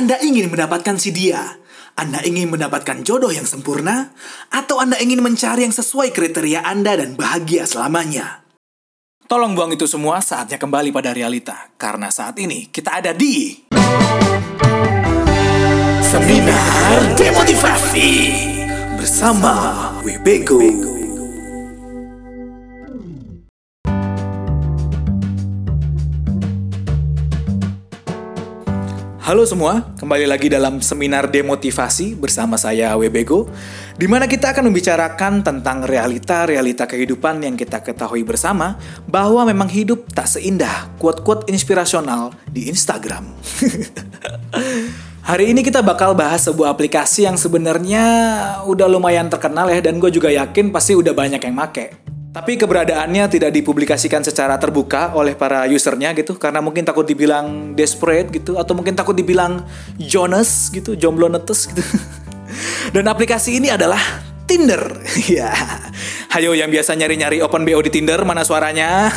Anda 0.00 0.16
ingin 0.24 0.48
mendapatkan 0.48 0.96
si 0.96 1.12
dia? 1.12 1.60
Anda 1.92 2.24
ingin 2.24 2.48
mendapatkan 2.48 3.04
jodoh 3.04 3.28
yang 3.28 3.44
sempurna? 3.44 4.16
Atau 4.48 4.80
Anda 4.80 4.96
ingin 4.96 5.20
mencari 5.20 5.68
yang 5.68 5.76
sesuai 5.76 6.16
kriteria 6.16 6.64
Anda 6.64 6.96
dan 6.96 7.20
bahagia 7.20 7.68
selamanya? 7.68 8.40
Tolong 9.28 9.52
buang 9.52 9.76
itu 9.76 9.84
semua 9.84 10.24
saatnya 10.24 10.56
kembali 10.56 10.88
pada 10.88 11.12
realita. 11.12 11.68
Karena 11.76 12.08
saat 12.08 12.40
ini 12.40 12.72
kita 12.72 13.04
ada 13.04 13.12
di... 13.12 13.60
Seminar 16.00 17.20
Demotivasi 17.20 18.08
bersama 18.96 19.52
Webego. 20.00 20.64
Halo 29.30 29.46
semua, 29.46 29.86
kembali 29.94 30.26
lagi 30.26 30.50
dalam 30.50 30.82
seminar 30.82 31.30
demotivasi 31.30 32.18
bersama 32.18 32.58
saya 32.58 32.98
Webego 32.98 33.46
di 33.94 34.10
mana 34.10 34.26
kita 34.26 34.50
akan 34.50 34.66
membicarakan 34.66 35.46
tentang 35.46 35.86
realita-realita 35.86 36.90
kehidupan 36.90 37.38
yang 37.38 37.54
kita 37.54 37.78
ketahui 37.78 38.26
bersama 38.26 38.74
bahwa 39.06 39.46
memang 39.46 39.70
hidup 39.70 40.02
tak 40.10 40.26
seindah 40.26 40.90
quote-quote 40.98 41.46
inspirasional 41.46 42.34
di 42.50 42.66
Instagram. 42.74 43.30
Hari 45.30 45.54
ini 45.54 45.62
kita 45.62 45.78
bakal 45.78 46.18
bahas 46.18 46.50
sebuah 46.50 46.74
aplikasi 46.74 47.22
yang 47.30 47.38
sebenarnya 47.38 48.02
udah 48.66 48.90
lumayan 48.90 49.30
terkenal 49.30 49.70
ya 49.70 49.78
dan 49.78 50.02
gue 50.02 50.10
juga 50.10 50.34
yakin 50.34 50.74
pasti 50.74 50.98
udah 50.98 51.14
banyak 51.14 51.38
yang 51.38 51.54
make. 51.54 52.18
Tapi 52.30 52.54
keberadaannya 52.54 53.26
tidak 53.26 53.50
dipublikasikan 53.50 54.22
secara 54.22 54.54
terbuka 54.54 55.18
oleh 55.18 55.34
para 55.34 55.66
usernya 55.66 56.14
gitu 56.14 56.38
karena 56.38 56.62
mungkin 56.62 56.86
takut 56.86 57.02
dibilang 57.02 57.74
desperate 57.74 58.30
gitu 58.30 58.54
atau 58.54 58.70
mungkin 58.78 58.94
takut 58.94 59.18
dibilang 59.18 59.66
Jonas 59.98 60.70
gitu, 60.70 60.94
jomblo 60.94 61.26
netes 61.26 61.66
gitu. 61.66 61.82
Dan 62.94 63.10
aplikasi 63.10 63.58
ini 63.58 63.74
adalah 63.74 63.98
Tinder. 64.46 65.02
ya. 65.26 65.50
Hayo 66.30 66.54
yang 66.54 66.70
biasa 66.70 66.94
nyari-nyari 66.94 67.42
open 67.42 67.66
BO 67.66 67.82
di 67.82 67.90
Tinder 67.90 68.22
mana 68.22 68.46
suaranya? 68.46 69.10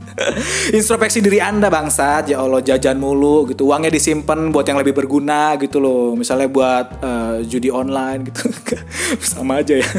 Introspeksi 0.78 1.18
diri 1.26 1.42
Anda 1.42 1.66
bangsa, 1.66 2.22
ya 2.22 2.38
Allah 2.38 2.62
jajan 2.62 3.02
mulu 3.02 3.50
gitu. 3.50 3.66
Uangnya 3.66 3.90
disimpan 3.90 4.54
buat 4.54 4.62
yang 4.62 4.78
lebih 4.78 4.94
berguna 4.94 5.58
gitu 5.58 5.82
loh. 5.82 6.14
Misalnya 6.14 6.46
buat 6.46 6.86
uh, 7.02 7.42
judi 7.42 7.66
online 7.74 8.30
gitu. 8.30 8.46
Sama 9.18 9.58
aja 9.58 9.74
ya 9.82 9.90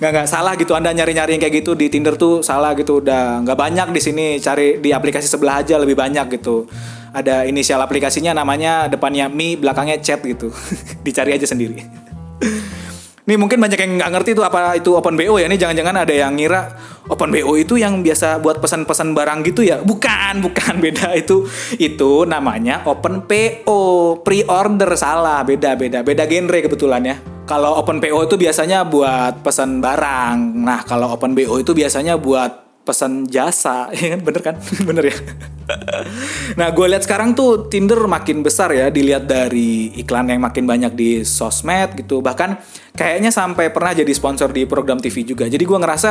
nggak 0.00 0.10
nggak 0.10 0.28
salah 0.28 0.54
gitu. 0.58 0.72
Anda 0.76 0.90
nyari 0.92 1.12
nyari 1.14 1.38
yang 1.38 1.42
kayak 1.42 1.54
gitu 1.64 1.72
di 1.78 1.86
Tinder 1.88 2.14
tuh 2.18 2.40
salah 2.40 2.72
gitu. 2.74 3.00
Udah 3.04 3.44
nggak 3.44 3.58
banyak 3.58 3.88
di 3.94 4.00
sini. 4.00 4.26
Cari 4.38 4.78
di 4.82 4.90
aplikasi 4.90 5.30
sebelah 5.30 5.62
aja 5.64 5.78
lebih 5.80 5.94
banyak 5.94 6.26
gitu. 6.40 6.66
Ada 7.14 7.46
inisial 7.46 7.78
aplikasinya 7.78 8.34
namanya 8.34 8.90
depannya 8.90 9.30
mi 9.30 9.54
belakangnya 9.54 10.02
chat 10.02 10.20
gitu. 10.26 10.50
Dicari 11.06 11.36
aja 11.36 11.46
sendiri 11.46 11.78
Nih 13.24 13.40
mungkin 13.40 13.56
banyak 13.56 13.80
yang 13.80 13.92
nggak 13.96 14.10
ngerti 14.12 14.30
itu 14.36 14.42
apa 14.44 14.76
itu 14.76 14.92
open 14.92 15.16
BO 15.16 15.40
ya. 15.40 15.48
Ini 15.48 15.56
jangan-jangan 15.56 16.04
ada 16.04 16.12
yang 16.12 16.36
ngira 16.36 16.68
open 17.08 17.32
BO 17.32 17.56
itu 17.56 17.80
yang 17.80 18.04
biasa 18.04 18.36
buat 18.44 18.60
pesan-pesan 18.60 19.16
barang 19.16 19.40
gitu 19.48 19.64
ya. 19.64 19.80
Bukan, 19.80 20.44
bukan 20.44 20.74
beda 20.84 21.16
itu. 21.16 21.48
Itu 21.80 22.28
namanya 22.28 22.84
open 22.84 23.24
PO, 23.24 23.80
pre-order 24.20 24.92
salah, 24.92 25.40
beda 25.40 25.72
beda 25.72 26.04
beda 26.04 26.28
genre 26.28 26.58
kebetulan 26.68 27.02
ya. 27.08 27.16
Kalau 27.48 27.80
open 27.80 28.00
PO 28.00 28.28
itu 28.28 28.36
biasanya 28.36 28.84
buat 28.84 29.40
pesan 29.40 29.80
barang. 29.80 30.36
Nah, 30.60 30.84
kalau 30.84 31.16
open 31.16 31.32
BO 31.32 31.60
itu 31.60 31.72
biasanya 31.72 32.20
buat 32.20 32.84
pesan 32.84 33.24
jasa, 33.24 33.88
ya 33.96 34.16
kan? 34.16 34.20
Bener 34.20 34.42
kan? 34.44 34.54
Bener 34.88 35.04
ya? 35.08 35.16
nah, 36.60 36.68
gue 36.70 36.86
lihat 36.86 37.04
sekarang 37.04 37.32
tuh 37.32 37.66
Tinder 37.70 37.98
makin 38.06 38.40
besar 38.44 38.72
ya, 38.72 38.88
dilihat 38.88 39.26
dari 39.26 39.92
iklan 39.98 40.30
yang 40.30 40.42
makin 40.42 40.64
banyak 40.64 40.92
di 40.94 41.10
sosmed 41.26 41.98
gitu. 41.98 42.20
Bahkan 42.22 42.50
kayaknya 42.94 43.30
sampai 43.34 43.70
pernah 43.74 43.92
jadi 43.92 44.12
sponsor 44.14 44.50
di 44.50 44.64
program 44.64 44.98
TV 45.02 45.26
juga. 45.26 45.50
Jadi 45.50 45.64
gue 45.64 45.78
ngerasa 45.78 46.10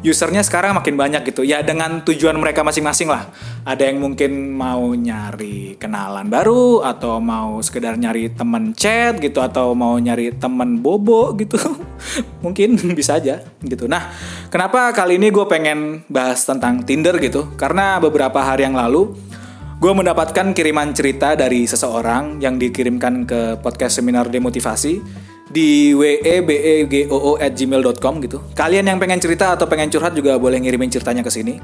usernya 0.00 0.40
sekarang 0.40 0.76
makin 0.76 0.96
banyak 0.96 1.22
gitu. 1.28 1.44
Ya 1.44 1.60
dengan 1.60 2.00
tujuan 2.04 2.36
mereka 2.40 2.64
masing-masing 2.64 3.12
lah. 3.12 3.28
Ada 3.68 3.92
yang 3.92 4.00
mungkin 4.00 4.56
mau 4.56 4.92
nyari 4.96 5.76
kenalan 5.76 6.32
baru 6.32 6.84
atau 6.84 7.20
mau 7.20 7.60
sekedar 7.60 8.00
nyari 8.00 8.32
temen 8.32 8.72
chat 8.72 9.20
gitu 9.20 9.44
atau 9.44 9.76
mau 9.76 9.96
nyari 10.00 10.32
temen 10.36 10.80
bobo 10.80 11.36
gitu. 11.36 11.60
Mungkin 12.44 12.80
bisa 12.98 13.20
aja 13.20 13.44
gitu. 13.60 13.84
Nah 13.84 14.12
kenapa 14.48 14.92
kali 14.96 15.20
ini 15.20 15.28
gue 15.28 15.44
pengen 15.44 16.04
bahas 16.08 16.42
tentang 16.44 16.80
Tinder 16.84 17.20
gitu? 17.20 17.52
Karena 17.60 18.00
beberapa 18.00 18.40
hari 18.40 18.64
yang 18.64 18.76
lalu 18.76 19.12
gue 19.80 19.92
mendapatkan 19.96 20.52
kiriman 20.52 20.92
cerita 20.92 21.32
dari 21.32 21.64
seseorang 21.64 22.36
yang 22.40 22.60
dikirimkan 22.60 23.24
ke 23.24 23.40
podcast 23.64 24.00
seminar 24.00 24.28
demotivasi 24.28 25.00
di 25.50 25.90
webego 25.92 27.36
at 27.36 27.52
gmail.com 27.58 28.14
gitu. 28.22 28.38
Kalian 28.54 28.86
yang 28.86 29.02
pengen 29.02 29.18
cerita 29.18 29.58
atau 29.58 29.66
pengen 29.66 29.90
curhat 29.90 30.14
juga 30.14 30.38
boleh 30.38 30.62
ngirimin 30.62 30.88
ceritanya 30.88 31.26
ke 31.26 31.30
sini. 31.30 31.58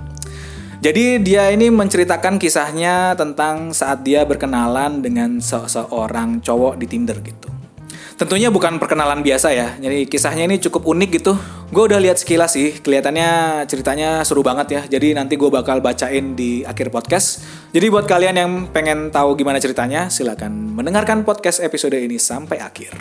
Jadi 0.82 1.22
dia 1.24 1.48
ini 1.48 1.72
menceritakan 1.72 2.36
kisahnya 2.36 3.16
tentang 3.16 3.72
saat 3.72 4.04
dia 4.04 4.26
berkenalan 4.28 5.00
dengan 5.00 5.40
seseorang 5.40 6.44
cowok 6.44 6.76
di 6.76 6.86
Tinder 6.86 7.16
gitu. 7.24 7.48
Tentunya 8.16 8.48
bukan 8.48 8.80
perkenalan 8.80 9.20
biasa 9.20 9.52
ya. 9.52 9.76
Jadi 9.76 10.08
kisahnya 10.08 10.48
ini 10.48 10.56
cukup 10.56 10.88
unik 10.88 11.10
gitu. 11.20 11.36
Gue 11.68 11.84
udah 11.84 12.00
lihat 12.00 12.16
sekilas 12.16 12.56
sih, 12.56 12.72
kelihatannya 12.80 13.64
ceritanya 13.68 14.24
seru 14.24 14.40
banget 14.40 14.66
ya. 14.72 14.82
Jadi 14.88 15.12
nanti 15.12 15.36
gue 15.36 15.52
bakal 15.52 15.84
bacain 15.84 16.32
di 16.32 16.64
akhir 16.64 16.88
podcast. 16.88 17.44
Jadi 17.76 17.86
buat 17.92 18.08
kalian 18.08 18.36
yang 18.40 18.52
pengen 18.72 19.12
tahu 19.12 19.36
gimana 19.36 19.60
ceritanya, 19.60 20.08
silakan 20.08 20.72
mendengarkan 20.72 21.28
podcast 21.28 21.60
episode 21.60 21.92
ini 21.92 22.16
sampai 22.16 22.56
akhir. 22.56 22.96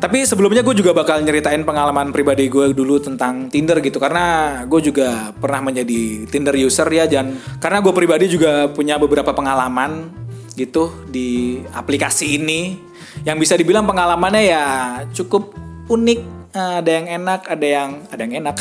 Tapi 0.00 0.24
sebelumnya 0.24 0.64
gue 0.64 0.72
juga 0.72 0.96
bakal 0.96 1.20
nyeritain 1.20 1.60
pengalaman 1.60 2.08
pribadi 2.08 2.48
gue 2.48 2.72
dulu 2.72 2.96
tentang 3.04 3.52
Tinder 3.52 3.84
gitu 3.84 4.00
karena 4.00 4.56
gue 4.64 4.80
juga 4.80 5.28
pernah 5.36 5.68
menjadi 5.68 6.24
Tinder 6.24 6.56
user 6.56 6.88
ya 6.88 7.04
dan 7.04 7.36
karena 7.60 7.84
gue 7.84 7.92
pribadi 7.92 8.32
juga 8.32 8.72
punya 8.72 8.96
beberapa 8.96 9.36
pengalaman 9.36 10.08
gitu 10.56 11.04
di 11.04 11.60
aplikasi 11.76 12.40
ini. 12.40 12.80
Yang 13.28 13.36
bisa 13.44 13.54
dibilang 13.60 13.84
pengalamannya 13.84 14.42
ya 14.48 14.64
cukup 15.12 15.52
unik. 15.92 16.20
Ada 16.56 16.90
yang 16.90 17.06
enak 17.20 17.40
ada 17.44 17.66
yang 17.68 17.90
ada 18.08 18.20
yang 18.24 18.34
enak. 18.40 18.56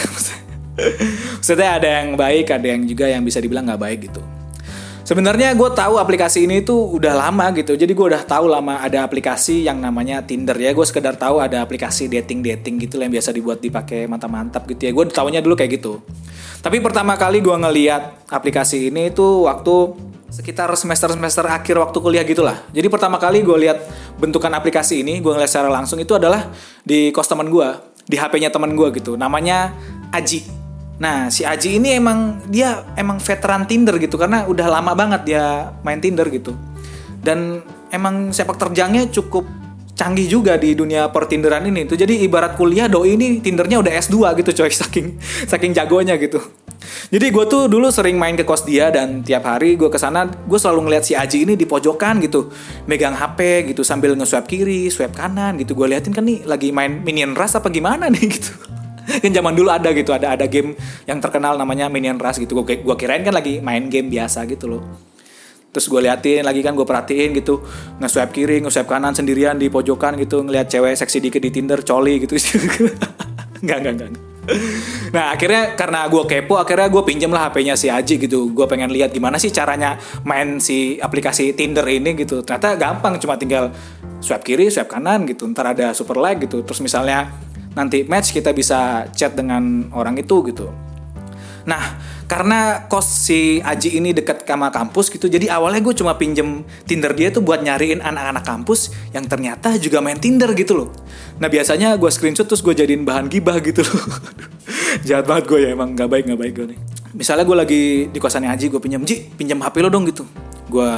Maksudnya 1.40 1.80
ada 1.80 1.88
yang 2.04 2.20
baik 2.20 2.52
ada 2.52 2.68
yang 2.68 2.84
juga 2.84 3.08
yang 3.08 3.24
bisa 3.24 3.40
dibilang 3.40 3.64
nggak 3.64 3.80
baik 3.80 4.12
gitu 4.12 4.39
Sebenarnya 5.10 5.58
gue 5.58 5.70
tahu 5.74 5.98
aplikasi 5.98 6.46
ini 6.46 6.62
tuh 6.62 6.86
udah 6.94 7.18
lama 7.18 7.50
gitu. 7.58 7.74
Jadi 7.74 7.98
gue 7.98 8.06
udah 8.14 8.22
tahu 8.30 8.46
lama 8.46 8.78
ada 8.78 9.02
aplikasi 9.02 9.66
yang 9.66 9.82
namanya 9.82 10.22
Tinder 10.22 10.54
ya. 10.54 10.70
Gue 10.70 10.86
sekedar 10.86 11.18
tahu 11.18 11.42
ada 11.42 11.66
aplikasi 11.66 12.06
dating 12.06 12.46
dating 12.46 12.78
gitu 12.78 13.02
yang 13.02 13.10
biasa 13.10 13.34
dibuat 13.34 13.58
dipakai 13.58 14.06
mantap-mantap 14.06 14.70
gitu 14.70 14.86
ya. 14.86 14.94
Gue 14.94 15.10
tahunya 15.10 15.42
dulu 15.42 15.58
kayak 15.58 15.82
gitu. 15.82 16.06
Tapi 16.62 16.78
pertama 16.78 17.18
kali 17.18 17.42
gue 17.42 17.58
ngeliat 17.58 18.30
aplikasi 18.30 18.94
ini 18.94 19.10
tuh 19.10 19.50
waktu 19.50 19.98
sekitar 20.30 20.70
semester-semester 20.78 21.42
akhir 21.42 21.82
waktu 21.82 21.98
kuliah 21.98 22.22
gitulah. 22.22 22.62
Jadi 22.70 22.86
pertama 22.86 23.18
kali 23.18 23.42
gue 23.42 23.58
lihat 23.66 23.82
bentukan 24.22 24.54
aplikasi 24.54 25.02
ini, 25.02 25.26
gue 25.26 25.32
ngeliat 25.34 25.50
secara 25.50 25.74
langsung 25.74 25.98
itu 25.98 26.14
adalah 26.14 26.54
di 26.86 27.10
kos 27.10 27.26
teman 27.26 27.50
gue, 27.50 27.66
di 28.06 28.14
HP-nya 28.14 28.54
teman 28.54 28.78
gue 28.78 28.94
gitu. 28.94 29.18
Namanya 29.18 29.74
Aji. 30.14 30.59
Nah, 31.00 31.32
si 31.32 31.48
Aji 31.48 31.80
ini 31.80 31.96
emang 31.96 32.44
dia 32.52 32.84
emang 33.00 33.24
veteran 33.24 33.64
Tinder 33.64 33.96
gitu 33.96 34.20
karena 34.20 34.44
udah 34.44 34.68
lama 34.68 34.92
banget 34.92 35.22
dia 35.32 35.72
main 35.82 36.04
Tinder 36.04 36.28
gitu. 36.28 36.52
Dan 37.24 37.64
emang 37.92 38.36
sepak 38.36 38.60
terjangnya 38.60 39.08
cukup 39.08 39.48
canggih 39.96 40.28
juga 40.32 40.56
di 40.56 40.76
dunia 40.76 41.08
pertinderan 41.08 41.64
ini 41.68 41.88
tuh. 41.88 41.96
Jadi 41.96 42.24
ibarat 42.24 42.60
kuliah 42.60 42.92
doi 42.92 43.16
ini 43.16 43.40
Tindernya 43.40 43.80
udah 43.80 43.96
S2 43.96 44.44
gitu 44.44 44.64
coy 44.64 44.72
saking 44.84 45.08
saking 45.48 45.72
jagonya 45.72 46.20
gitu. 46.20 46.44
Jadi 47.10 47.32
gue 47.32 47.46
tuh 47.48 47.68
dulu 47.68 47.92
sering 47.92 48.16
main 48.16 48.36
ke 48.40 48.48
kos 48.48 48.64
dia 48.64 48.88
dan 48.92 49.20
tiap 49.24 49.44
hari 49.48 49.76
gue 49.76 49.92
ke 49.92 50.00
sana 50.00 50.28
gue 50.28 50.60
selalu 50.60 50.88
ngeliat 50.88 51.04
si 51.04 51.16
Aji 51.16 51.48
ini 51.48 51.54
di 51.60 51.68
pojokan 51.68 52.24
gitu 52.24 52.52
megang 52.88 53.16
HP 53.16 53.72
gitu 53.72 53.84
sambil 53.84 54.16
nge-swipe 54.16 54.48
kiri, 54.48 54.88
swipe 54.88 55.16
kanan 55.16 55.60
gitu 55.60 55.76
gue 55.76 55.88
liatin 55.92 56.16
kan 56.16 56.24
nih 56.24 56.48
lagi 56.48 56.72
main 56.72 57.04
minion 57.04 57.36
rush 57.36 57.60
apa 57.60 57.68
gimana 57.68 58.08
nih 58.08 58.26
gitu 58.36 58.79
kan 59.24 59.32
zaman 59.34 59.54
dulu 59.58 59.70
ada 59.74 59.90
gitu 59.92 60.14
ada 60.14 60.38
ada 60.38 60.46
game 60.46 60.78
yang 61.10 61.18
terkenal 61.18 61.58
namanya 61.58 61.90
Minion 61.90 62.22
Rush 62.22 62.42
gitu. 62.44 62.62
Gue 62.62 62.80
gua 62.82 62.96
kirain 62.96 63.26
kan 63.26 63.34
lagi 63.34 63.60
main 63.60 63.90
game 63.90 64.08
biasa 64.14 64.46
gitu 64.46 64.70
loh. 64.70 64.84
Terus 65.70 65.86
gue 65.86 66.02
liatin 66.02 66.42
lagi 66.42 66.66
kan 66.66 66.74
gue 66.74 66.86
perhatiin 66.86 67.30
gitu. 67.38 67.62
Nge-swipe 68.02 68.34
kiri 68.34 68.58
nge-swipe 68.66 68.90
kanan 68.90 69.14
sendirian 69.14 69.54
di 69.54 69.70
pojokan 69.70 70.18
gitu. 70.18 70.42
Ngeliat 70.42 70.66
cewek 70.66 70.98
seksi 70.98 71.22
dikit 71.22 71.42
di 71.42 71.54
Tinder 71.54 71.86
coli 71.86 72.26
gitu. 72.26 72.34
Nggak 73.60 73.78
nggak 73.84 73.94
nggak 74.00 74.10
Nah 75.14 75.36
akhirnya 75.36 75.78
karena 75.78 76.10
gue 76.10 76.24
kepo 76.26 76.58
akhirnya 76.58 76.90
gue 76.90 77.04
pinjem 77.06 77.30
lah 77.30 77.52
HP-nya 77.52 77.78
si 77.78 77.92
Aji 77.92 78.18
gitu. 78.18 78.50
Gue 78.50 78.66
pengen 78.66 78.90
lihat 78.90 79.14
gimana 79.14 79.38
sih 79.38 79.54
caranya 79.54 80.00
main 80.26 80.58
si 80.58 80.98
aplikasi 80.98 81.54
Tinder 81.54 81.86
ini 81.86 82.18
gitu. 82.18 82.42
Ternyata 82.42 82.74
gampang 82.80 83.22
cuma 83.22 83.38
tinggal 83.38 83.70
swipe 84.24 84.42
kiri 84.42 84.74
swipe 84.74 84.90
kanan 84.90 85.30
gitu. 85.30 85.46
Ntar 85.46 85.78
ada 85.78 85.94
super 85.94 86.18
like 86.18 86.50
gitu. 86.50 86.66
Terus 86.66 86.82
misalnya 86.82 87.30
nanti 87.80 88.04
match 88.04 88.36
kita 88.36 88.52
bisa 88.52 89.08
chat 89.16 89.32
dengan 89.40 89.88
orang 89.96 90.20
itu 90.20 90.44
gitu. 90.52 90.68
Nah, 91.64 91.96
karena 92.30 92.86
kos 92.86 93.10
si 93.26 93.58
Aji 93.58 93.98
ini 93.98 94.14
dekat 94.14 94.46
sama 94.46 94.70
kampus 94.70 95.10
gitu 95.10 95.26
jadi 95.26 95.50
awalnya 95.50 95.82
gue 95.82 95.98
cuma 95.98 96.14
pinjem 96.14 96.62
Tinder 96.86 97.10
dia 97.18 97.34
tuh 97.34 97.42
buat 97.42 97.66
nyariin 97.66 98.06
anak-anak 98.06 98.46
kampus 98.46 98.94
yang 99.18 99.26
ternyata 99.26 99.74
juga 99.82 99.98
main 99.98 100.22
Tinder 100.22 100.54
gitu 100.54 100.78
loh. 100.78 100.90
Nah 101.42 101.50
biasanya 101.50 101.98
gue 101.98 102.06
screenshot 102.14 102.46
terus 102.46 102.62
gue 102.62 102.78
jadiin 102.78 103.02
bahan 103.02 103.34
gibah 103.34 103.58
gitu 103.66 103.82
loh. 103.82 103.98
Jahat 105.10 105.26
banget 105.26 105.50
gue 105.50 105.60
ya 105.66 105.70
emang 105.74 105.98
nggak 105.98 106.06
baik 106.06 106.24
nggak 106.30 106.40
baik 106.40 106.54
gue 106.54 106.66
nih. 106.78 106.80
Misalnya 107.18 107.50
gue 107.50 107.58
lagi 107.58 107.82
di 108.14 108.20
kosannya 108.22 108.54
Aji 108.54 108.70
gue 108.70 108.78
pinjam 108.78 109.02
Ji 109.02 109.26
pinjam 109.34 109.58
HP 109.66 109.82
lo 109.82 109.90
dong 109.90 110.06
gitu. 110.06 110.22
Gue 110.70 110.90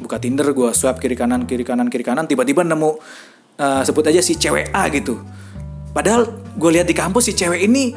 buka 0.00 0.16
Tinder 0.16 0.48
gue 0.56 0.72
swipe 0.72 1.04
kiri 1.04 1.20
kanan 1.20 1.44
kiri 1.44 1.68
kanan 1.68 1.92
kiri 1.92 2.00
kanan 2.00 2.24
tiba-tiba 2.24 2.64
nemu 2.64 2.96
uh, 3.60 3.82
sebut 3.84 4.08
aja 4.08 4.24
si 4.24 4.40
cewek 4.40 4.72
A 4.72 4.88
gitu 4.88 5.20
padahal 5.98 6.30
gue 6.30 6.70
lihat 6.78 6.86
di 6.86 6.94
kampus 6.94 7.26
si 7.26 7.32
cewek 7.34 7.66
ini 7.66 7.90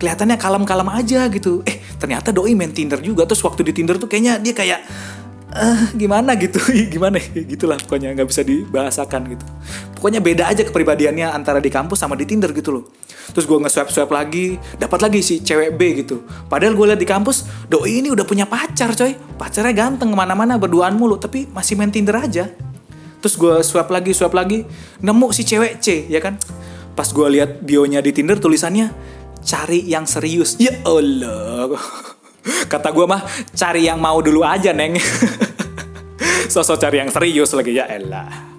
kelihatannya 0.00 0.40
kalem-kalem 0.40 0.88
aja 0.88 1.28
gitu. 1.28 1.60
Eh 1.68 1.84
ternyata 2.00 2.32
doi 2.32 2.56
main 2.56 2.72
Tinder 2.72 2.96
juga. 3.04 3.28
Terus 3.28 3.44
waktu 3.44 3.60
di 3.68 3.76
Tinder 3.76 4.00
tuh 4.00 4.08
kayaknya 4.08 4.40
dia 4.40 4.56
kayak 4.56 4.80
eh 5.52 5.80
gimana 5.92 6.32
gitu? 6.40 6.56
Gimana 6.96 7.20
gitulah 7.20 7.76
pokoknya 7.76 8.16
nggak 8.16 8.24
bisa 8.24 8.40
dibahasakan 8.40 9.36
gitu. 9.36 9.44
Pokoknya 10.00 10.24
beda 10.24 10.48
aja 10.48 10.64
kepribadiannya 10.64 11.28
antara 11.28 11.60
di 11.60 11.68
kampus 11.68 12.00
sama 12.00 12.16
di 12.16 12.24
Tinder 12.24 12.56
gitu 12.56 12.72
loh. 12.72 12.88
Terus 13.36 13.44
gue 13.44 13.58
nge-swipe 13.60 13.92
swipe 13.92 14.12
lagi 14.16 14.56
dapat 14.80 14.98
lagi 15.04 15.20
si 15.20 15.44
cewek 15.44 15.76
B 15.76 16.02
gitu. 16.02 16.24
Padahal 16.48 16.72
gue 16.72 16.86
lihat 16.88 17.00
di 17.04 17.06
kampus 17.06 17.68
doi 17.68 18.00
ini 18.00 18.08
udah 18.08 18.24
punya 18.24 18.48
pacar 18.48 18.96
coy. 18.96 19.12
Pacarnya 19.36 19.76
ganteng 19.76 20.08
ke 20.08 20.16
mana-mana 20.16 20.56
berduaan 20.56 20.96
mulu 20.96 21.20
tapi 21.20 21.44
masih 21.52 21.76
main 21.76 21.92
Tinder 21.92 22.16
aja. 22.16 22.48
Terus 23.20 23.36
gue 23.36 23.60
swipe 23.60 23.92
lagi 23.92 24.16
swipe 24.16 24.32
lagi 24.32 24.64
nemu 25.04 25.26
si 25.36 25.44
cewek 25.44 25.84
C 25.84 26.08
ya 26.08 26.18
kan 26.18 26.40
pas 26.92 27.08
gue 27.08 27.28
lihat 27.38 27.64
bionya 27.64 28.04
di 28.04 28.12
Tinder 28.12 28.36
tulisannya 28.36 28.92
cari 29.42 29.84
yang 29.84 30.06
serius. 30.06 30.56
Ya 30.56 30.72
Allah. 30.86 31.74
Kata 32.72 32.90
gue 32.94 33.06
mah 33.06 33.22
cari 33.52 33.86
yang 33.86 33.98
mau 33.98 34.22
dulu 34.22 34.46
aja 34.46 34.70
neng. 34.72 34.96
Sosok 36.52 36.78
cari 36.78 37.02
yang 37.02 37.10
serius 37.10 37.50
lagi 37.56 37.76
ya 37.76 37.88
elah. 37.88 38.52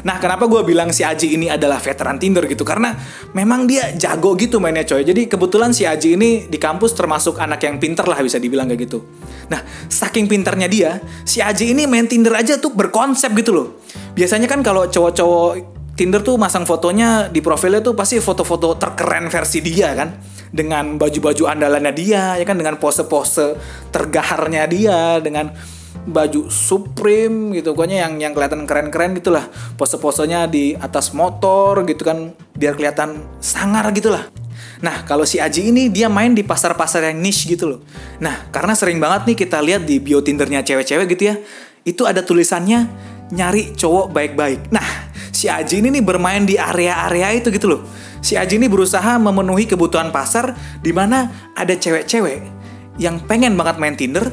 Nah 0.00 0.16
kenapa 0.16 0.48
gue 0.48 0.64
bilang 0.64 0.88
si 0.96 1.04
Aji 1.04 1.36
ini 1.36 1.52
adalah 1.52 1.76
veteran 1.76 2.16
Tinder 2.16 2.48
gitu 2.48 2.64
Karena 2.64 2.96
memang 3.36 3.68
dia 3.68 3.92
jago 3.92 4.32
gitu 4.32 4.56
mainnya 4.56 4.80
coy 4.80 5.04
Jadi 5.04 5.28
kebetulan 5.28 5.76
si 5.76 5.84
Aji 5.84 6.16
ini 6.16 6.48
di 6.48 6.56
kampus 6.56 6.96
termasuk 6.96 7.36
anak 7.36 7.60
yang 7.68 7.76
pinter 7.76 8.08
lah 8.08 8.16
bisa 8.20 8.40
dibilang 8.40 8.64
kayak 8.72 8.88
gitu 8.88 9.04
Nah 9.52 9.60
saking 9.92 10.24
pinternya 10.24 10.68
dia 10.72 11.04
Si 11.28 11.44
Aji 11.44 11.76
ini 11.76 11.84
main 11.84 12.08
Tinder 12.08 12.32
aja 12.32 12.56
tuh 12.56 12.72
berkonsep 12.72 13.28
gitu 13.36 13.52
loh 13.52 13.68
Biasanya 14.16 14.48
kan 14.48 14.64
kalau 14.64 14.88
cowok-cowok 14.88 15.79
Tinder 16.00 16.24
tuh 16.24 16.40
masang 16.40 16.64
fotonya 16.64 17.28
di 17.28 17.44
profilnya 17.44 17.84
tuh 17.84 17.92
pasti 17.92 18.16
foto-foto 18.16 18.72
terkeren 18.80 19.28
versi 19.28 19.60
dia 19.60 19.92
kan? 19.92 20.16
Dengan 20.48 20.96
baju-baju 20.96 21.44
andalannya 21.44 21.92
dia 21.92 22.40
ya 22.40 22.44
kan? 22.48 22.56
Dengan 22.56 22.80
pose-pose 22.80 23.60
tergaharnya 23.92 24.64
dia 24.64 25.20
dengan 25.20 25.52
baju 26.08 26.48
Supreme 26.48 27.52
gitu. 27.52 27.76
Pokoknya 27.76 28.08
yang 28.08 28.16
yang 28.16 28.32
kelihatan 28.32 28.64
keren-keren 28.64 29.12
gitulah. 29.12 29.44
Pose-posenya 29.76 30.48
di 30.48 30.72
atas 30.72 31.12
motor 31.12 31.84
gitu 31.84 32.00
kan 32.00 32.32
biar 32.56 32.80
kelihatan 32.80 33.20
sangar 33.36 33.84
gitulah. 33.92 34.24
Nah, 34.80 35.04
kalau 35.04 35.28
si 35.28 35.36
Aji 35.36 35.68
ini 35.68 35.92
dia 35.92 36.08
main 36.08 36.32
di 36.32 36.40
pasar-pasar 36.40 37.12
yang 37.12 37.20
niche 37.20 37.44
gitu 37.44 37.76
loh. 37.76 37.80
Nah, 38.24 38.48
karena 38.48 38.72
sering 38.72 38.96
banget 38.96 39.28
nih 39.28 39.36
kita 39.44 39.60
lihat 39.60 39.84
di 39.84 40.00
bio 40.00 40.24
Tindernya 40.24 40.64
cewek-cewek 40.64 41.12
gitu 41.12 41.28
ya, 41.28 41.36
itu 41.84 42.08
ada 42.08 42.24
tulisannya 42.24 42.88
nyari 43.36 43.76
cowok 43.76 44.08
baik-baik. 44.16 44.72
Nah, 44.72 45.09
si 45.40 45.48
Aji 45.48 45.80
ini 45.80 45.88
nih 45.88 46.04
bermain 46.04 46.44
di 46.44 46.60
area-area 46.60 47.32
itu 47.32 47.48
gitu 47.48 47.72
loh 47.72 47.80
si 48.20 48.36
Aji 48.36 48.60
ini 48.60 48.68
berusaha 48.68 49.16
memenuhi 49.16 49.64
kebutuhan 49.64 50.12
pasar 50.12 50.52
di 50.84 50.92
mana 50.92 51.32
ada 51.56 51.72
cewek-cewek 51.72 52.44
yang 53.00 53.16
pengen 53.24 53.56
banget 53.56 53.80
main 53.80 53.96
Tinder 53.96 54.28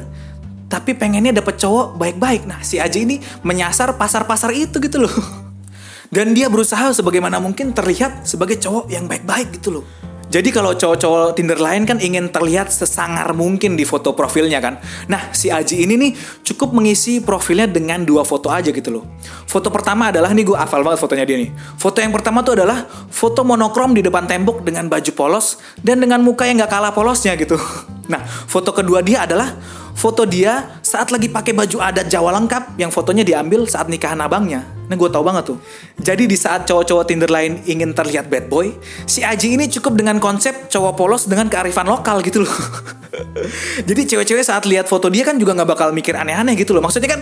tapi 0.68 0.92
pengennya 0.92 1.32
dapet 1.32 1.56
cowok 1.56 1.96
baik-baik. 1.96 2.44
Nah, 2.44 2.60
si 2.60 2.76
Aji 2.76 3.08
ini 3.08 3.16
menyasar 3.40 3.96
pasar-pasar 3.96 4.52
itu 4.52 4.76
gitu 4.78 5.00
loh. 5.00 5.14
Dan 6.14 6.36
dia 6.36 6.52
berusaha 6.52 6.92
sebagaimana 6.92 7.40
mungkin 7.40 7.72
terlihat 7.72 8.28
sebagai 8.28 8.60
cowok 8.60 8.92
yang 8.92 9.08
baik-baik 9.08 9.60
gitu 9.60 9.80
loh. 9.80 9.84
Jadi 10.28 10.52
kalau 10.52 10.76
cowok-cowok 10.76 11.40
Tinder 11.40 11.56
lain 11.56 11.88
kan 11.88 11.96
ingin 11.96 12.28
terlihat 12.28 12.68
sesangar 12.68 13.32
mungkin 13.32 13.80
di 13.80 13.88
foto 13.88 14.12
profilnya 14.12 14.60
kan. 14.60 14.76
Nah, 15.08 15.32
si 15.32 15.48
Aji 15.48 15.88
ini 15.88 15.96
nih 15.96 16.12
cukup 16.44 16.76
mengisi 16.76 17.24
profilnya 17.24 17.64
dengan 17.64 18.04
dua 18.04 18.28
foto 18.28 18.52
aja 18.52 18.68
gitu 18.68 18.92
loh. 18.92 19.04
Foto 19.48 19.72
pertama 19.72 20.12
adalah 20.12 20.36
nih 20.36 20.44
gue 20.44 20.56
hafal 20.56 20.84
banget 20.84 21.00
fotonya 21.00 21.24
dia 21.24 21.40
nih. 21.40 21.50
Foto 21.80 22.04
yang 22.04 22.12
pertama 22.12 22.44
tuh 22.44 22.60
adalah 22.60 22.84
foto 23.08 23.40
monokrom 23.40 23.96
di 23.96 24.04
depan 24.04 24.28
tembok 24.28 24.60
dengan 24.60 24.84
baju 24.92 25.10
polos 25.16 25.56
dan 25.80 25.96
dengan 25.96 26.20
muka 26.20 26.44
yang 26.44 26.60
gak 26.60 26.76
kalah 26.76 26.92
polosnya 26.92 27.32
gitu. 27.36 27.56
Nah, 28.08 28.24
foto 28.24 28.72
kedua 28.72 29.04
dia 29.04 29.28
adalah 29.28 29.52
foto 29.98 30.22
dia 30.22 30.78
saat 30.78 31.10
lagi 31.10 31.26
pakai 31.26 31.50
baju 31.50 31.82
adat 31.82 32.06
Jawa 32.06 32.30
lengkap 32.38 32.78
yang 32.78 32.94
fotonya 32.94 33.26
diambil 33.26 33.66
saat 33.66 33.90
nikahan 33.90 34.22
abangnya. 34.22 34.62
Nah 34.86 34.94
gue 34.94 35.10
tau 35.10 35.26
banget 35.26 35.50
tuh. 35.50 35.58
Jadi 35.98 36.30
di 36.30 36.38
saat 36.38 36.64
cowok-cowok 36.70 37.04
Tinder 37.10 37.26
lain 37.26 37.58
ingin 37.66 37.90
terlihat 37.90 38.30
bad 38.30 38.46
boy, 38.46 38.70
si 39.10 39.26
Aji 39.26 39.58
ini 39.58 39.66
cukup 39.66 39.98
dengan 39.98 40.22
konsep 40.22 40.70
cowok 40.70 40.94
polos 40.94 41.26
dengan 41.26 41.50
kearifan 41.50 41.90
lokal 41.90 42.22
gitu 42.22 42.46
loh. 42.46 42.54
Jadi 43.88 44.14
cewek-cewek 44.14 44.46
saat 44.46 44.64
lihat 44.70 44.86
foto 44.86 45.10
dia 45.10 45.26
kan 45.26 45.34
juga 45.34 45.58
nggak 45.58 45.68
bakal 45.74 45.90
mikir 45.90 46.14
aneh-aneh 46.14 46.54
gitu 46.54 46.72
loh. 46.72 46.80
Maksudnya 46.80 47.18
kan 47.18 47.20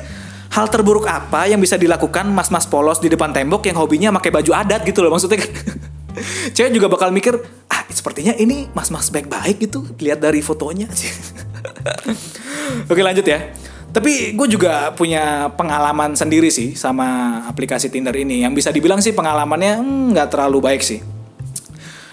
hal 0.52 0.69
terburuk 0.69 1.08
apa 1.08 1.49
yang 1.49 1.58
bisa 1.58 1.81
dilakukan 1.81 2.28
mas-mas 2.28 2.69
polos 2.69 3.00
di 3.00 3.08
depan 3.08 3.32
tembok 3.32 3.64
yang 3.67 3.81
hobinya 3.81 4.12
pakai 4.20 4.31
baju 4.31 4.52
adat 4.52 4.84
gitu 4.84 5.00
loh 5.00 5.17
maksudnya 5.17 5.40
kan. 5.40 5.50
Cewek 6.56 6.73
juga 6.73 6.88
bakal 6.88 7.12
mikir, 7.12 7.37
ah 7.69 7.84
sepertinya 7.93 8.32
ini 8.40 8.73
mas-mas 8.73 9.12
baik-baik 9.12 9.69
gitu, 9.69 9.84
lihat 10.00 10.25
dari 10.25 10.40
fotonya 10.40 10.88
sih. 10.93 11.12
Oke 12.90 13.02
lanjut 13.02 13.26
ya. 13.26 13.52
Tapi 13.96 14.37
gue 14.37 14.49
juga 14.52 14.93
punya 14.93 15.49
pengalaman 15.56 16.12
sendiri 16.12 16.52
sih 16.52 16.76
sama 16.76 17.40
aplikasi 17.49 17.88
Tinder 17.88 18.12
ini. 18.12 18.44
Yang 18.44 18.52
bisa 18.61 18.69
dibilang 18.69 19.00
sih 19.00 19.17
pengalamannya 19.17 19.81
hmm, 19.81 20.12
nggak 20.12 20.26
hmm, 20.28 20.34
terlalu 20.37 20.58
baik 20.61 20.82
sih. 20.84 21.00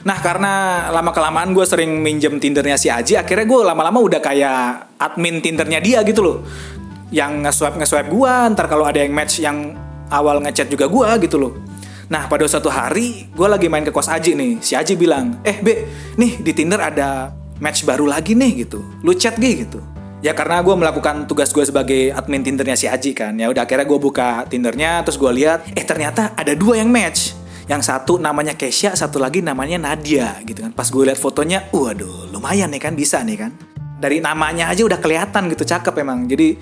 Nah 0.03 0.19
karena 0.19 0.87
lama 0.91 1.11
kelamaan 1.15 1.55
gue 1.55 1.63
sering 1.67 2.03
minjem 2.03 2.39
Tindernya 2.39 2.75
si 2.75 2.91
Aji, 2.91 3.15
akhirnya 3.19 3.47
gue 3.47 3.59
lama-lama 3.63 3.99
udah 4.03 4.19
kayak 4.19 4.95
admin 4.99 5.39
Tindernya 5.43 5.79
dia 5.79 5.99
gitu 6.07 6.23
loh. 6.23 6.37
Yang 7.11 7.31
nge-swipe 7.47 7.77
nge-swipe 7.79 8.09
gue, 8.11 8.33
ntar 8.55 8.67
kalau 8.67 8.87
ada 8.87 8.99
yang 8.99 9.11
match 9.15 9.43
yang 9.43 9.75
awal 10.11 10.39
ngechat 10.43 10.67
juga 10.71 10.87
gue 10.87 11.27
gitu 11.27 11.35
loh. 11.39 11.53
Nah 12.11 12.27
pada 12.27 12.43
suatu 12.47 12.67
hari 12.67 13.31
gue 13.31 13.47
lagi 13.47 13.71
main 13.71 13.83
ke 13.83 13.91
kos 13.91 14.11
Aji 14.11 14.35
nih, 14.35 14.59
si 14.59 14.75
Aji 14.75 14.99
bilang, 14.99 15.39
eh 15.43 15.59
Be, 15.63 15.87
nih 16.19 16.39
di 16.43 16.51
Tinder 16.51 16.79
ada 16.79 17.31
match 17.63 17.87
baru 17.87 18.03
lagi 18.03 18.35
nih 18.35 18.67
gitu, 18.67 18.83
lu 18.99 19.15
chat 19.15 19.39
gitu. 19.39 19.79
Ya 20.23 20.31
karena 20.31 20.63
gue 20.63 20.71
melakukan 20.71 21.27
tugas 21.27 21.51
gue 21.51 21.67
sebagai 21.67 22.15
admin 22.15 22.43
Tindernya 22.43 22.79
si 22.79 22.87
Aji 22.87 23.11
kan. 23.11 23.35
Ya 23.35 23.51
udah 23.51 23.67
akhirnya 23.67 23.83
gue 23.83 23.99
buka 23.99 24.47
Tindernya 24.47 25.03
terus 25.03 25.19
gue 25.19 25.27
lihat 25.31 25.67
eh 25.75 25.83
ternyata 25.83 26.31
ada 26.35 26.55
dua 26.55 26.79
yang 26.79 26.87
match. 26.87 27.35
Yang 27.67 27.91
satu 27.91 28.19
namanya 28.19 28.55
Kesha 28.55 28.95
satu 28.95 29.19
lagi 29.19 29.43
namanya 29.43 29.79
Nadia 29.79 30.39
gitu 30.47 30.63
kan. 30.63 30.71
Pas 30.71 30.87
gue 30.87 31.03
lihat 31.03 31.19
fotonya 31.19 31.67
waduh 31.75 32.31
lumayan 32.31 32.71
nih 32.71 32.79
kan 32.79 32.95
bisa 32.95 33.19
nih 33.19 33.35
kan. 33.35 33.51
Dari 33.99 34.23
namanya 34.23 34.71
aja 34.71 34.87
udah 34.87 34.99
kelihatan 35.03 35.51
gitu 35.51 35.67
cakep 35.67 35.91
emang. 35.99 36.23
Jadi 36.23 36.55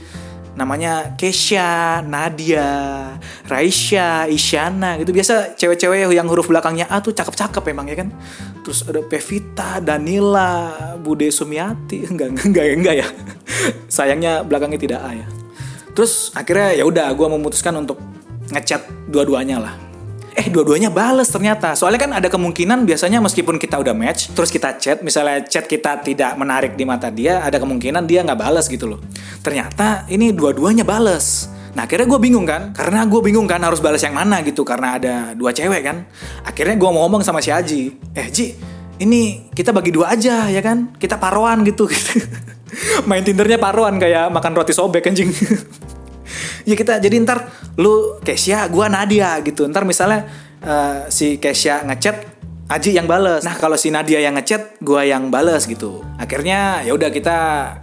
namanya 0.61 1.17
Kesha, 1.17 2.05
Nadia, 2.05 3.17
Raisya, 3.49 4.29
Isyana 4.29 5.01
gitu. 5.01 5.09
Biasa 5.09 5.57
cewek-cewek 5.57 6.13
yang 6.13 6.29
huruf 6.29 6.45
belakangnya 6.45 6.85
A 6.87 7.01
tuh 7.01 7.17
cakep-cakep 7.17 7.63
emang 7.73 7.89
ya 7.89 7.97
kan. 8.05 8.13
Terus 8.61 8.85
ada 8.85 9.01
Pevita, 9.01 9.81
Danila, 9.81 10.93
Bude 11.01 11.33
Sumiati. 11.33 12.05
Enggak, 12.11 12.45
enggak, 12.45 12.65
enggak 12.77 12.95
ya. 13.01 13.07
Sayangnya 13.95 14.45
belakangnya 14.45 14.77
tidak 14.77 15.01
A 15.01 15.11
ya. 15.17 15.27
Terus 15.97 16.31
akhirnya 16.37 16.77
ya 16.77 16.85
udah 16.85 17.09
gue 17.11 17.27
memutuskan 17.27 17.75
untuk 17.75 17.99
ngechat 18.53 19.11
dua-duanya 19.11 19.59
lah 19.59 19.90
eh 20.31 20.47
dua-duanya 20.47 20.87
bales 20.87 21.27
ternyata. 21.27 21.75
Soalnya 21.75 22.07
kan 22.07 22.11
ada 22.15 22.27
kemungkinan 22.31 22.87
biasanya 22.87 23.19
meskipun 23.19 23.59
kita 23.59 23.79
udah 23.79 23.91
match, 23.91 24.31
terus 24.31 24.47
kita 24.47 24.79
chat, 24.79 25.03
misalnya 25.03 25.43
chat 25.43 25.67
kita 25.67 25.99
tidak 25.99 26.35
menarik 26.39 26.79
di 26.79 26.87
mata 26.87 27.11
dia, 27.11 27.43
ada 27.43 27.59
kemungkinan 27.59 28.07
dia 28.07 28.23
nggak 28.23 28.39
bales 28.39 28.65
gitu 28.71 28.87
loh. 28.95 28.99
Ternyata 29.43 30.07
ini 30.07 30.31
dua-duanya 30.31 30.87
bales. 30.87 31.51
Nah 31.71 31.87
akhirnya 31.87 32.07
gue 32.07 32.19
bingung 32.19 32.43
kan, 32.43 32.75
karena 32.75 33.07
gue 33.07 33.21
bingung 33.23 33.47
kan 33.47 33.63
harus 33.63 33.79
balas 33.79 34.03
yang 34.03 34.15
mana 34.15 34.43
gitu, 34.43 34.63
karena 34.67 34.99
ada 34.99 35.15
dua 35.35 35.55
cewek 35.55 35.81
kan. 35.83 36.07
Akhirnya 36.43 36.75
gue 36.75 36.89
mau 36.91 37.07
ngomong 37.07 37.23
sama 37.23 37.39
si 37.39 37.51
Aji, 37.51 37.95
eh 38.15 38.27
Ji, 38.27 38.55
ini 38.99 39.51
kita 39.55 39.71
bagi 39.71 39.91
dua 39.95 40.15
aja 40.15 40.51
ya 40.51 40.61
kan, 40.63 40.95
kita 40.99 41.15
paruan 41.15 41.63
gitu. 41.63 41.87
gitu. 41.91 42.23
Main 43.07 43.23
Tindernya 43.23 43.59
paruan 43.59 43.99
kayak 43.99 44.31
makan 44.31 44.51
roti 44.55 44.71
sobek 44.71 45.11
anjing. 45.11 45.31
ya 46.67 46.75
kita 46.77 47.01
jadi 47.01 47.15
ntar 47.23 47.47
lu 47.79 48.21
Kesya 48.21 48.69
gua 48.69 48.87
Nadia 48.87 49.39
gitu 49.41 49.65
ntar 49.69 49.83
misalnya 49.83 50.27
uh, 50.63 51.07
si 51.09 51.37
Kesya 51.41 51.87
ngechat 51.87 52.31
Aji 52.71 52.95
yang 52.95 53.03
bales. 53.03 53.43
Nah 53.43 53.59
kalau 53.59 53.75
si 53.75 53.91
Nadia 53.91 54.23
yang 54.23 54.31
ngechat, 54.31 54.79
gua 54.79 55.03
yang 55.03 55.27
bales 55.27 55.67
gitu. 55.67 56.07
Akhirnya 56.15 56.79
ya 56.87 56.95
udah 56.95 57.11
kita 57.11 57.37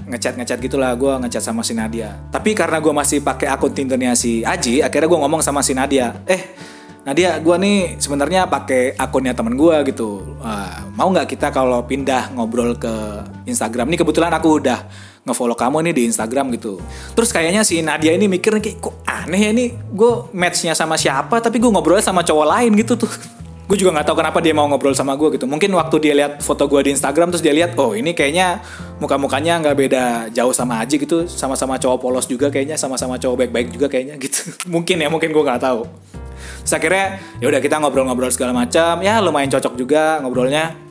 ngechat 0.09 0.41
ngechat 0.41 0.65
gitulah. 0.65 0.97
Gua 0.97 1.21
ngechat 1.21 1.45
sama 1.45 1.61
si 1.61 1.77
Nadia. 1.77 2.17
Tapi 2.33 2.57
karena 2.57 2.81
gua 2.81 2.97
masih 2.97 3.21
pakai 3.21 3.53
akun 3.53 3.77
Tindernya 3.77 4.17
si 4.17 4.41
Aji, 4.41 4.81
akhirnya 4.81 5.13
gua 5.13 5.29
ngomong 5.29 5.45
sama 5.45 5.61
si 5.61 5.77
Nadia. 5.77 6.25
Eh 6.25 6.57
Nadia, 7.05 7.37
gua 7.45 7.61
nih 7.61 8.01
sebenarnya 8.01 8.49
pakai 8.49 8.97
akunnya 8.97 9.37
temen 9.37 9.61
gua 9.61 9.85
gitu. 9.85 10.25
Uh, 10.41 10.89
mau 10.97 11.13
nggak 11.13 11.37
kita 11.37 11.53
kalau 11.53 11.85
pindah 11.85 12.33
ngobrol 12.33 12.73
ke 12.81 13.29
Instagram? 13.45 13.93
Nih 13.93 14.01
kebetulan 14.01 14.33
aku 14.33 14.57
udah 14.57 14.89
ngefollow 15.29 15.55
kamu 15.55 15.85
nih 15.91 15.95
di 15.95 16.03
Instagram 16.09 16.49
gitu. 16.57 16.81
Terus 17.13 17.31
kayaknya 17.31 17.63
si 17.63 17.85
Nadia 17.85 18.17
ini 18.17 18.27
mikir 18.27 18.57
kayak 18.57 18.81
kok 18.81 19.05
aneh 19.05 19.41
ya 19.41 19.51
ini 19.53 19.77
gue 19.77 20.13
matchnya 20.33 20.73
sama 20.73 20.97
siapa 20.97 21.39
tapi 21.45 21.61
gue 21.61 21.69
ngobrolnya 21.69 22.05
sama 22.09 22.25
cowok 22.25 22.47
lain 22.49 22.73
gitu 22.81 22.97
tuh. 22.97 23.13
gue 23.69 23.77
juga 23.77 23.93
nggak 24.01 24.09
tahu 24.09 24.17
kenapa 24.25 24.41
dia 24.41 24.57
mau 24.57 24.65
ngobrol 24.65 24.97
sama 24.97 25.13
gue 25.13 25.37
gitu. 25.37 25.45
Mungkin 25.45 25.69
waktu 25.77 25.97
dia 26.01 26.15
lihat 26.17 26.41
foto 26.41 26.65
gue 26.65 26.89
di 26.89 26.97
Instagram 26.97 27.29
terus 27.29 27.45
dia 27.45 27.53
lihat 27.53 27.77
oh 27.77 27.93
ini 27.93 28.17
kayaknya 28.17 28.65
muka-mukanya 28.97 29.61
nggak 29.61 29.77
beda 29.77 30.05
jauh 30.33 30.57
sama 30.57 30.81
Aji 30.81 30.97
gitu, 30.97 31.29
sama-sama 31.29 31.77
cowok 31.77 32.01
polos 32.01 32.25
juga 32.25 32.49
kayaknya, 32.49 32.81
sama-sama 32.81 33.21
cowok 33.21 33.45
baik-baik 33.45 33.69
juga 33.77 33.87
kayaknya 33.93 34.17
gitu. 34.25 34.57
mungkin 34.73 34.97
ya, 34.97 35.13
mungkin 35.13 35.37
gue 35.37 35.45
nggak 35.45 35.61
tahu. 35.61 35.85
Terus 36.65 36.75
akhirnya 36.75 37.21
ya 37.45 37.47
udah 37.53 37.61
kita 37.61 37.77
ngobrol-ngobrol 37.77 38.33
segala 38.33 38.57
macam, 38.57 39.05
ya 39.05 39.21
lumayan 39.21 39.53
cocok 39.53 39.77
juga 39.77 40.17
ngobrolnya 40.25 40.88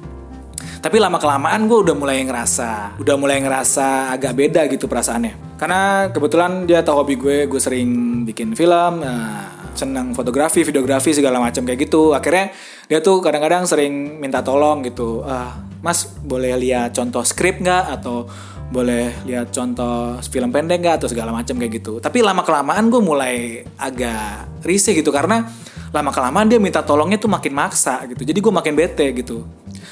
tapi 0.83 0.97
lama 1.01 1.17
kelamaan 1.17 1.65
gue 1.65 1.77
udah 1.88 1.95
mulai 1.97 2.24
ngerasa, 2.24 3.00
udah 3.01 3.15
mulai 3.15 3.41
ngerasa 3.41 4.13
agak 4.13 4.33
beda 4.38 4.62
gitu 4.71 4.86
perasaannya. 4.86 5.57
Karena 5.57 6.13
kebetulan 6.13 6.69
dia 6.69 6.86
tahu 6.86 7.01
hobi 7.01 7.15
gue, 7.17 7.38
gue 7.50 7.62
sering 7.62 8.21
bikin 8.29 8.53
film, 8.53 9.01
uh, 9.01 9.57
senang 9.77 10.17
fotografi, 10.17 10.65
videografi 10.65 11.13
segala 11.13 11.38
macam 11.38 11.62
kayak 11.62 11.86
gitu. 11.86 12.17
Akhirnya 12.17 12.50
dia 12.89 13.00
tuh 13.00 13.21
kadang-kadang 13.21 13.69
sering 13.69 14.17
minta 14.17 14.41
tolong 14.41 14.81
gitu. 14.81 15.21
Ah, 15.21 15.62
Mas 15.86 16.09
boleh 16.25 16.57
lihat 16.57 16.97
contoh 16.97 17.21
skrip 17.21 17.62
nggak 17.62 18.01
atau 18.01 18.25
boleh 18.67 19.24
lihat 19.24 19.55
contoh 19.55 20.19
film 20.27 20.51
pendek 20.51 20.83
nggak 20.83 20.95
atau 21.00 21.07
segala 21.07 21.31
macam 21.31 21.55
kayak 21.55 21.74
gitu. 21.79 22.01
Tapi 22.01 22.19
lama 22.25 22.41
kelamaan 22.43 22.89
gue 22.89 23.00
mulai 23.00 23.63
agak 23.79 24.65
risih 24.65 24.97
gitu 24.97 25.13
karena 25.13 25.47
lama 25.93 26.12
kelamaan 26.12 26.51
dia 26.51 26.59
minta 26.59 26.83
tolongnya 26.83 27.15
tuh 27.21 27.31
makin 27.31 27.53
maksa 27.55 28.03
gitu. 28.12 28.27
Jadi 28.27 28.39
gue 28.43 28.53
makin 28.53 28.74
bete 28.75 29.05
gitu. 29.15 29.47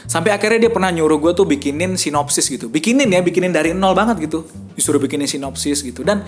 Sampai 0.06 0.32
akhirnya 0.32 0.70
dia 0.70 0.72
pernah 0.72 0.94
nyuruh 0.94 1.18
gue 1.18 1.32
tuh 1.34 1.46
bikinin 1.50 1.98
sinopsis 1.98 2.46
gitu. 2.48 2.70
Bikinin 2.70 3.10
ya, 3.10 3.26
bikinin 3.26 3.50
dari 3.50 3.74
nol 3.74 3.98
banget 3.98 4.30
gitu. 4.30 4.46
Disuruh 4.78 5.02
bikinin 5.02 5.26
sinopsis 5.26 5.82
gitu. 5.82 6.06
Dan 6.06 6.22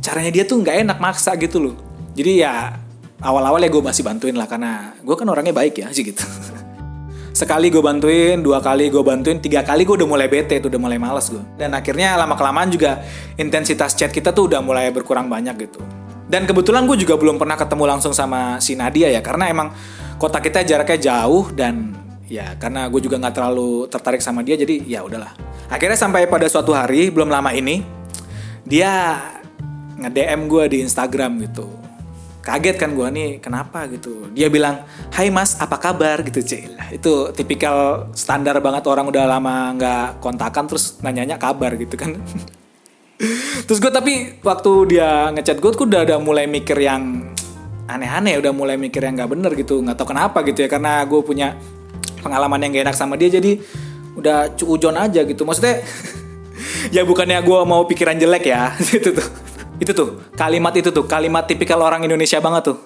caranya 0.00 0.30
dia 0.32 0.44
tuh 0.44 0.60
nggak 0.60 0.76
enak 0.88 0.98
maksa 1.00 1.36
gitu 1.36 1.60
loh. 1.60 1.76
Jadi 2.12 2.44
ya 2.44 2.76
awal-awal 3.20 3.60
ya 3.60 3.68
gue 3.68 3.82
masih 3.84 4.02
bantuin 4.04 4.36
lah 4.36 4.48
karena 4.48 4.96
gue 5.00 5.14
kan 5.16 5.28
orangnya 5.28 5.52
baik 5.56 5.80
ya 5.80 5.88
sih 5.92 6.04
gitu. 6.04 6.24
Sekali 7.40 7.72
gue 7.72 7.80
bantuin, 7.80 8.42
dua 8.42 8.60
kali 8.60 8.92
gue 8.92 9.00
bantuin, 9.00 9.40
tiga 9.40 9.64
kali 9.64 9.86
gue 9.86 9.96
udah 9.96 10.08
mulai 10.08 10.28
bete 10.28 10.60
tuh 10.60 10.68
udah 10.68 10.80
mulai 10.82 10.98
males 11.00 11.30
gue. 11.32 11.40
Dan 11.56 11.72
akhirnya 11.72 12.18
lama 12.20 12.36
kelamaan 12.36 12.68
juga 12.68 13.00
intensitas 13.40 13.96
chat 13.96 14.12
kita 14.12 14.34
tuh 14.34 14.50
udah 14.50 14.60
mulai 14.60 14.92
berkurang 14.92 15.30
banyak 15.30 15.56
gitu. 15.56 15.80
Dan 16.30 16.46
kebetulan 16.46 16.86
gue 16.86 16.94
juga 17.00 17.18
belum 17.18 17.40
pernah 17.40 17.58
ketemu 17.58 17.84
langsung 17.90 18.14
sama 18.14 18.62
si 18.62 18.78
Nadia 18.78 19.10
ya 19.10 19.18
karena 19.18 19.50
emang 19.50 19.74
kota 20.20 20.38
kita 20.38 20.62
jaraknya 20.62 20.98
jauh 21.10 21.50
dan 21.50 21.99
ya 22.30 22.54
karena 22.54 22.86
gue 22.86 23.02
juga 23.02 23.18
nggak 23.18 23.34
terlalu 23.34 23.90
tertarik 23.90 24.22
sama 24.22 24.46
dia 24.46 24.54
jadi 24.54 24.78
ya 24.86 25.02
udahlah. 25.02 25.34
Akhirnya 25.66 25.98
sampai 25.98 26.30
pada 26.30 26.46
suatu 26.46 26.70
hari 26.70 27.10
belum 27.10 27.26
lama 27.26 27.50
ini 27.50 27.82
dia 28.62 29.18
nge 29.98 30.10
DM 30.14 30.46
gue 30.46 30.64
di 30.70 30.78
Instagram 30.86 31.42
gitu. 31.50 31.66
Kaget 32.40 32.80
kan 32.80 32.96
gue 32.96 33.04
nih 33.10 33.30
kenapa? 33.42 33.84
gitu. 33.90 34.30
Dia 34.32 34.48
bilang 34.48 34.86
Hai 35.12 35.28
Mas 35.28 35.60
apa 35.60 35.76
kabar? 35.76 36.24
gitu 36.24 36.40
Cila 36.40 36.88
itu 36.94 37.34
tipikal 37.36 38.08
standar 38.16 38.56
banget 38.64 38.86
orang 38.88 39.10
udah 39.10 39.28
lama 39.28 39.76
nggak 39.76 40.24
kontakan 40.24 40.64
terus 40.70 41.02
nanyanya 41.02 41.36
kabar 41.36 41.74
gitu 41.74 41.98
kan. 41.98 42.14
Terus 43.68 43.84
gue 43.84 43.92
tapi 43.92 44.40
waktu 44.40 44.96
dia 44.96 45.28
ngechat 45.36 45.60
gue 45.60 45.70
tuh 45.76 45.84
udah 45.84 46.08
ada 46.08 46.16
mulai 46.16 46.48
mikir 46.48 46.80
yang 46.80 47.28
aneh-aneh 47.84 48.40
udah 48.40 48.52
mulai 48.56 48.80
mikir 48.80 49.04
yang 49.04 49.18
nggak 49.18 49.30
bener 49.30 49.52
gitu 49.58 49.84
nggak 49.84 49.98
tahu 49.98 50.16
kenapa 50.16 50.40
gitu 50.46 50.64
ya 50.64 50.68
karena 50.72 51.04
gue 51.04 51.20
punya 51.20 51.58
pengalaman 52.20 52.60
yang 52.62 52.70
gak 52.76 52.84
enak 52.92 52.96
sama 52.96 53.16
dia 53.16 53.32
jadi 53.32 53.60
udah 54.16 54.54
cuujon 54.56 54.96
aja 54.96 55.24
gitu. 55.24 55.42
Maksudnya 55.48 55.80
ya 56.96 57.02
bukannya 57.02 57.40
gue 57.40 57.60
mau 57.64 57.82
pikiran 57.88 58.16
jelek 58.20 58.44
ya 58.52 58.74
itu 58.98 59.10
tuh. 59.16 59.28
Itu 59.80 59.96
tuh 59.96 60.08
kalimat 60.36 60.76
itu 60.76 60.92
tuh 60.92 61.08
kalimat 61.08 61.48
tipikal 61.48 61.80
orang 61.80 62.04
Indonesia 62.04 62.36
banget 62.36 62.72
tuh. 62.72 62.78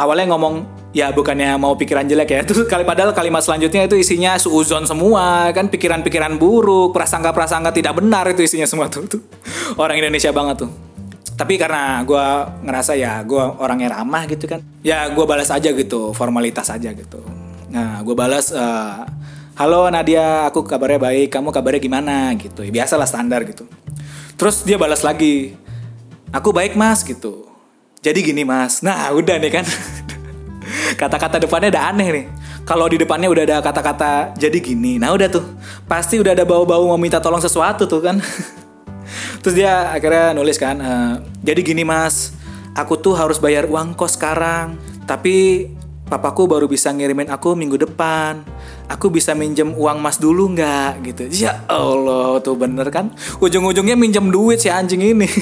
Awalnya 0.00 0.32
ngomong 0.32 0.64
ya 0.96 1.12
bukannya 1.12 1.60
mau 1.60 1.76
pikiran 1.76 2.08
jelek 2.08 2.28
ya. 2.32 2.38
Itu 2.48 2.64
kali 2.64 2.88
padahal 2.88 3.12
kalimat 3.12 3.44
selanjutnya 3.44 3.84
itu 3.84 4.00
isinya 4.00 4.40
suuzon 4.40 4.88
semua 4.88 5.52
kan 5.52 5.68
pikiran-pikiran 5.68 6.40
buruk 6.40 6.96
prasangka-prasangka 6.96 7.76
tidak 7.76 8.00
benar 8.00 8.24
itu 8.32 8.40
isinya 8.40 8.64
semua 8.64 8.88
tuh, 8.88 9.04
tuh. 9.04 9.20
orang 9.76 10.00
Indonesia 10.00 10.32
banget 10.32 10.64
tuh. 10.64 10.70
Tapi 11.36 11.60
karena 11.60 12.00
gue 12.08 12.26
ngerasa 12.64 12.96
ya 12.96 13.20
gue 13.20 13.44
orangnya 13.60 14.00
ramah 14.00 14.24
gitu 14.24 14.48
kan 14.48 14.64
ya 14.80 15.08
gue 15.12 15.24
balas 15.28 15.52
aja 15.52 15.72
gitu 15.72 16.12
formalitas 16.16 16.68
aja 16.68 16.92
gitu 16.92 17.20
Nah, 17.70 18.02
gue 18.02 18.18
balas, 18.18 18.50
uh, 18.50 19.06
halo 19.54 19.86
Nadia, 19.94 20.50
aku 20.50 20.66
kabarnya 20.66 20.98
baik, 20.98 21.30
kamu 21.30 21.54
kabarnya 21.54 21.78
gimana 21.78 22.34
gitu. 22.34 22.66
Ya, 22.66 22.82
biasalah 22.82 23.06
standar 23.06 23.46
gitu. 23.46 23.62
Terus 24.34 24.66
dia 24.66 24.74
balas 24.74 25.06
lagi, 25.06 25.54
aku 26.34 26.50
baik 26.50 26.74
mas 26.74 27.06
gitu. 27.06 27.46
Jadi 28.02 28.26
gini 28.26 28.42
mas, 28.42 28.82
nah 28.82 29.14
udah 29.14 29.38
nih 29.38 29.62
kan. 29.62 29.64
Kata-kata 31.00 31.38
depannya 31.38 31.70
udah 31.70 31.84
aneh 31.94 32.08
nih. 32.10 32.26
Kalau 32.66 32.90
di 32.90 32.98
depannya 32.98 33.30
udah 33.30 33.44
ada 33.46 33.56
kata-kata 33.62 34.34
jadi 34.34 34.58
gini, 34.58 34.98
nah 34.98 35.14
udah 35.14 35.30
tuh. 35.30 35.46
Pasti 35.86 36.18
udah 36.18 36.34
ada 36.34 36.42
bau-bau 36.42 36.90
mau 36.90 36.98
minta 36.98 37.22
tolong 37.22 37.42
sesuatu 37.42 37.86
tuh 37.86 38.02
kan. 38.02 38.18
Terus 39.46 39.54
dia 39.54 39.94
akhirnya 39.94 40.34
nulis 40.34 40.58
kan, 40.58 40.76
e, 40.78 40.92
jadi 41.46 41.60
gini 41.62 41.86
mas, 41.86 42.34
aku 42.74 42.98
tuh 42.98 43.14
harus 43.14 43.38
bayar 43.38 43.70
uang 43.70 43.94
kos 43.94 44.18
sekarang. 44.18 44.74
Tapi 45.06 45.66
papaku 46.10 46.50
baru 46.50 46.66
bisa 46.66 46.90
ngirimin 46.90 47.30
aku 47.30 47.54
minggu 47.54 47.78
depan. 47.78 48.42
Aku 48.90 49.06
bisa 49.06 49.38
minjem 49.38 49.70
uang 49.70 50.02
mas 50.02 50.18
dulu 50.18 50.50
nggak 50.50 50.98
gitu. 51.06 51.22
Ya 51.30 51.62
Allah 51.70 52.42
tuh 52.42 52.58
bener 52.58 52.90
kan. 52.90 53.14
Ujung-ujungnya 53.38 53.94
minjem 53.94 54.34
duit 54.34 54.58
si 54.58 54.66
anjing 54.66 54.98
ini. 54.98 55.30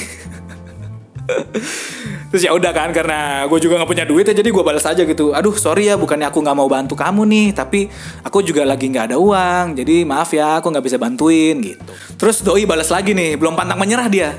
Terus 2.28 2.44
ya 2.44 2.52
udah 2.52 2.76
kan 2.76 2.92
karena 2.92 3.48
gue 3.48 3.56
juga 3.56 3.80
nggak 3.80 3.88
punya 3.88 4.04
duit 4.04 4.28
ya 4.28 4.36
jadi 4.36 4.52
gue 4.52 4.60
balas 4.60 4.84
aja 4.84 5.00
gitu. 5.00 5.32
Aduh 5.32 5.56
sorry 5.56 5.88
ya 5.88 5.96
bukannya 5.96 6.28
aku 6.28 6.44
nggak 6.44 6.56
mau 6.60 6.68
bantu 6.68 6.92
kamu 6.92 7.24
nih 7.24 7.48
tapi 7.56 7.88
aku 8.20 8.44
juga 8.44 8.68
lagi 8.68 8.92
nggak 8.92 9.12
ada 9.12 9.16
uang 9.16 9.80
jadi 9.80 10.04
maaf 10.04 10.36
ya 10.36 10.60
aku 10.60 10.68
nggak 10.68 10.84
bisa 10.84 11.00
bantuin 11.00 11.56
gitu. 11.64 11.80
Terus 12.20 12.44
doi 12.44 12.68
balas 12.68 12.92
lagi 12.92 13.16
nih 13.16 13.40
belum 13.40 13.56
pantang 13.56 13.80
menyerah 13.80 14.12
dia. 14.12 14.36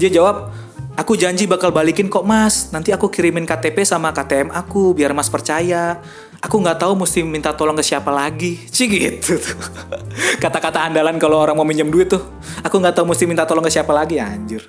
Dia 0.00 0.08
jawab 0.08 0.48
Aku 0.96 1.12
janji 1.12 1.44
bakal 1.44 1.76
balikin 1.76 2.08
kok 2.08 2.24
mas. 2.24 2.72
Nanti 2.72 2.88
aku 2.88 3.12
kirimin 3.12 3.44
KTP 3.44 3.84
sama 3.84 4.16
KTM 4.16 4.48
aku 4.48 4.96
biar 4.96 5.12
mas 5.12 5.28
percaya. 5.28 6.00
Aku 6.40 6.56
nggak 6.56 6.80
tahu 6.80 6.96
mesti 6.96 7.20
minta 7.20 7.52
tolong 7.52 7.76
ke 7.76 7.84
siapa 7.84 8.08
lagi. 8.08 8.56
Cih 8.72 8.88
gitu 8.88 9.36
tuh. 9.36 9.56
Kata-kata 10.42 10.88
andalan 10.88 11.20
kalau 11.20 11.36
orang 11.36 11.52
mau 11.52 11.68
minjem 11.68 11.92
duit 11.92 12.08
tuh. 12.08 12.24
Aku 12.64 12.80
nggak 12.80 12.96
tahu 12.96 13.12
mesti 13.12 13.28
minta 13.28 13.44
tolong 13.44 13.60
ke 13.60 13.68
siapa 13.68 13.92
lagi 13.92 14.16
anjir. 14.16 14.64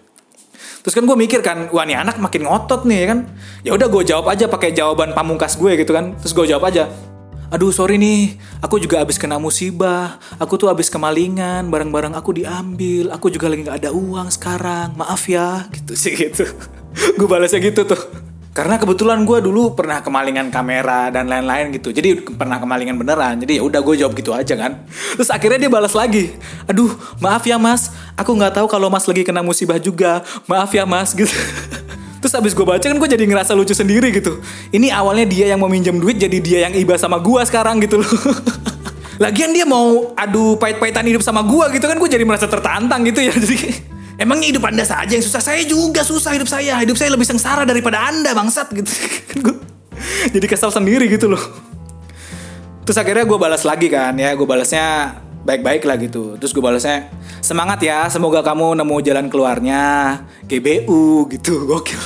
Terus 0.84 0.94
kan 0.96 1.04
gue 1.04 1.18
mikir 1.20 1.40
kan, 1.44 1.68
wah 1.72 1.84
nih 1.84 2.00
anak 2.00 2.20
makin 2.20 2.44
ngotot 2.48 2.84
nih 2.84 3.08
kan. 3.08 3.20
Ya 3.64 3.76
udah 3.76 3.88
gue 3.88 4.04
jawab 4.08 4.28
aja 4.28 4.52
pakai 4.52 4.76
jawaban 4.76 5.16
pamungkas 5.16 5.56
gue 5.56 5.80
gitu 5.80 5.96
kan. 5.96 6.12
Terus 6.20 6.36
gue 6.36 6.46
jawab 6.48 6.68
aja, 6.68 6.92
aduh 7.48 7.72
sorry 7.72 7.96
nih, 7.96 8.36
aku 8.60 8.76
juga 8.76 9.00
abis 9.00 9.16
kena 9.16 9.40
musibah, 9.40 10.20
aku 10.36 10.60
tuh 10.60 10.68
abis 10.68 10.92
kemalingan, 10.92 11.72
barang-barang 11.72 12.12
aku 12.12 12.36
diambil, 12.36 13.16
aku 13.16 13.32
juga 13.32 13.48
lagi 13.48 13.64
gak 13.64 13.88
ada 13.88 13.92
uang 13.96 14.28
sekarang, 14.28 15.00
maaf 15.00 15.24
ya, 15.32 15.64
gitu 15.72 15.96
sih 15.96 16.12
gitu. 16.12 16.44
gue 17.18 17.28
balasnya 17.28 17.64
gitu 17.64 17.88
tuh. 17.88 18.28
Karena 18.52 18.82
kebetulan 18.82 19.22
gue 19.22 19.38
dulu 19.38 19.78
pernah 19.78 20.02
kemalingan 20.02 20.50
kamera 20.50 21.14
dan 21.14 21.30
lain-lain 21.30 21.70
gitu, 21.78 21.94
jadi 21.94 22.20
pernah 22.26 22.58
kemalingan 22.58 22.98
beneran, 22.98 23.38
jadi 23.46 23.62
ya 23.62 23.64
udah 23.64 23.80
gue 23.86 23.96
jawab 24.02 24.18
gitu 24.18 24.34
aja 24.34 24.58
kan. 24.58 24.84
Terus 25.16 25.30
akhirnya 25.30 25.62
dia 25.62 25.72
balas 25.72 25.94
lagi, 25.94 26.34
aduh 26.66 26.90
maaf 27.22 27.46
ya 27.46 27.56
mas, 27.62 27.94
aku 28.18 28.34
nggak 28.34 28.58
tahu 28.60 28.68
kalau 28.68 28.90
mas 28.90 29.06
lagi 29.06 29.22
kena 29.22 29.46
musibah 29.46 29.78
juga, 29.78 30.26
maaf 30.50 30.74
ya 30.74 30.90
mas 30.90 31.14
gitu. 31.14 31.30
Terus 32.18 32.34
abis 32.34 32.54
gue 32.58 32.66
baca 32.66 32.82
kan 32.82 32.98
gue 32.98 33.10
jadi 33.10 33.24
ngerasa 33.30 33.54
lucu 33.54 33.78
sendiri 33.78 34.10
gitu. 34.10 34.42
Ini 34.74 34.90
awalnya 34.94 35.26
dia 35.30 35.46
yang 35.54 35.62
mau 35.62 35.70
minjem 35.70 36.02
duit 36.02 36.18
jadi 36.18 36.38
dia 36.42 36.60
yang 36.70 36.74
iba 36.74 36.98
sama 36.98 37.22
gue 37.22 37.42
sekarang 37.46 37.78
gitu 37.84 38.02
loh. 38.02 38.10
Lagian 39.24 39.50
dia 39.54 39.66
mau 39.66 40.14
adu 40.14 40.58
pahit-pahitan 40.62 41.06
hidup 41.06 41.26
sama 41.26 41.42
gue 41.42 41.66
gitu 41.78 41.86
kan 41.90 41.98
gue 41.98 42.10
jadi 42.10 42.26
merasa 42.26 42.46
tertantang 42.46 43.06
gitu 43.06 43.22
ya. 43.22 43.34
Jadi 43.42 43.58
emangnya 44.18 44.48
hidup 44.54 44.64
anda 44.66 44.86
saja 44.86 45.10
yang 45.10 45.26
susah. 45.26 45.42
Saya 45.42 45.62
juga 45.66 46.02
susah 46.02 46.34
hidup 46.38 46.50
saya. 46.50 46.78
Hidup 46.82 46.98
saya 46.98 47.14
lebih 47.14 47.26
sengsara 47.26 47.66
daripada 47.66 48.02
anda 48.10 48.34
bangsat 48.34 48.70
gitu. 48.74 48.92
jadi 50.34 50.46
kesal 50.46 50.70
sendiri 50.70 51.10
gitu 51.10 51.30
loh. 51.30 51.42
Terus 52.86 52.98
akhirnya 53.02 53.26
gue 53.26 53.38
balas 53.42 53.66
lagi 53.66 53.90
kan 53.90 54.14
ya. 54.18 54.38
Gue 54.38 54.46
balasnya 54.46 55.18
baik-baik 55.48 55.88
lah 55.88 55.96
gitu. 55.96 56.36
Terus 56.36 56.52
gue 56.52 56.60
balasnya 56.60 57.08
semangat 57.40 57.80
ya, 57.80 58.12
semoga 58.12 58.44
kamu 58.44 58.76
nemu 58.76 58.96
jalan 59.00 59.32
keluarnya. 59.32 60.20
GBU 60.44 61.32
gitu, 61.32 61.64
gokil. 61.72 62.04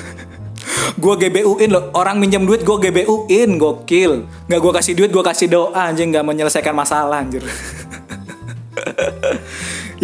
gue 1.02 1.16
GBU-in 1.18 1.74
loh, 1.74 1.90
orang 1.98 2.22
minjem 2.22 2.46
duit 2.46 2.62
gue 2.62 2.78
GBU-in, 2.78 3.58
gokil. 3.58 4.30
Nggak 4.46 4.62
gue 4.62 4.72
kasih 4.78 4.94
duit, 4.94 5.10
gue 5.10 5.24
kasih 5.26 5.50
doa 5.50 5.90
anjing 5.90 6.14
nggak 6.14 6.22
menyelesaikan 6.22 6.78
masalah 6.78 7.26
anjir. 7.26 7.42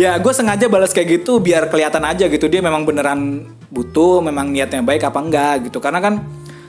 ya 0.02 0.18
gue 0.18 0.34
sengaja 0.34 0.66
balas 0.70 0.94
kayak 0.94 1.22
gitu 1.22 1.42
biar 1.42 1.70
kelihatan 1.70 2.06
aja 2.06 2.30
gitu 2.30 2.46
dia 2.50 2.62
memang 2.66 2.90
beneran 2.90 3.54
butuh, 3.70 4.26
memang 4.26 4.50
niatnya 4.50 4.82
baik 4.82 5.06
apa 5.06 5.20
enggak 5.22 5.70
gitu. 5.70 5.78
Karena 5.78 6.02
kan 6.02 6.26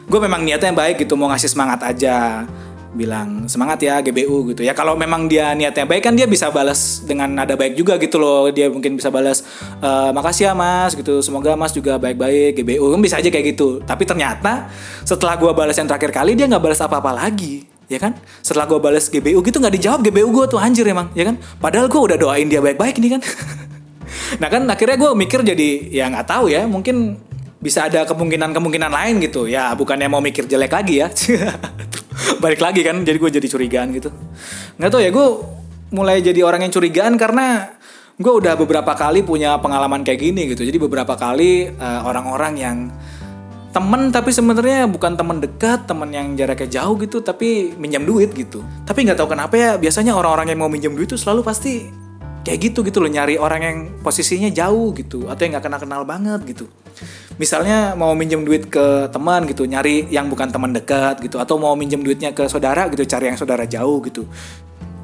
gue 0.09 0.21
memang 0.21 0.45
niatnya 0.45 0.77
baik 0.77 1.01
gitu 1.05 1.17
mau 1.17 1.33
ngasih 1.33 1.49
semangat 1.49 1.81
aja 1.85 2.45
bilang 2.97 3.45
semangat 3.51 3.85
ya 3.85 4.01
GBU 4.01 4.55
gitu 4.55 4.63
ya. 4.65 4.73
Kalau 4.73 4.97
memang 4.97 5.29
dia 5.29 5.53
niatnya 5.53 5.85
baik 5.85 6.09
kan 6.09 6.15
dia 6.17 6.25
bisa 6.25 6.49
balas 6.49 7.05
dengan 7.05 7.29
nada 7.29 7.53
baik 7.53 7.77
juga 7.77 8.01
gitu 8.01 8.17
loh. 8.17 8.49
Dia 8.49 8.73
mungkin 8.73 8.97
bisa 8.97 9.13
balas 9.13 9.45
e, 9.81 9.91
makasih 10.13 10.49
ya 10.49 10.53
mas 10.57 10.97
gitu. 10.97 11.21
Semoga 11.21 11.53
mas 11.59 11.77
juga 11.77 12.01
baik-baik 12.01 12.63
GBU 12.63 12.85
kan 12.97 13.01
bisa 13.05 13.21
aja 13.21 13.29
kayak 13.29 13.57
gitu. 13.57 13.85
Tapi 13.85 14.09
ternyata 14.09 14.73
setelah 15.05 15.37
gue 15.37 15.53
balas 15.53 15.77
yang 15.77 15.89
terakhir 15.89 16.13
kali 16.15 16.33
dia 16.33 16.49
nggak 16.49 16.63
balas 16.65 16.81
apa-apa 16.81 17.13
lagi 17.13 17.69
ya 17.93 18.01
kan? 18.01 18.17
Setelah 18.41 18.65
gue 18.65 18.81
balas 18.81 19.13
GBU 19.13 19.39
gitu 19.45 19.57
nggak 19.61 19.75
dijawab 19.77 20.01
GBU 20.09 20.29
gue 20.33 20.45
tuh 20.49 20.61
anjir 20.61 20.89
emang 20.89 21.13
ya 21.13 21.29
kan? 21.29 21.37
Padahal 21.61 21.93
gue 21.93 22.01
udah 22.01 22.17
doain 22.17 22.49
dia 22.49 22.65
baik-baik 22.65 22.97
nih 23.01 23.19
kan? 23.19 23.23
Nah 24.41 24.49
kan 24.49 24.65
akhirnya 24.65 24.97
gue 24.97 25.11
mikir 25.17 25.41
jadi 25.41 25.89
ya 25.89 26.09
nggak 26.09 26.29
tahu 26.29 26.53
ya 26.53 26.65
mungkin 26.69 27.17
bisa 27.61 27.89
ada 27.89 28.09
kemungkinan-kemungkinan 28.09 28.93
lain 28.93 29.15
gitu. 29.25 29.45
Ya 29.45 29.73
bukannya 29.77 30.09
mau 30.09 30.21
mikir 30.21 30.49
jelek 30.49 30.73
lagi 30.73 31.05
ya 31.05 31.09
balik 32.45 32.61
lagi 32.61 32.81
kan 32.85 33.01
jadi 33.03 33.19
gue 33.19 33.31
jadi 33.41 33.49
curigaan 33.49 33.89
gitu. 33.95 34.11
Nggak 34.79 34.91
tau 34.91 35.01
ya 35.01 35.11
gue 35.11 35.27
mulai 35.93 36.21
jadi 36.21 36.41
orang 36.45 36.69
yang 36.69 36.73
curigaan 36.73 37.17
karena 37.17 37.77
gue 38.19 38.33
udah 38.33 38.59
beberapa 38.59 38.93
kali 38.99 39.23
punya 39.25 39.57
pengalaman 39.63 40.03
kayak 40.05 40.21
gini 40.21 40.51
gitu. 40.53 40.67
Jadi 40.67 40.79
beberapa 40.79 41.15
kali 41.15 41.73
uh, 41.73 42.03
orang-orang 42.05 42.55
yang 42.59 42.79
temen 43.69 44.09
tapi 44.09 44.33
sebenarnya 44.33 44.89
bukan 44.89 45.13
temen 45.15 45.39
dekat 45.45 45.85
temen 45.85 46.09
yang 46.09 46.33
jaraknya 46.35 46.83
jauh 46.83 46.97
gitu 46.99 47.21
tapi 47.21 47.77
minjam 47.77 48.03
duit 48.03 48.33
gitu. 48.35 48.65
Tapi 48.85 49.07
nggak 49.07 49.19
tahu 49.21 49.37
kenapa 49.37 49.55
ya 49.55 49.71
biasanya 49.77 50.17
orang-orang 50.17 50.53
yang 50.53 50.61
mau 50.61 50.71
minjam 50.73 50.93
duit 50.97 51.09
itu 51.09 51.21
selalu 51.21 51.45
pasti 51.45 51.89
kayak 52.49 52.73
gitu 52.73 52.81
gitu 52.81 53.05
loh 53.05 53.13
nyari 53.13 53.37
orang 53.37 53.61
yang 53.61 53.79
posisinya 54.01 54.49
jauh 54.49 54.97
gitu 54.97 55.29
atau 55.29 55.41
yang 55.45 55.59
nggak 55.59 55.65
kenal 55.69 55.81
kenal 55.85 56.03
banget 56.09 56.41
gitu 56.49 56.65
misalnya 57.39 57.95
mau 57.95 58.13
minjem 58.19 58.43
duit 58.43 58.67
ke 58.67 59.09
teman 59.15 59.47
gitu 59.47 59.65
nyari 59.65 60.11
yang 60.11 60.27
bukan 60.27 60.51
teman 60.51 60.75
dekat 60.75 61.23
gitu 61.23 61.39
atau 61.39 61.57
mau 61.57 61.79
minjem 61.79 62.03
duitnya 62.03 62.35
ke 62.35 62.51
saudara 62.51 62.91
gitu 62.91 63.07
cari 63.07 63.31
yang 63.31 63.39
saudara 63.39 63.65
jauh 63.65 64.03
gitu. 64.05 64.27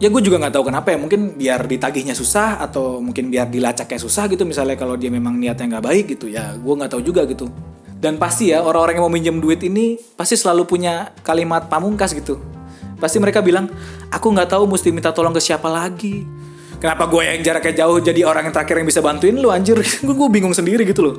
Ya 0.03 0.11
gue 0.11 0.19
juga 0.21 0.43
nggak 0.43 0.59
tahu 0.59 0.75
kenapa 0.75 0.91
ya 0.91 0.99
mungkin 0.99 1.39
biar 1.39 1.71
ditagihnya 1.71 2.19
susah 2.19 2.59
atau 2.59 2.99
mungkin 2.99 3.31
biar 3.31 3.47
dilacaknya 3.47 4.03
susah 4.03 4.27
gitu 4.27 4.43
misalnya 4.43 4.75
kalau 4.75 4.99
dia 4.99 5.09
memang 5.09 5.39
niatnya 5.39 5.79
nggak 5.79 5.85
baik 5.87 6.05
gitu 6.19 6.27
ya 6.27 6.59
gue 6.59 6.75
nggak 6.75 6.91
tahu 6.91 7.03
juga 7.07 7.23
gitu. 7.25 7.49
Dan 7.95 8.21
pasti 8.21 8.53
ya 8.53 8.61
orang-orang 8.61 9.01
yang 9.01 9.05
mau 9.07 9.15
minjem 9.15 9.37
duit 9.41 9.63
ini 9.65 9.97
pasti 10.19 10.37
selalu 10.37 10.67
punya 10.69 11.15
kalimat 11.25 11.71
pamungkas 11.71 12.13
gitu. 12.13 12.43
Pasti 12.99 13.23
mereka 13.23 13.41
bilang 13.41 13.71
aku 14.11 14.35
nggak 14.35 14.51
tahu 14.51 14.67
mesti 14.67 14.91
minta 14.91 15.15
tolong 15.15 15.33
ke 15.33 15.41
siapa 15.41 15.71
lagi 15.71 16.27
kenapa 16.83 17.11
gue 17.11 17.23
yang 17.23 17.43
jaraknya 17.43 17.85
jauh 17.85 17.99
jadi 18.03 18.21
orang 18.27 18.51
yang 18.51 18.55
terakhir 18.55 18.81
yang 18.81 18.89
bisa 18.89 19.01
bantuin 19.03 19.37
lu 19.39 19.51
anjir 19.51 19.79
gue 20.07 20.29
bingung 20.31 20.55
sendiri 20.55 20.83
gitu 20.87 21.03
loh 21.05 21.17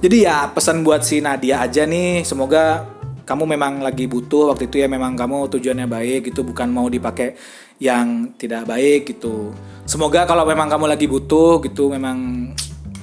jadi 0.00 0.16
ya 0.28 0.36
pesan 0.52 0.84
buat 0.84 1.02
si 1.02 1.20
Nadia 1.24 1.64
aja 1.64 1.88
nih, 1.88 2.22
semoga 2.28 2.86
kamu 3.24 3.56
memang 3.56 3.80
lagi 3.80 4.04
butuh 4.04 4.52
waktu 4.52 4.68
itu 4.68 4.84
ya 4.84 4.88
memang 4.88 5.16
kamu 5.16 5.48
tujuannya 5.48 5.88
baik 5.88 6.28
gitu 6.28 6.44
bukan 6.44 6.68
mau 6.68 6.86
dipakai 6.92 7.34
yang 7.80 8.36
tidak 8.36 8.68
baik 8.68 9.16
gitu. 9.16 9.56
Semoga 9.88 10.28
kalau 10.28 10.44
memang 10.44 10.68
kamu 10.68 10.92
lagi 10.92 11.08
butuh 11.08 11.60
gitu 11.64 11.88
memang 11.88 12.52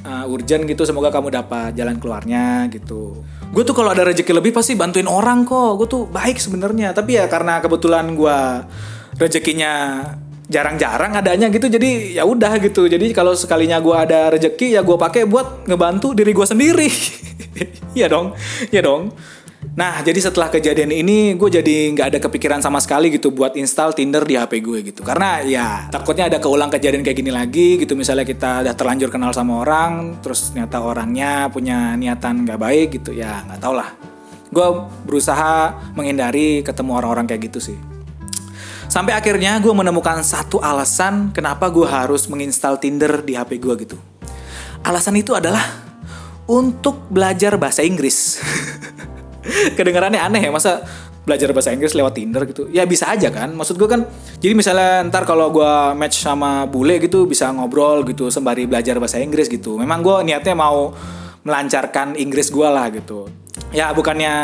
uh, 0.05 0.29
urgent 0.29 0.69
gitu 0.69 0.85
semoga 0.85 1.09
kamu 1.09 1.33
dapat 1.33 1.73
jalan 1.73 1.97
keluarnya 1.97 2.69
gitu. 2.69 3.25
Gue 3.51 3.65
tuh 3.65 3.75
kalau 3.75 3.91
ada 3.91 4.07
rezeki 4.07 4.31
lebih 4.37 4.53
pasti 4.55 4.77
bantuin 4.77 5.09
orang 5.09 5.43
kok. 5.43 5.81
Gue 5.81 5.87
tuh 5.89 6.03
baik 6.07 6.37
sebenarnya. 6.37 6.93
Tapi 6.93 7.17
ya 7.17 7.25
karena 7.27 7.59
kebetulan 7.59 8.13
gue 8.13 8.37
rezekinya 9.17 10.05
jarang-jarang 10.51 11.15
adanya 11.15 11.47
gitu. 11.47 11.71
Jadi 11.71 12.19
ya 12.19 12.27
udah 12.27 12.59
gitu. 12.59 12.85
Jadi 12.91 13.15
kalau 13.15 13.31
sekalinya 13.31 13.79
gue 13.79 13.95
ada 13.95 14.35
rejeki 14.35 14.75
ya 14.75 14.83
gue 14.83 14.99
pakai 14.99 15.23
buat 15.23 15.63
ngebantu 15.65 16.11
diri 16.11 16.35
gue 16.35 16.47
sendiri. 16.47 16.89
Ya 17.91 18.07
dong. 18.07 18.33
Ya 18.71 18.79
dong. 18.79 19.11
Nah 19.75 19.99
jadi 20.01 20.17
setelah 20.17 20.47
kejadian 20.47 20.89
ini 20.95 21.35
gue 21.35 21.49
jadi 21.51 21.91
nggak 21.93 22.07
ada 22.15 22.19
kepikiran 22.23 22.63
sama 22.63 22.79
sekali 22.79 23.11
gitu 23.11 23.29
buat 23.35 23.53
install 23.59 23.93
Tinder 23.93 24.23
di 24.23 24.39
HP 24.39 24.63
gue 24.63 24.79
gitu. 24.79 25.03
Karena 25.03 25.43
ya 25.43 25.91
takutnya 25.91 26.31
ada 26.31 26.39
keulang 26.39 26.71
kejadian 26.71 27.03
kayak 27.03 27.19
gini 27.19 27.29
lagi 27.35 27.77
gitu. 27.83 27.93
Misalnya 27.99 28.23
kita 28.23 28.63
udah 28.63 28.73
terlanjur 28.73 29.11
kenal 29.11 29.35
sama 29.35 29.59
orang 29.59 30.23
terus 30.23 30.55
ternyata 30.55 30.79
orangnya 30.79 31.51
punya 31.51 31.99
niatan 31.99 32.47
nggak 32.47 32.59
baik 32.63 32.87
gitu 33.03 33.11
ya 33.11 33.43
nggak 33.45 33.59
tau 33.59 33.75
lah. 33.75 33.91
Gue 34.47 34.67
berusaha 35.03 35.75
menghindari 35.93 36.63
ketemu 36.63 36.97
orang-orang 36.97 37.27
kayak 37.27 37.51
gitu 37.51 37.59
sih 37.59 37.90
Sampai 38.91 39.15
akhirnya 39.15 39.55
gue 39.63 39.71
menemukan 39.71 40.19
satu 40.19 40.59
alasan 40.59 41.31
kenapa 41.31 41.71
gue 41.71 41.87
harus 41.87 42.27
menginstal 42.27 42.75
Tinder 42.75 43.23
di 43.23 43.39
HP 43.39 43.55
gue 43.63 43.87
gitu. 43.87 43.95
Alasan 44.83 45.15
itu 45.15 45.31
adalah 45.31 45.63
untuk 46.43 47.07
belajar 47.07 47.55
bahasa 47.55 47.87
Inggris. 47.87 48.43
Kedengarannya 49.79 50.19
aneh 50.19 50.43
ya, 50.43 50.51
masa 50.51 50.83
belajar 51.23 51.55
bahasa 51.55 51.71
Inggris 51.71 51.95
lewat 51.95 52.19
Tinder 52.19 52.43
gitu. 52.43 52.67
Ya 52.67 52.83
bisa 52.83 53.07
aja 53.07 53.31
kan. 53.31 53.55
Maksud 53.55 53.79
gue 53.79 53.87
kan, 53.87 54.03
jadi 54.43 54.51
misalnya 54.59 55.07
ntar 55.07 55.23
kalau 55.23 55.55
gue 55.55 55.95
match 55.95 56.19
sama 56.19 56.67
bule 56.67 56.99
gitu 56.99 57.23
bisa 57.23 57.47
ngobrol 57.47 58.03
gitu 58.03 58.27
sembari 58.27 58.67
belajar 58.67 58.99
bahasa 58.99 59.23
Inggris 59.23 59.47
gitu. 59.47 59.79
Memang 59.79 60.03
gue 60.03 60.19
niatnya 60.27 60.51
mau 60.51 60.91
melancarkan 61.47 62.19
Inggris 62.19 62.51
gue 62.51 62.67
lah 62.67 62.91
gitu. 62.91 63.31
Ya 63.71 63.95
bukannya 63.95 64.35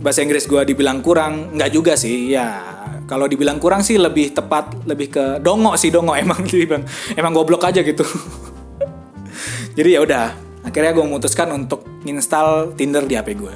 bahasa 0.00 0.24
Inggris 0.24 0.48
gue 0.48 0.64
dibilang 0.64 1.04
kurang, 1.04 1.52
nggak 1.52 1.68
juga 1.68 2.00
sih. 2.00 2.32
Ya 2.32 2.80
kalau 3.10 3.26
dibilang 3.26 3.58
kurang 3.58 3.82
sih 3.82 3.98
lebih 3.98 4.30
tepat 4.30 4.86
lebih 4.86 5.10
ke 5.10 5.24
dongo 5.42 5.74
sih 5.74 5.90
dongo 5.90 6.14
emang 6.14 6.46
dibilang 6.46 6.86
emang 7.18 7.34
goblok 7.34 7.66
aja 7.66 7.82
gitu. 7.82 8.06
Jadi 9.76 9.98
ya 9.98 10.00
udah, 10.06 10.30
akhirnya 10.62 10.94
gue 10.94 11.02
memutuskan 11.02 11.50
untuk 11.50 11.82
install 12.06 12.78
Tinder 12.78 13.02
di 13.02 13.18
HP 13.18 13.34
gue. 13.34 13.54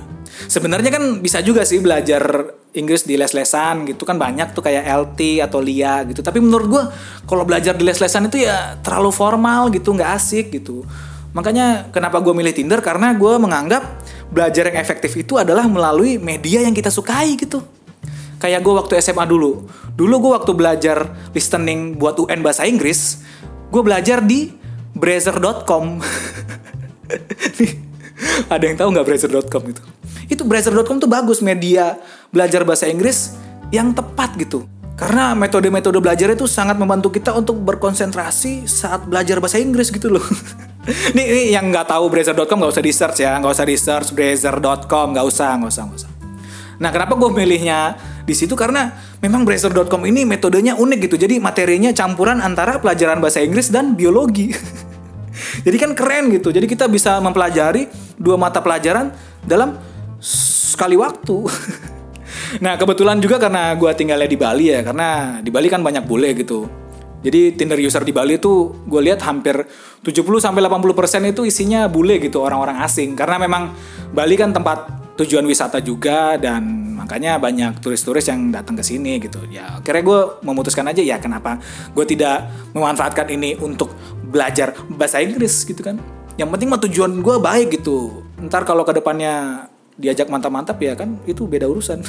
Sebenarnya 0.50 0.90
kan 0.90 1.22
bisa 1.22 1.38
juga 1.38 1.62
sih 1.62 1.78
belajar 1.78 2.50
Inggris 2.74 3.06
di 3.06 3.14
les-lesan 3.14 3.86
gitu 3.86 4.02
kan 4.02 4.18
banyak 4.18 4.50
tuh 4.50 4.66
kayak 4.66 4.82
LT 4.82 5.46
atau 5.46 5.62
LIA 5.62 6.02
gitu. 6.10 6.26
Tapi 6.26 6.42
menurut 6.42 6.66
gue 6.66 6.82
kalau 7.22 7.46
belajar 7.46 7.78
di 7.78 7.86
les-lesan 7.86 8.26
itu 8.26 8.42
ya 8.42 8.74
terlalu 8.82 9.14
formal 9.14 9.70
gitu, 9.70 9.94
nggak 9.94 10.10
asik 10.18 10.50
gitu. 10.50 10.82
Makanya 11.34 11.94
kenapa 11.94 12.18
gue 12.18 12.34
milih 12.34 12.54
Tinder 12.54 12.82
karena 12.82 13.14
gue 13.14 13.34
menganggap 13.38 14.02
belajar 14.34 14.70
yang 14.70 14.78
efektif 14.82 15.14
itu 15.14 15.38
adalah 15.38 15.66
melalui 15.70 16.18
media 16.18 16.62
yang 16.62 16.74
kita 16.74 16.90
sukai 16.90 17.38
gitu 17.38 17.73
kayak 18.44 18.60
gue 18.60 18.74
waktu 18.76 19.00
SMA 19.00 19.24
dulu. 19.24 19.64
Dulu 19.96 20.14
gue 20.20 20.32
waktu 20.36 20.52
belajar 20.52 21.08
listening 21.32 21.96
buat 21.96 22.20
UN 22.20 22.44
bahasa 22.44 22.68
Inggris, 22.68 23.24
gue 23.72 23.80
belajar 23.80 24.20
di 24.20 24.52
Brazzer.com. 24.92 26.04
ada 28.52 28.64
yang 28.68 28.76
tahu 28.76 28.88
nggak 28.92 29.06
Brazzer.com 29.08 29.62
itu? 29.64 29.82
Itu 30.28 30.44
Brazzer.com 30.44 31.00
tuh 31.00 31.08
bagus 31.08 31.40
media 31.40 31.96
belajar 32.28 32.68
bahasa 32.68 32.84
Inggris 32.84 33.32
yang 33.72 33.96
tepat 33.96 34.36
gitu. 34.36 34.68
Karena 34.94 35.34
metode-metode 35.34 35.98
belajar 35.98 36.30
itu 36.30 36.46
sangat 36.46 36.78
membantu 36.78 37.10
kita 37.10 37.34
untuk 37.34 37.58
berkonsentrasi 37.64 38.68
saat 38.68 39.08
belajar 39.08 39.42
bahasa 39.42 39.58
Inggris 39.58 39.90
gitu 39.90 40.06
loh. 40.06 40.22
nih, 41.16 41.26
nih 41.26 41.46
yang 41.56 41.72
nggak 41.72 41.90
tahu 41.90 42.12
Brazzer.com 42.12 42.60
nggak 42.60 42.72
usah 42.76 42.84
di 42.84 42.92
search 42.92 43.18
ya, 43.24 43.40
nggak 43.40 43.52
usah 43.56 43.66
di 43.66 43.74
search 43.74 44.08
Brazzer.com, 44.12 45.16
nggak 45.16 45.26
usah, 45.26 45.50
nggak 45.58 45.72
usah, 45.72 45.82
nggak 45.88 46.00
usah. 46.04 46.14
Nah, 46.78 46.90
kenapa 46.90 47.14
gue 47.18 47.30
milihnya 47.30 47.98
di 48.24 48.32
situ 48.32 48.56
karena 48.56 48.96
memang 49.20 49.44
Bracer.com 49.44 50.00
ini 50.08 50.24
metodenya 50.24 50.80
unik 50.80 50.98
gitu. 51.08 51.16
Jadi 51.20 51.36
materinya 51.36 51.92
campuran 51.92 52.40
antara 52.40 52.80
pelajaran 52.80 53.20
bahasa 53.20 53.44
Inggris 53.44 53.68
dan 53.68 53.92
biologi. 53.92 54.48
Jadi 55.66 55.76
kan 55.76 55.92
keren 55.92 56.32
gitu. 56.32 56.48
Jadi 56.48 56.64
kita 56.64 56.88
bisa 56.88 57.20
mempelajari 57.20 57.92
dua 58.16 58.40
mata 58.40 58.64
pelajaran 58.64 59.12
dalam 59.44 59.76
sekali 60.24 60.96
waktu. 60.96 61.36
nah, 62.64 62.80
kebetulan 62.80 63.20
juga 63.20 63.36
karena 63.36 63.76
gue 63.76 63.90
tinggalnya 63.92 64.28
di 64.28 64.38
Bali 64.40 64.66
ya, 64.72 64.80
karena 64.80 65.38
di 65.44 65.50
Bali 65.52 65.68
kan 65.68 65.84
banyak 65.84 66.08
bule 66.08 66.32
gitu. 66.32 66.64
Jadi 67.24 67.56
Tinder 67.56 67.80
user 67.80 68.04
di 68.04 68.12
Bali 68.12 68.36
itu 68.36 68.84
gue 68.84 69.00
lihat 69.00 69.24
hampir 69.24 69.64
70 70.04 70.44
sampai 70.44 70.60
80% 70.60 71.32
itu 71.32 71.48
isinya 71.48 71.88
bule 71.88 72.20
gitu, 72.20 72.44
orang-orang 72.44 72.84
asing. 72.84 73.16
Karena 73.16 73.40
memang 73.40 73.72
Bali 74.12 74.36
kan 74.36 74.52
tempat 74.52 74.93
tujuan 75.14 75.46
wisata 75.46 75.78
juga 75.78 76.34
dan 76.34 76.62
makanya 76.98 77.38
banyak 77.38 77.78
turis-turis 77.78 78.26
yang 78.26 78.50
datang 78.50 78.74
ke 78.74 78.82
sini 78.82 79.22
gitu. 79.22 79.46
Ya 79.46 79.78
akhirnya 79.78 80.02
gue 80.02 80.20
memutuskan 80.42 80.90
aja 80.90 81.02
ya 81.02 81.22
kenapa 81.22 81.62
gue 81.94 82.04
tidak 82.06 82.50
memanfaatkan 82.74 83.30
ini 83.30 83.54
untuk 83.58 83.94
belajar 84.26 84.74
bahasa 84.90 85.22
Inggris 85.22 85.62
gitu 85.62 85.78
kan. 85.78 86.02
Yang 86.34 86.48
penting 86.50 86.68
mah 86.70 86.80
tujuan 86.82 87.12
gue 87.22 87.36
baik 87.38 87.78
gitu. 87.78 88.26
Ntar 88.42 88.66
kalau 88.66 88.82
ke 88.82 88.90
depannya 88.90 89.66
diajak 89.94 90.26
mantap-mantap 90.26 90.74
ya 90.82 90.98
kan 90.98 91.22
itu 91.30 91.46
beda 91.46 91.70
urusan. 91.70 92.02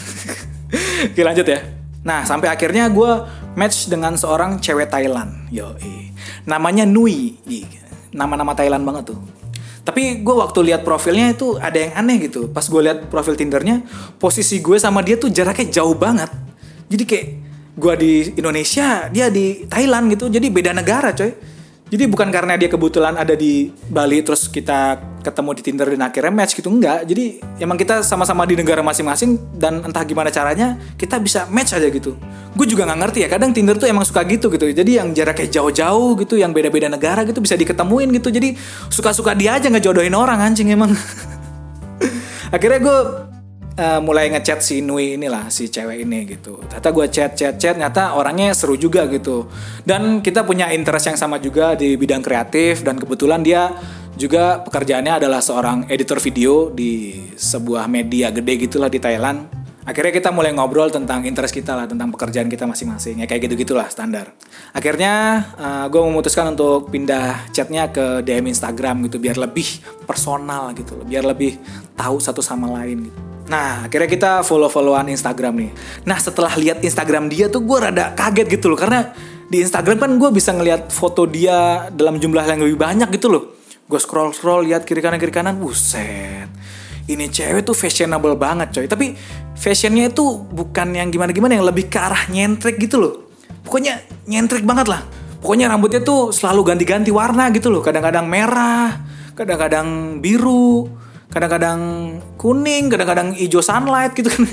Oke 1.13 1.21
lanjut 1.21 1.45
ya. 1.45 1.61
Nah 2.01 2.25
sampai 2.25 2.49
akhirnya 2.49 2.89
gue 2.89 3.11
match 3.53 3.85
dengan 3.85 4.17
seorang 4.17 4.57
cewek 4.57 4.89
Thailand. 4.89 5.45
Yo 5.53 5.77
namanya 6.49 6.89
Nui. 6.89 7.37
Nama-nama 8.15 8.55
Thailand 8.55 8.87
banget 8.87 9.11
tuh 9.13 9.34
tapi 9.85 10.25
gue 10.25 10.35
waktu 10.35 10.73
lihat 10.73 10.81
profilnya 10.81 11.37
itu 11.37 11.61
ada 11.61 11.77
yang 11.77 11.93
aneh 11.93 12.25
gitu. 12.25 12.49
Pas 12.49 12.65
gue 12.65 12.81
lihat 12.81 13.05
profil 13.05 13.37
Tindernya, 13.37 13.85
posisi 14.17 14.57
gue 14.57 14.81
sama 14.81 15.05
dia 15.05 15.13
tuh 15.13 15.29
jaraknya 15.29 15.69
jauh 15.69 15.93
banget. 15.93 16.33
Jadi 16.89 17.03
kayak 17.05 17.27
gue 17.77 17.93
di 18.01 18.13
Indonesia, 18.33 19.05
dia 19.13 19.29
di 19.29 19.69
Thailand 19.69 20.09
gitu. 20.09 20.25
Jadi 20.25 20.49
beda 20.49 20.73
negara 20.73 21.13
coy. 21.13 21.29
Jadi 21.85 22.09
bukan 22.09 22.33
karena 22.33 22.57
dia 22.57 22.65
kebetulan 22.65 23.13
ada 23.13 23.37
di 23.37 23.69
Bali 23.93 24.25
terus 24.25 24.49
kita 24.49 24.97
ketemu 25.21 25.49
di 25.53 25.61
Tinder 25.61 25.87
dan 25.93 26.01
akhirnya 26.09 26.33
match 26.33 26.57
gitu 26.57 26.73
enggak. 26.73 27.05
Jadi 27.05 27.37
emang 27.61 27.77
kita 27.77 28.01
sama-sama 28.01 28.41
di 28.49 28.57
negara 28.57 28.81
masing-masing 28.81 29.37
dan 29.53 29.85
entah 29.85 30.01
gimana 30.01 30.33
caranya 30.33 30.81
kita 30.97 31.21
bisa 31.21 31.45
match 31.53 31.77
aja 31.77 31.85
gitu. 31.85 32.17
Gue 32.57 32.65
juga 32.65 32.89
nggak 32.89 32.99
ngerti 33.05 33.19
ya. 33.21 33.29
Kadang 33.29 33.53
Tinder 33.53 33.77
tuh 33.77 33.85
emang 33.85 34.01
suka 34.01 34.25
gitu 34.25 34.49
gitu. 34.49 34.65
Jadi 34.65 34.97
yang 34.97 35.13
jaraknya 35.13 35.61
jauh-jauh 35.61 36.17
gitu, 36.25 36.41
yang 36.41 36.57
beda-beda 36.57 36.89
negara 36.89 37.21
gitu 37.21 37.37
bisa 37.37 37.53
diketemuin 37.53 38.09
gitu. 38.17 38.33
Jadi 38.33 38.57
suka-suka 38.89 39.37
dia 39.37 39.53
aja 39.53 39.69
ngejodohin 39.69 40.17
orang 40.17 40.41
anjing 40.41 40.73
emang. 40.73 40.89
akhirnya 42.55 42.81
gue 42.81 42.99
uh, 43.75 43.99
mulai 44.01 44.31
ngechat 44.31 44.59
si 44.63 44.79
Nui 44.79 45.19
inilah 45.19 45.51
si 45.51 45.67
cewek 45.67 46.03
ini 46.03 46.25
gitu. 46.27 46.59
Ternyata 46.67 46.89
gue 46.91 47.05
chat 47.11 47.31
chat 47.35 47.55
chat, 47.59 47.75
nyata 47.75 48.15
orangnya 48.15 48.55
seru 48.55 48.79
juga 48.79 49.05
gitu. 49.11 49.47
Dan 49.83 50.23
kita 50.23 50.47
punya 50.47 50.71
interest 50.71 51.11
yang 51.13 51.19
sama 51.19 51.37
juga 51.39 51.75
di 51.75 51.95
bidang 51.99 52.23
kreatif 52.23 52.81
dan 52.81 52.99
kebetulan 52.99 53.43
dia 53.43 53.71
juga 54.15 54.63
pekerjaannya 54.63 55.19
adalah 55.19 55.43
seorang 55.43 55.91
editor 55.91 56.23
video 56.23 56.71
di 56.71 57.19
sebuah 57.35 57.91
media 57.91 58.31
gede 58.31 58.67
gitulah 58.67 58.87
di 58.87 58.99
Thailand. 58.99 59.67
Akhirnya 59.85 60.17
kita 60.17 60.33
mulai 60.33 60.49
ngobrol 60.49 60.89
tentang 60.89 61.29
interest 61.29 61.53
kita 61.53 61.77
lah, 61.77 61.85
tentang 61.85 62.09
pekerjaan 62.09 62.49
kita 62.49 62.65
masing-masing. 62.65 63.21
Ya 63.21 63.29
kayak 63.29 63.45
gitu-gitulah 63.45 63.85
standar. 63.85 64.33
Akhirnya 64.73 65.45
uh, 65.61 65.85
eh, 65.85 65.85
gue 65.93 66.01
memutuskan 66.01 66.57
untuk 66.57 66.89
pindah 66.89 67.53
chatnya 67.53 67.93
ke 67.93 68.25
DM 68.25 68.49
Instagram 68.49 69.05
gitu, 69.05 69.21
biar 69.21 69.37
lebih 69.37 69.85
personal 70.09 70.73
gitu, 70.73 70.97
biar 71.05 71.29
lebih 71.29 71.61
tahu 71.93 72.17
satu 72.17 72.41
sama 72.41 72.65
lain 72.81 73.13
gitu. 73.13 73.34
Nah, 73.45 73.85
akhirnya 73.85 74.09
kita 74.09 74.31
follow-followan 74.41 75.05
Instagram 75.13 75.53
nih. 75.61 75.71
Nah, 76.09 76.17
setelah 76.17 76.49
lihat 76.57 76.81
Instagram 76.81 77.29
dia 77.29 77.45
tuh 77.45 77.61
gue 77.61 77.77
rada 77.77 78.13
kaget 78.17 78.57
gitu 78.57 78.73
loh. 78.73 78.77
Karena 78.77 79.13
di 79.45 79.61
Instagram 79.61 80.01
kan 80.01 80.11
gue 80.17 80.29
bisa 80.33 80.49
ngeliat 80.49 80.89
foto 80.89 81.29
dia 81.29 81.89
dalam 81.93 82.17
jumlah 82.17 82.41
yang 82.41 82.65
lebih 82.65 82.81
banyak 82.81 83.09
gitu 83.13 83.29
loh. 83.29 83.43
Gue 83.85 84.01
scroll-scroll, 84.01 84.65
lihat 84.65 84.81
kiri 84.81 84.97
kanan 84.97 85.21
kiri 85.21 85.29
kanan, 85.29 85.61
buset. 85.61 86.49
Ini 87.05 87.29
cewek 87.29 87.69
tuh 87.69 87.77
fashionable 87.77 88.33
banget 88.33 88.73
coy. 88.73 88.89
Tapi 88.89 89.13
fashionnya 89.53 90.09
itu 90.09 90.41
bukan 90.41 90.97
yang 90.97 91.13
gimana-gimana, 91.13 91.53
yang 91.53 91.69
lebih 91.69 91.85
ke 91.85 92.01
arah 92.01 92.25
nyentrik 92.33 92.81
gitu 92.81 92.97
loh. 92.97 93.29
Pokoknya 93.61 94.01
nyentrik 94.25 94.65
banget 94.65 94.89
lah. 94.89 95.05
Pokoknya 95.37 95.69
rambutnya 95.69 96.01
tuh 96.01 96.33
selalu 96.33 96.73
ganti-ganti 96.73 97.13
warna 97.13 97.53
gitu 97.53 97.69
loh. 97.69 97.85
Kadang-kadang 97.85 98.25
merah, 98.25 99.05
kadang-kadang 99.37 100.17
biru, 100.17 100.89
kadang-kadang 101.29 101.79
kuning 102.35 102.89
kadang-kadang 102.91 103.33
hijau 103.33 103.61
sunlight 103.61 104.13
gitu 104.13 104.29
kan. 104.29 104.43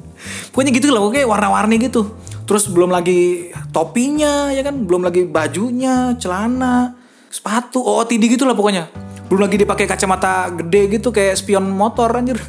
Pokoknya 0.52 0.70
gitu 0.74 0.92
lah 0.92 1.02
oke 1.02 1.20
warna-warni 1.24 1.80
gitu. 1.80 2.12
Terus 2.44 2.66
belum 2.66 2.90
lagi 2.90 3.54
topinya 3.70 4.50
ya 4.50 4.66
kan? 4.66 4.82
Belum 4.82 5.06
lagi 5.06 5.22
bajunya 5.22 6.18
celana 6.18 6.98
sepatu 7.30 7.78
OOTD 7.78 8.34
gitu 8.34 8.42
lah 8.42 8.58
pokoknya. 8.58 8.90
Belum 9.30 9.46
lagi 9.46 9.62
dipakai 9.62 9.86
kacamata 9.86 10.50
gede 10.58 10.98
gitu 10.98 11.14
kayak 11.14 11.38
spion 11.38 11.70
motor 11.70 12.10
anjir. 12.10 12.42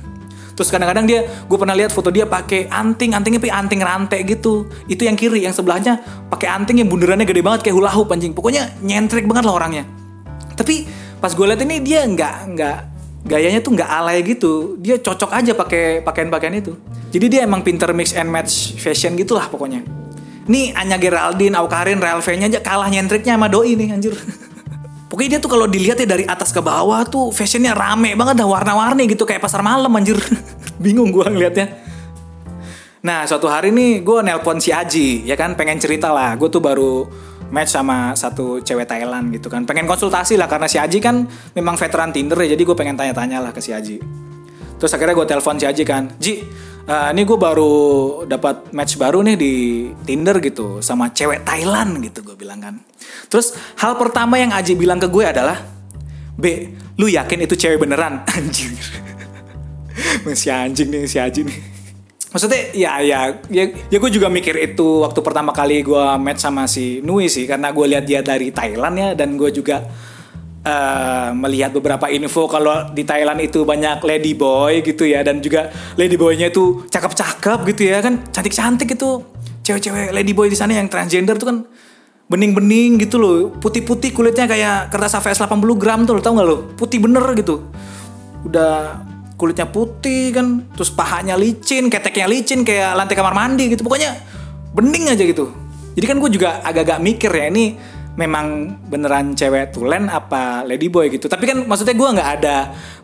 Terus 0.57 0.67
kadang-kadang 0.73 1.05
dia 1.05 1.25
gue 1.25 1.57
pernah 1.57 1.77
lihat 1.77 1.93
foto 1.93 2.09
dia 2.09 2.25
pakai 2.25 2.67
anting 2.67 3.13
antingnya 3.13 3.37
pakai 3.37 3.55
anting 3.55 3.81
rantai 3.85 4.19
gitu. 4.25 4.65
Itu 4.89 5.05
yang 5.05 5.13
kiri 5.13 5.45
yang 5.45 5.53
sebelahnya 5.53 6.01
pakai 6.33 6.49
anting 6.49 6.81
yang 6.81 6.89
bundarannya 6.89 7.29
gede 7.29 7.45
banget 7.45 7.69
kayak 7.69 7.77
hula 7.77 7.93
hoop 7.93 8.09
anjing. 8.09 8.33
Pokoknya 8.33 8.73
nyentrik 8.81 9.29
banget 9.29 9.45
lah 9.45 9.53
orangnya. 9.53 9.85
Tapi 10.57 10.89
pas 11.21 11.29
gue 11.29 11.45
lihat 11.45 11.61
ini 11.61 11.77
dia 11.85 12.01
nggak 12.09 12.35
nggak 12.57 12.77
gayanya 13.25 13.61
tuh 13.61 13.77
nggak 13.77 13.89
alay 13.89 14.21
gitu 14.25 14.77
dia 14.81 14.97
cocok 14.97 15.31
aja 15.31 15.51
pakai 15.53 16.01
pakaian-pakaian 16.01 16.55
itu 16.57 16.73
jadi 17.13 17.25
dia 17.27 17.39
emang 17.45 17.61
pinter 17.61 17.93
mix 17.93 18.17
and 18.17 18.29
match 18.29 18.77
fashion 18.81 19.13
gitulah 19.13 19.45
pokoknya 19.45 19.85
nih 20.49 20.73
Anya 20.73 20.97
Geraldine, 20.97 21.53
Aukarin, 21.53 22.01
Real 22.01 22.17
nya 22.17 22.47
aja 22.49 22.59
kalah 22.59 22.89
nyentriknya 22.89 23.37
sama 23.37 23.47
Doi 23.47 23.77
nih 23.77 23.93
anjir 23.93 24.15
Pokoknya 25.11 25.35
dia 25.35 25.39
tuh 25.43 25.51
kalau 25.51 25.67
dilihat 25.67 25.99
ya 25.99 26.07
dari 26.07 26.23
atas 26.23 26.55
ke 26.55 26.63
bawah 26.63 27.03
tuh 27.03 27.35
fashionnya 27.35 27.75
rame 27.75 28.15
banget 28.15 28.39
dah 28.39 28.47
warna-warni 28.47 29.11
gitu 29.11 29.27
kayak 29.27 29.43
pasar 29.43 29.59
malam 29.59 29.91
anjir. 29.91 30.15
Bingung 30.83 31.11
gua 31.11 31.27
ngeliatnya. 31.27 31.83
Nah 33.03 33.27
suatu 33.27 33.51
hari 33.51 33.75
nih 33.75 34.07
gue 34.07 34.17
nelpon 34.23 34.63
si 34.63 34.71
Aji 34.71 35.27
ya 35.27 35.35
kan 35.35 35.59
pengen 35.59 35.83
cerita 35.83 36.15
lah. 36.15 36.39
Gue 36.39 36.47
tuh 36.47 36.63
baru 36.63 37.11
match 37.51 37.75
sama 37.75 38.15
satu 38.15 38.63
cewek 38.63 38.87
Thailand 38.87 39.29
gitu 39.35 39.51
kan. 39.51 39.67
Pengen 39.67 39.85
konsultasi 39.85 40.39
lah 40.39 40.47
karena 40.47 40.71
si 40.71 40.79
Aji 40.79 40.97
kan 41.03 41.27
memang 41.53 41.75
veteran 41.75 42.09
Tinder 42.15 42.39
ya, 42.41 42.55
jadi 42.55 42.63
gue 42.63 42.75
pengen 42.75 42.95
tanya-tanya 42.95 43.43
lah 43.43 43.51
ke 43.51 43.59
si 43.59 43.75
Aji. 43.75 43.99
Terus 44.79 44.91
akhirnya 44.97 45.13
gue 45.13 45.27
telepon 45.27 45.55
si 45.61 45.65
Aji 45.67 45.83
kan, 45.85 46.09
Ji, 46.17 46.41
uh, 46.89 47.13
ini 47.13 47.21
gue 47.21 47.37
baru 47.37 47.75
dapat 48.25 48.73
match 48.73 48.97
baru 48.97 49.21
nih 49.21 49.37
di 49.37 49.53
Tinder 50.07 50.41
gitu 50.41 50.81
sama 50.81 51.13
cewek 51.13 51.45
Thailand 51.45 52.01
gitu 52.01 52.25
gue 52.25 52.33
bilang 52.33 52.57
kan. 52.63 52.81
Terus 53.29 53.53
hal 53.77 53.93
pertama 53.99 54.41
yang 54.41 54.49
Aji 54.49 54.73
bilang 54.73 54.97
ke 54.97 55.05
gue 55.05 55.21
adalah, 55.27 55.61
B, 56.33 56.73
lu 56.97 57.05
yakin 57.05 57.45
itu 57.45 57.53
cewek 57.53 57.77
beneran? 57.77 58.25
Anjing. 58.35 58.73
Masih 60.25 60.55
anjing 60.55 60.87
nih 60.87 61.03
si 61.05 61.19
Aji 61.19 61.45
nih 61.45 61.70
maksudnya 62.31 62.61
ya 62.71 63.03
ya 63.03 63.19
ya, 63.51 63.63
ya 63.91 63.97
gue 63.99 64.11
juga 64.11 64.31
mikir 64.31 64.55
itu 64.55 65.03
waktu 65.03 65.19
pertama 65.19 65.51
kali 65.51 65.83
gue 65.83 66.05
match 66.17 66.47
sama 66.47 66.63
si 66.65 67.03
Nui 67.03 67.27
sih 67.27 67.43
karena 67.43 67.75
gue 67.75 67.85
lihat 67.91 68.07
dia 68.07 68.23
dari 68.23 68.55
Thailand 68.55 68.95
ya 68.95 69.09
dan 69.13 69.35
gue 69.35 69.51
juga 69.51 69.83
uh, 70.63 71.29
melihat 71.35 71.75
beberapa 71.75 72.07
info 72.07 72.47
kalau 72.47 72.87
di 72.95 73.03
Thailand 73.03 73.43
itu 73.43 73.67
banyak 73.67 73.99
lady 74.07 74.31
boy 74.31 74.79
gitu 74.79 75.03
ya 75.03 75.27
dan 75.27 75.43
juga 75.43 75.67
lady 75.99 76.15
boynya 76.15 76.47
itu 76.47 76.87
cakep-cakep 76.87 77.59
gitu 77.75 77.81
ya 77.91 77.99
kan 77.99 78.23
cantik-cantik 78.31 78.95
itu 78.95 79.27
cewek-cewek 79.67 80.15
lady 80.15 80.31
boy 80.31 80.47
di 80.47 80.55
sana 80.55 80.73
yang 80.73 80.87
transgender 80.87 81.35
tuh 81.35 81.47
kan 81.51 81.57
bening-bening 82.31 82.95
gitu 83.03 83.19
loh. 83.19 83.51
Putih-putih 83.59 84.15
kulitnya 84.15 84.47
kayak 84.47 84.87
kertas 84.87 85.19
AVS 85.19 85.43
80 85.43 85.75
gram 85.75 85.99
tuh 86.07 86.15
lo 86.15 86.21
tau 86.23 86.39
gak 86.39 86.47
lo? 86.47 86.57
Putih 86.79 87.03
bener 87.03 87.27
gitu. 87.35 87.67
Udah 88.47 89.03
kulitnya 89.41 89.65
putih 89.65 90.29
kan 90.29 90.69
terus 90.77 90.93
pahanya 90.93 91.33
licin 91.33 91.89
keteknya 91.89 92.29
licin 92.29 92.61
kayak 92.61 92.93
lantai 92.93 93.17
kamar 93.17 93.33
mandi 93.33 93.73
gitu. 93.73 93.81
Pokoknya 93.81 94.13
bening 94.77 95.09
aja 95.09 95.25
gitu. 95.25 95.49
Jadi 95.97 96.05
kan 96.05 96.21
gue 96.21 96.29
juga 96.29 96.61
agak-agak 96.61 97.01
mikir 97.01 97.33
ya 97.33 97.49
ini 97.49 97.75
memang 98.11 98.75
beneran 98.91 99.31
cewek 99.33 99.71
tulen 99.71 100.11
apa 100.11 100.67
ladyboy 100.67 101.07
gitu. 101.07 101.31
Tapi 101.31 101.47
kan 101.47 101.57
maksudnya 101.63 101.95
gue 101.95 102.09
nggak 102.11 102.29
ada 102.39 102.57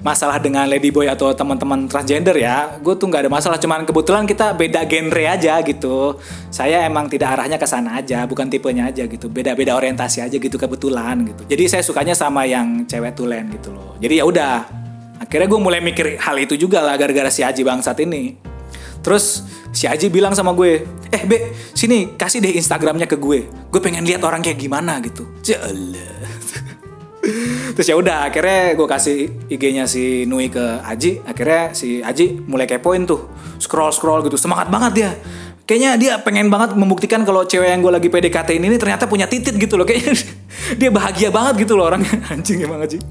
masalah 0.04 0.36
dengan 0.40 0.68
ladyboy 0.68 1.08
atau 1.08 1.32
teman-teman 1.32 1.88
transgender 1.88 2.36
ya. 2.36 2.76
Gue 2.84 3.00
tuh 3.00 3.08
nggak 3.08 3.28
ada 3.28 3.32
masalah 3.32 3.58
cuman 3.58 3.88
kebetulan 3.88 4.28
kita 4.28 4.54
beda 4.54 4.84
genre 4.86 5.24
aja 5.26 5.60
gitu. 5.64 6.20
Saya 6.52 6.84
emang 6.84 7.08
tidak 7.08 7.40
arahnya 7.40 7.58
ke 7.58 7.68
sana 7.68 8.00
aja 8.00 8.28
bukan 8.28 8.52
tipenya 8.52 8.92
aja 8.92 9.08
gitu. 9.08 9.32
Beda-beda 9.32 9.80
orientasi 9.80 10.24
aja 10.24 10.36
gitu 10.36 10.56
kebetulan 10.60 11.24
gitu. 11.24 11.44
Jadi 11.48 11.64
saya 11.72 11.84
sukanya 11.84 12.16
sama 12.16 12.44
yang 12.44 12.84
cewek 12.84 13.16
tulen 13.16 13.48
gitu 13.52 13.72
loh. 13.72 13.96
Jadi 14.04 14.20
ya 14.20 14.26
udah 14.28 14.87
Akhirnya 15.28 15.48
gue 15.52 15.60
mulai 15.60 15.84
mikir 15.84 16.16
hal 16.24 16.40
itu 16.40 16.56
juga 16.56 16.80
lah 16.80 16.96
gara-gara 16.96 17.28
si 17.28 17.44
Aji 17.44 17.68
bangsat 17.68 18.00
ini. 18.00 18.40
Terus 19.04 19.44
si 19.76 19.86
Aji 19.88 20.08
bilang 20.08 20.32
sama 20.32 20.56
gue, 20.56 20.88
eh 21.12 21.24
Be, 21.28 21.52
sini 21.76 22.16
kasih 22.16 22.40
deh 22.40 22.56
Instagramnya 22.56 23.12
ke 23.12 23.20
gue. 23.20 23.48
Gue 23.68 23.82
pengen 23.84 24.08
lihat 24.08 24.24
orang 24.24 24.40
kayak 24.40 24.56
gimana 24.56 25.04
gitu. 25.04 25.28
Jalan. 25.44 25.96
Terus 27.76 27.88
ya 27.92 27.96
udah 28.00 28.32
akhirnya 28.32 28.74
gue 28.80 28.88
kasih 28.88 29.18
IG-nya 29.52 29.84
si 29.84 30.24
Nui 30.24 30.48
ke 30.48 30.80
Aji. 30.80 31.24
Akhirnya 31.28 31.76
si 31.76 32.00
Aji 32.00 32.40
mulai 32.48 32.64
kepoin 32.64 33.04
tuh. 33.04 33.28
Scroll-scroll 33.60 34.24
gitu. 34.28 34.40
Semangat 34.40 34.72
banget 34.72 34.92
dia. 34.96 35.12
Kayaknya 35.68 35.92
dia 36.00 36.14
pengen 36.24 36.48
banget 36.48 36.80
membuktikan 36.80 37.28
kalau 37.28 37.44
cewek 37.44 37.68
yang 37.68 37.84
gue 37.84 37.92
lagi 37.92 38.08
PDKT 38.08 38.56
ini, 38.56 38.72
ini 38.72 38.80
ternyata 38.80 39.04
punya 39.04 39.28
titit 39.28 39.60
gitu 39.60 39.76
loh. 39.76 39.84
Kayaknya 39.84 40.16
dia 40.80 40.90
bahagia 40.90 41.28
banget 41.28 41.68
gitu 41.68 41.76
loh 41.76 41.92
orangnya. 41.92 42.16
Anjing 42.32 42.64
emang 42.64 42.80
Aji. 42.80 43.04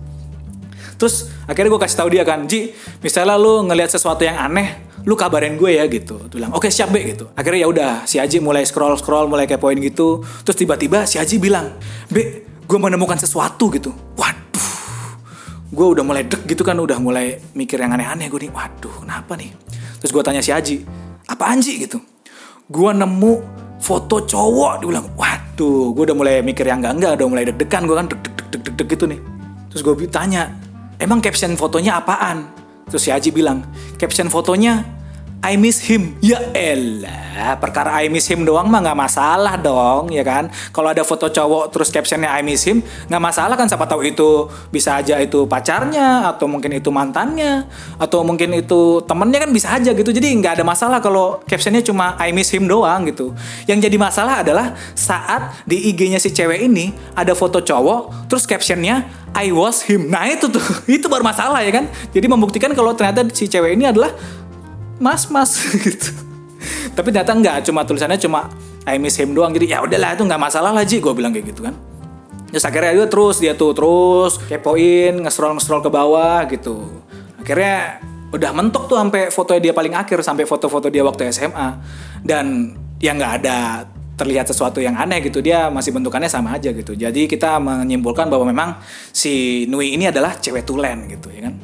Terus 0.97 1.29
akhirnya 1.45 1.77
gue 1.77 1.81
kasih 1.85 1.97
tahu 2.01 2.09
dia 2.13 2.25
kan, 2.25 2.49
Ji, 2.49 2.73
misalnya 3.05 3.37
lu 3.37 3.69
ngelihat 3.69 3.93
sesuatu 3.93 4.25
yang 4.25 4.41
aneh, 4.41 4.89
lu 5.05 5.13
kabarin 5.15 5.61
gue 5.61 5.77
ya 5.77 5.85
gitu. 5.87 6.17
Tuh 6.27 6.37
bilang, 6.41 6.57
oke 6.57 6.67
okay, 6.67 6.71
siap 6.73 6.89
be 6.91 7.05
gitu. 7.05 7.29
Akhirnya 7.37 7.61
ya 7.65 7.69
udah, 7.69 7.91
si 8.09 8.17
Aji 8.17 8.41
mulai 8.41 8.65
scroll 8.65 8.97
scroll, 8.97 9.29
mulai 9.29 9.45
kepoin 9.45 9.77
gitu. 9.79 10.25
Terus 10.43 10.57
tiba-tiba 10.57 11.05
si 11.05 11.21
Aji 11.21 11.37
bilang, 11.37 11.77
be, 12.09 12.49
gue 12.65 12.79
menemukan 12.81 13.21
sesuatu 13.21 13.69
gitu. 13.71 13.93
Waduh, 14.17 14.71
gue 15.71 15.87
udah 15.87 16.05
mulai 16.05 16.25
dek 16.25 16.49
gitu 16.49 16.65
kan, 16.65 16.75
udah 16.81 16.97
mulai 16.97 17.39
mikir 17.53 17.77
yang 17.77 17.93
aneh-aneh 17.95 18.27
gue 18.33 18.49
nih. 18.49 18.53
Waduh, 18.57 19.05
kenapa 19.05 19.37
nih? 19.37 19.53
Terus 20.01 20.11
gue 20.11 20.23
tanya 20.25 20.41
si 20.41 20.51
Aji, 20.51 20.83
apa 21.29 21.45
Anji 21.53 21.77
gitu? 21.87 22.01
Gue 22.67 22.91
nemu 22.91 23.33
foto 23.79 24.25
cowok, 24.27 24.83
dia 24.83 24.87
bilang, 24.91 25.07
waduh, 25.15 25.95
gue 25.95 26.03
udah 26.09 26.17
mulai 26.17 26.35
mikir 26.43 26.67
yang 26.67 26.83
enggak-enggak, 26.83 27.21
udah 27.21 27.27
mulai 27.29 27.45
deg-degan 27.47 27.83
gue 27.87 27.97
kan 27.97 28.07
deg-deg-deg-deg 28.11 28.89
gitu 28.97 29.05
nih. 29.07 29.21
Terus 29.71 29.81
gue 29.85 29.95
tanya, 30.11 30.51
emang 31.01 31.21
caption 31.21 31.55
fotonya 31.57 32.01
apaan? 32.01 32.49
Terus 32.87 33.03
si 33.03 33.11
Haji 33.11 33.31
bilang, 33.35 33.67
caption 33.99 34.31
fotonya 34.31 34.97
I 35.47 35.55
miss 35.55 35.79
him. 35.79 36.17
Ya 36.25 36.43
elah, 36.57 37.55
perkara 37.61 38.03
I 38.03 38.11
miss 38.11 38.27
him 38.27 38.43
doang 38.43 38.67
mah 38.67 38.83
nggak 38.83 38.99
masalah 38.99 39.55
dong, 39.61 40.11
ya 40.11 40.27
kan? 40.27 40.51
Kalau 40.75 40.91
ada 40.91 41.07
foto 41.07 41.31
cowok 41.31 41.71
terus 41.71 41.93
captionnya 41.93 42.35
I 42.35 42.43
miss 42.43 42.67
him, 42.67 42.83
nggak 43.07 43.23
masalah 43.23 43.55
kan? 43.55 43.71
Siapa 43.71 43.87
tahu 43.87 44.03
itu 44.03 44.51
bisa 44.75 44.99
aja 44.99 45.21
itu 45.23 45.47
pacarnya, 45.47 46.27
atau 46.35 46.51
mungkin 46.51 46.75
itu 46.75 46.91
mantannya, 46.91 47.69
atau 48.01 48.27
mungkin 48.27 48.59
itu 48.59 49.05
temennya 49.07 49.47
kan 49.47 49.51
bisa 49.55 49.71
aja 49.77 49.95
gitu. 49.95 50.11
Jadi 50.11 50.35
nggak 50.35 50.59
ada 50.59 50.65
masalah 50.67 50.99
kalau 50.99 51.39
captionnya 51.47 51.85
cuma 51.85 52.19
I 52.19 52.35
miss 52.35 52.51
him 52.51 52.67
doang 52.67 53.07
gitu. 53.07 53.31
Yang 53.71 53.87
jadi 53.87 53.97
masalah 54.03 54.43
adalah 54.43 54.75
saat 54.99 55.63
di 55.63 55.95
IG-nya 55.95 56.19
si 56.19 56.35
cewek 56.35 56.59
ini 56.59 56.91
ada 57.15 57.37
foto 57.39 57.63
cowok, 57.63 58.27
terus 58.27 58.49
captionnya 58.51 59.26
I 59.37 59.53
was 59.53 59.85
him. 59.85 60.09
Nah 60.09 60.25
itu 60.27 60.49
tuh, 60.49 60.65
itu 60.97 61.07
baru 61.07 61.21
masalah 61.21 61.61
ya 61.61 61.71
kan? 61.71 61.85
Jadi 62.11 62.27
membuktikan 62.27 62.73
kalau 62.73 62.97
ternyata 62.97 63.29
si 63.37 63.47
cewek 63.47 63.77
ini 63.77 63.85
adalah 63.85 64.17
mas 64.97 65.29
mas 65.29 65.61
gitu. 65.87 66.11
Tapi 66.97 67.13
ternyata 67.13 67.37
enggak. 67.37 67.57
Cuma 67.69 67.85
tulisannya 67.85 68.17
cuma 68.17 68.49
I 68.89 68.97
miss 68.97 69.21
him 69.21 69.37
doang. 69.37 69.53
Jadi 69.53 69.77
ya 69.77 69.85
udahlah 69.85 70.17
itu 70.17 70.25
nggak 70.25 70.41
masalah 70.41 70.73
lah 70.73 70.83
Ji. 70.89 71.05
Gue 71.05 71.13
bilang 71.13 71.37
kayak 71.37 71.53
gitu 71.53 71.61
kan. 71.69 71.77
Terus 72.49 72.65
akhirnya 72.65 73.05
dia 73.05 73.09
terus 73.13 73.37
dia 73.37 73.53
tuh 73.53 73.77
terus 73.77 74.41
kepoin 74.49 75.21
nge-scroll 75.21 75.61
nge-scroll 75.61 75.85
ke 75.85 75.91
bawah 75.93 76.49
gitu. 76.49 77.05
Akhirnya 77.37 78.01
udah 78.33 78.51
mentok 78.57 78.89
tuh 78.91 78.97
sampai 78.97 79.29
fotonya 79.31 79.71
dia 79.71 79.75
paling 79.77 79.95
akhir 79.95 80.19
sampai 80.25 80.49
foto-foto 80.49 80.91
dia 80.91 81.07
waktu 81.07 81.31
SMA 81.31 81.69
dan 82.27 82.75
ya 82.99 83.15
nggak 83.15 83.33
ada 83.43 83.87
terlihat 84.17 84.49
sesuatu 84.49 84.81
yang 84.81 84.97
aneh 84.97 85.21
gitu 85.21 85.45
dia 85.45 85.69
masih 85.69 85.93
bentukannya 85.93 86.27
sama 86.27 86.57
aja 86.57 86.73
gitu. 86.73 86.97
Jadi 86.97 87.29
kita 87.29 87.61
menyimpulkan 87.61 88.33
bahwa 88.33 88.49
memang 88.49 88.81
si 89.13 89.65
Nui 89.69 89.93
ini 89.93 90.09
adalah 90.09 90.41
cewek 90.41 90.65
tulen 90.65 91.07
gitu 91.07 91.29
ya 91.29 91.53
kan? 91.53 91.55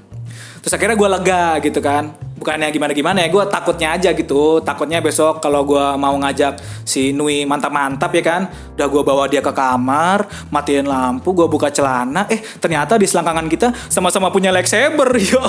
Terus 0.62 0.78
akhirnya 0.78 0.94
gue 0.94 1.08
lega 1.10 1.44
gitu 1.64 1.80
kan. 1.82 2.12
Bukannya 2.38 2.74
gimana-gimana 2.74 3.22
ya 3.22 3.28
gue 3.32 3.44
takutnya 3.50 3.88
aja 3.96 4.10
gitu. 4.14 4.62
Takutnya 4.62 5.02
besok 5.02 5.42
kalau 5.42 5.66
gue 5.66 5.86
mau 5.98 6.14
ngajak 6.22 6.60
si 6.86 7.10
Nui 7.10 7.48
mantap-mantap 7.48 8.12
ya 8.14 8.22
kan? 8.22 8.42
Udah 8.78 8.86
gue 8.86 9.02
bawa 9.02 9.24
dia 9.26 9.42
ke 9.42 9.50
kamar 9.50 10.28
matiin 10.52 10.86
lampu 10.86 11.34
gue 11.34 11.48
buka 11.50 11.72
celana. 11.72 12.28
Eh 12.30 12.38
ternyata 12.60 13.00
di 13.00 13.08
selangkangan 13.08 13.48
kita 13.50 13.68
sama-sama 13.90 14.30
punya 14.30 14.54
lightsaber 14.54 15.08
ya 15.24 15.40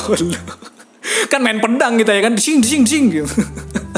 kan 1.30 1.44
main 1.44 1.60
pedang 1.60 2.00
gitu 2.00 2.10
ya 2.10 2.22
kan? 2.26 2.34
Sing 2.40 2.64
sing 2.64 2.88
sing 2.88 3.12
gitu 3.12 3.28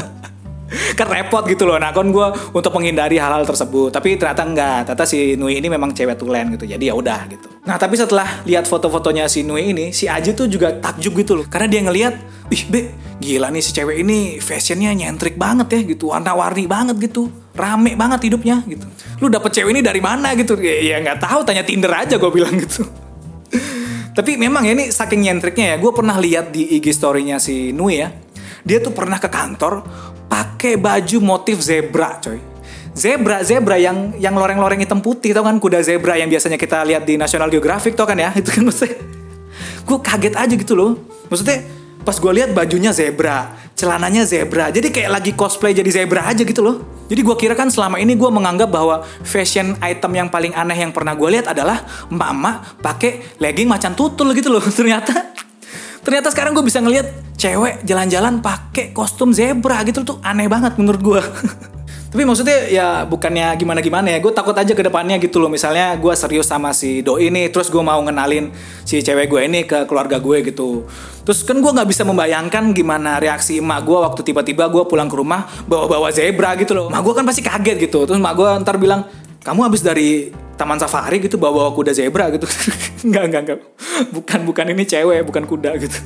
kan 0.98 1.06
repot 1.06 1.44
gitu 1.46 1.64
loh. 1.66 1.78
Nah 1.78 1.94
kan 1.94 2.06
gue 2.10 2.26
untuk 2.52 2.72
menghindari 2.74 3.16
hal-hal 3.18 3.46
tersebut. 3.46 3.94
Tapi 3.94 4.18
ternyata 4.18 4.42
enggak. 4.42 4.78
Ternyata 4.90 5.04
si 5.06 5.38
Nui 5.38 5.58
ini 5.58 5.68
memang 5.70 5.94
cewek 5.94 6.18
tulen 6.18 6.54
gitu. 6.58 6.66
Jadi 6.66 6.84
ya 6.90 6.94
udah 6.94 7.20
gitu. 7.30 7.46
Nah 7.66 7.76
tapi 7.78 7.94
setelah 7.98 8.42
lihat 8.46 8.66
foto-fotonya 8.66 9.30
si 9.30 9.46
Nui 9.46 9.70
ini 9.70 9.90
si 9.94 10.10
Aji 10.10 10.34
tuh 10.34 10.50
juga 10.50 10.74
takjub 10.74 11.14
gitu 11.18 11.32
loh. 11.38 11.46
Karena 11.46 11.66
dia 11.70 11.80
ngelihat 11.86 12.14
ih 12.50 12.64
be 12.70 12.80
gila 13.16 13.48
nih 13.48 13.62
si 13.64 13.72
cewek 13.72 14.04
ini 14.04 14.38
fashionnya 14.42 14.92
nyentrik 14.92 15.38
banget 15.38 15.70
ya 15.70 15.80
gitu. 15.86 16.10
Warna-warni 16.10 16.66
banget 16.66 16.96
gitu. 16.98 17.30
Rame 17.56 17.96
banget 17.96 18.28
hidupnya 18.28 18.60
gitu. 18.66 18.86
Lu 19.22 19.32
dapet 19.32 19.54
cewek 19.54 19.72
ini 19.72 19.80
dari 19.80 20.02
mana 20.02 20.34
gitu? 20.36 20.58
Ya 20.60 20.98
nggak 21.00 21.22
tahu. 21.22 21.46
Tanya 21.46 21.62
Tinder 21.64 21.92
aja 21.94 22.18
gue 22.18 22.30
bilang 22.30 22.52
gitu. 22.58 22.84
Tapi 24.16 24.40
memang 24.40 24.64
ya 24.64 24.72
ini 24.72 24.88
saking 24.92 25.28
nyentriknya 25.30 25.74
ya. 25.74 25.76
Gue 25.80 25.92
pernah 25.94 26.16
lihat 26.20 26.52
di 26.52 26.76
IG 26.76 26.92
story-nya 26.92 27.40
si 27.40 27.72
Nui 27.72 28.00
ya. 28.00 28.12
Dia 28.66 28.82
tuh 28.82 28.90
pernah 28.90 29.22
ke 29.22 29.30
kantor 29.30 29.86
pakai 30.26 30.78
baju 30.78 31.18
motif 31.22 31.62
zebra 31.62 32.18
coy. 32.22 32.38
Zebra 32.96 33.44
zebra 33.44 33.76
yang 33.76 34.16
yang 34.16 34.32
loreng-loreng 34.32 34.80
hitam 34.80 35.04
putih 35.04 35.36
tau 35.36 35.44
kan? 35.44 35.56
Kuda 35.60 35.84
zebra 35.84 36.16
yang 36.16 36.32
biasanya 36.32 36.56
kita 36.56 36.80
lihat 36.86 37.04
di 37.04 37.20
National 37.20 37.52
Geographic 37.52 37.92
tau 37.92 38.08
kan 38.08 38.16
ya? 38.16 38.32
Itu 38.40 38.50
kan 38.50 38.64
maksudnya. 38.64 38.96
Gue 39.86 39.98
kaget 40.02 40.34
aja 40.34 40.54
gitu 40.56 40.74
loh. 40.74 40.98
Maksudnya 41.28 41.62
pas 42.02 42.16
gue 42.16 42.32
lihat 42.32 42.54
bajunya 42.54 42.90
zebra 42.94 43.66
celananya 43.76 44.24
zebra. 44.24 44.72
Jadi 44.72 44.88
kayak 44.88 45.10
lagi 45.20 45.30
cosplay 45.36 45.76
jadi 45.76 45.86
zebra 45.92 46.24
aja 46.24 46.42
gitu 46.42 46.64
loh. 46.64 46.80
Jadi 47.06 47.20
gue 47.20 47.36
kira 47.36 47.52
kan 47.52 47.68
selama 47.68 48.00
ini 48.00 48.16
gue 48.16 48.30
menganggap 48.32 48.72
bahwa 48.72 49.04
fashion 49.22 49.76
item 49.84 50.16
yang 50.16 50.28
paling 50.32 50.56
aneh 50.56 50.74
yang 50.74 50.90
pernah 50.90 51.12
gue 51.12 51.28
lihat 51.38 51.52
adalah 51.52 51.84
emak-emak 52.08 52.80
pakai 52.80 53.36
legging 53.38 53.68
macan 53.68 53.92
tutul 53.92 54.32
gitu 54.32 54.48
loh 54.50 54.64
ternyata 54.80 55.35
ternyata 56.06 56.30
sekarang 56.30 56.54
gue 56.54 56.62
bisa 56.62 56.78
ngelihat 56.78 57.10
cewek 57.34 57.82
jalan-jalan 57.82 58.38
pakai 58.38 58.94
kostum 58.94 59.34
zebra 59.34 59.82
gitu 59.82 60.06
tuh 60.06 60.22
aneh 60.22 60.46
banget 60.46 60.78
menurut 60.78 61.02
gue 61.02 61.22
tapi 62.16 62.22
maksudnya 62.24 62.58
ya 62.72 62.86
bukannya 63.04 63.52
gimana-gimana 63.60 64.08
ya 64.14 64.18
gue 64.24 64.32
takut 64.32 64.56
aja 64.56 64.72
ke 64.72 64.80
depannya 64.80 65.20
gitu 65.20 65.36
loh. 65.36 65.52
Misalnya 65.52 65.92
gue 66.00 66.16
serius 66.16 66.48
sama 66.48 66.72
si 66.72 67.04
doi 67.04 67.28
ini 67.28 67.52
terus 67.52 67.68
gue 67.68 67.82
mau 67.84 68.00
ngenalin 68.00 68.56
si 68.88 69.04
cewek 69.04 69.28
gue 69.28 69.40
ini 69.44 69.68
ke 69.68 69.84
keluarga 69.84 70.16
gue 70.16 70.40
gitu. 70.48 70.88
Terus 71.28 71.44
kan 71.44 71.60
gue 71.60 71.68
nggak 71.68 71.84
bisa 71.84 72.08
membayangkan 72.08 72.72
gimana 72.72 73.20
reaksi 73.20 73.60
emak 73.60 73.84
gue 73.84 73.98
waktu 74.00 74.20
tiba-tiba 74.22 74.64
gue 74.72 74.88
pulang 74.88 75.12
ke 75.12 75.16
rumah 75.18 75.44
bawa-bawa 75.68 76.08
zebra 76.08 76.56
gitu 76.56 76.72
loh. 76.72 76.88
Emak 76.88 77.04
gue 77.04 77.14
kan 77.20 77.24
pasti 77.28 77.44
kaget 77.44 77.84
gitu. 77.84 78.08
Terus 78.08 78.16
emak 78.16 78.32
gue 78.32 78.48
ntar 78.64 78.80
bilang 78.80 79.04
kamu 79.44 79.60
habis 79.68 79.84
dari 79.84 80.32
taman 80.56 80.80
safari 80.80 81.20
gitu 81.20 81.36
bawa, 81.36 81.68
-bawa 81.68 81.70
kuda 81.76 81.92
zebra 81.92 82.32
gitu. 82.32 82.48
Nggak 83.08 83.24
nggak 83.30 83.42
nggak. 83.46 83.58
Bukan 84.10 84.40
bukan 84.48 84.66
ini 84.72 84.84
cewek 84.88 85.22
bukan 85.28 85.44
kuda 85.44 85.76
gitu. 85.78 86.00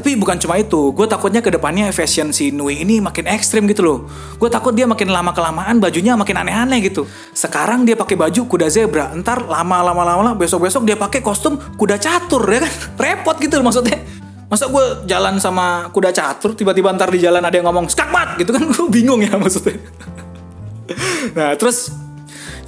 Tapi 0.00 0.16
bukan 0.16 0.40
cuma 0.40 0.56
itu 0.56 0.96
gue 0.96 1.04
takutnya 1.04 1.44
ke 1.44 1.52
depannya 1.52 1.92
fashion 1.92 2.32
si 2.32 2.48
Nui 2.54 2.80
ini 2.80 3.04
makin 3.04 3.28
ekstrim 3.28 3.68
gitu 3.68 3.84
loh. 3.84 3.98
Gue 4.40 4.48
takut 4.48 4.72
dia 4.72 4.88
makin 4.88 5.12
lama 5.12 5.36
kelamaan 5.36 5.76
bajunya 5.76 6.16
makin 6.16 6.40
aneh-aneh 6.40 6.80
gitu. 6.88 7.04
Sekarang 7.36 7.84
dia 7.84 7.98
pakai 7.98 8.16
baju 8.16 8.48
kuda 8.48 8.72
zebra 8.72 9.12
ntar 9.20 9.44
lama-lama 9.44 10.00
lama 10.00 10.32
besok-besok 10.38 10.88
dia 10.88 10.96
pakai 10.96 11.20
kostum 11.20 11.60
kuda 11.76 12.00
catur 12.00 12.40
ya 12.48 12.64
kan? 12.64 12.72
Repot 13.04 13.36
gitu 13.42 13.60
loh 13.60 13.68
maksudnya. 13.68 14.00
Masa 14.48 14.72
gue 14.72 15.04
jalan 15.04 15.36
sama 15.36 15.92
kuda 15.92 16.16
catur 16.16 16.56
tiba-tiba 16.56 16.96
ntar 16.96 17.12
di 17.12 17.20
jalan 17.20 17.44
ada 17.44 17.54
yang 17.54 17.68
ngomong 17.68 17.92
skakmat! 17.92 18.40
gitu 18.40 18.56
kan 18.56 18.62
gue 18.72 18.86
bingung 18.88 19.20
ya 19.20 19.36
maksudnya. 19.36 19.76
Nah 21.36 21.54
terus 21.54 21.92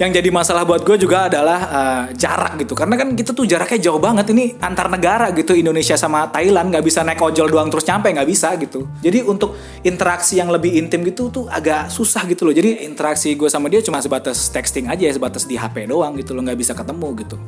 yang 0.03 0.11
jadi 0.11 0.29
masalah 0.35 0.67
buat 0.67 0.83
gue 0.83 0.99
juga 0.99 1.31
adalah 1.31 1.59
uh, 1.63 2.03
jarak 2.11 2.59
gitu. 2.59 2.75
Karena 2.75 2.99
kan 2.99 3.15
kita 3.15 3.31
tuh 3.31 3.47
jaraknya 3.47 3.87
jauh 3.87 4.03
banget. 4.03 4.35
Ini 4.35 4.59
antar 4.59 4.91
negara 4.91 5.31
gitu 5.31 5.55
Indonesia 5.55 5.95
sama 5.95 6.27
Thailand. 6.27 6.75
Nggak 6.75 6.83
bisa 6.83 7.07
naik 7.07 7.23
ojol 7.23 7.47
doang 7.47 7.71
terus 7.71 7.87
nyampe. 7.87 8.11
Nggak 8.11 8.27
bisa 8.27 8.51
gitu. 8.59 8.83
Jadi 8.99 9.23
untuk 9.23 9.55
interaksi 9.87 10.43
yang 10.43 10.51
lebih 10.51 10.75
intim 10.75 11.07
gitu 11.07 11.31
tuh 11.31 11.45
agak 11.47 11.87
susah 11.87 12.27
gitu 12.27 12.43
loh. 12.43 12.51
Jadi 12.51 12.83
interaksi 12.83 13.31
gue 13.39 13.47
sama 13.47 13.71
dia 13.71 13.79
cuma 13.79 14.03
sebatas 14.03 14.51
texting 14.51 14.91
aja 14.91 15.07
sebatas 15.07 15.47
di 15.47 15.55
HP 15.55 15.87
doang 15.87 16.19
gitu 16.19 16.35
loh. 16.35 16.43
Nggak 16.43 16.59
bisa 16.59 16.75
ketemu 16.75 17.07
gitu. 17.23 17.39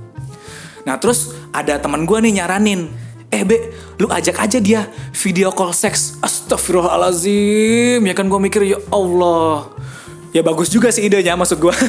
Nah 0.88 0.96
terus 0.96 1.36
ada 1.52 1.76
teman 1.76 2.08
gue 2.08 2.18
nih 2.24 2.40
nyaranin 2.40 2.88
eh 3.36 3.44
be 3.44 3.74
lu 4.00 4.08
ajak 4.08 4.38
aja 4.40 4.64
dia 4.64 4.88
video 5.12 5.52
call 5.52 5.76
seks. 5.76 6.16
Astagfirullahalazim 6.24 8.00
ya 8.00 8.14
kan 8.16 8.32
gue 8.32 8.40
mikir 8.40 8.64
ya 8.64 8.80
Allah 8.96 9.76
ya 10.36 10.44
bagus 10.44 10.68
juga 10.68 10.92
sih 10.92 11.08
idenya 11.08 11.40
maksud 11.40 11.64
gue 11.64 11.72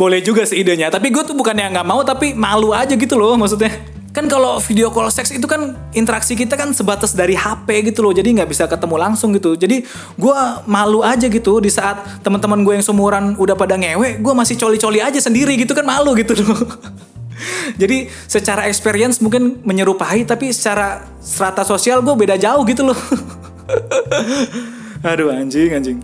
boleh 0.00 0.24
juga 0.24 0.48
sih 0.48 0.64
idenya. 0.64 0.88
Tapi 0.88 1.12
gue 1.12 1.20
tuh 1.20 1.36
bukan 1.36 1.52
yang 1.52 1.76
nggak 1.76 1.84
mau 1.84 2.00
tapi 2.00 2.32
malu 2.32 2.72
aja 2.72 2.96
gitu 2.96 3.20
loh 3.20 3.36
maksudnya. 3.36 3.68
Kan 4.10 4.26
kalau 4.26 4.58
video 4.58 4.90
call 4.90 5.06
seks 5.06 5.30
itu 5.30 5.46
kan 5.46 5.78
interaksi 5.94 6.34
kita 6.34 6.58
kan 6.58 6.74
sebatas 6.74 7.14
dari 7.14 7.38
HP 7.38 7.94
gitu 7.94 8.02
loh 8.02 8.10
jadi 8.10 8.26
nggak 8.26 8.48
bisa 8.50 8.64
ketemu 8.66 8.96
langsung 8.96 9.36
gitu. 9.36 9.54
Jadi 9.54 9.84
gue 10.16 10.38
malu 10.64 11.04
aja 11.04 11.28
gitu 11.28 11.60
di 11.60 11.68
saat 11.68 12.24
teman-teman 12.24 12.64
gue 12.64 12.80
yang 12.80 12.84
seumuran 12.84 13.38
udah 13.38 13.54
pada 13.54 13.76
ngewe 13.76 14.18
gue 14.18 14.34
masih 14.34 14.56
coli-coli 14.56 14.98
aja 15.04 15.20
sendiri 15.20 15.54
gitu 15.60 15.76
kan 15.76 15.84
malu 15.84 16.16
gitu 16.16 16.32
loh. 16.42 16.58
Jadi 17.80 18.12
secara 18.28 18.68
experience 18.68 19.22
mungkin 19.22 19.64
menyerupai 19.64 20.28
tapi 20.28 20.52
secara 20.52 21.06
strata 21.24 21.64
sosial 21.64 22.04
gue 22.04 22.12
beda 22.12 22.36
jauh 22.36 22.60
gitu 22.68 22.84
loh 22.84 22.98
Aduh 25.00 25.32
anjing 25.32 25.72
anjing. 25.72 25.98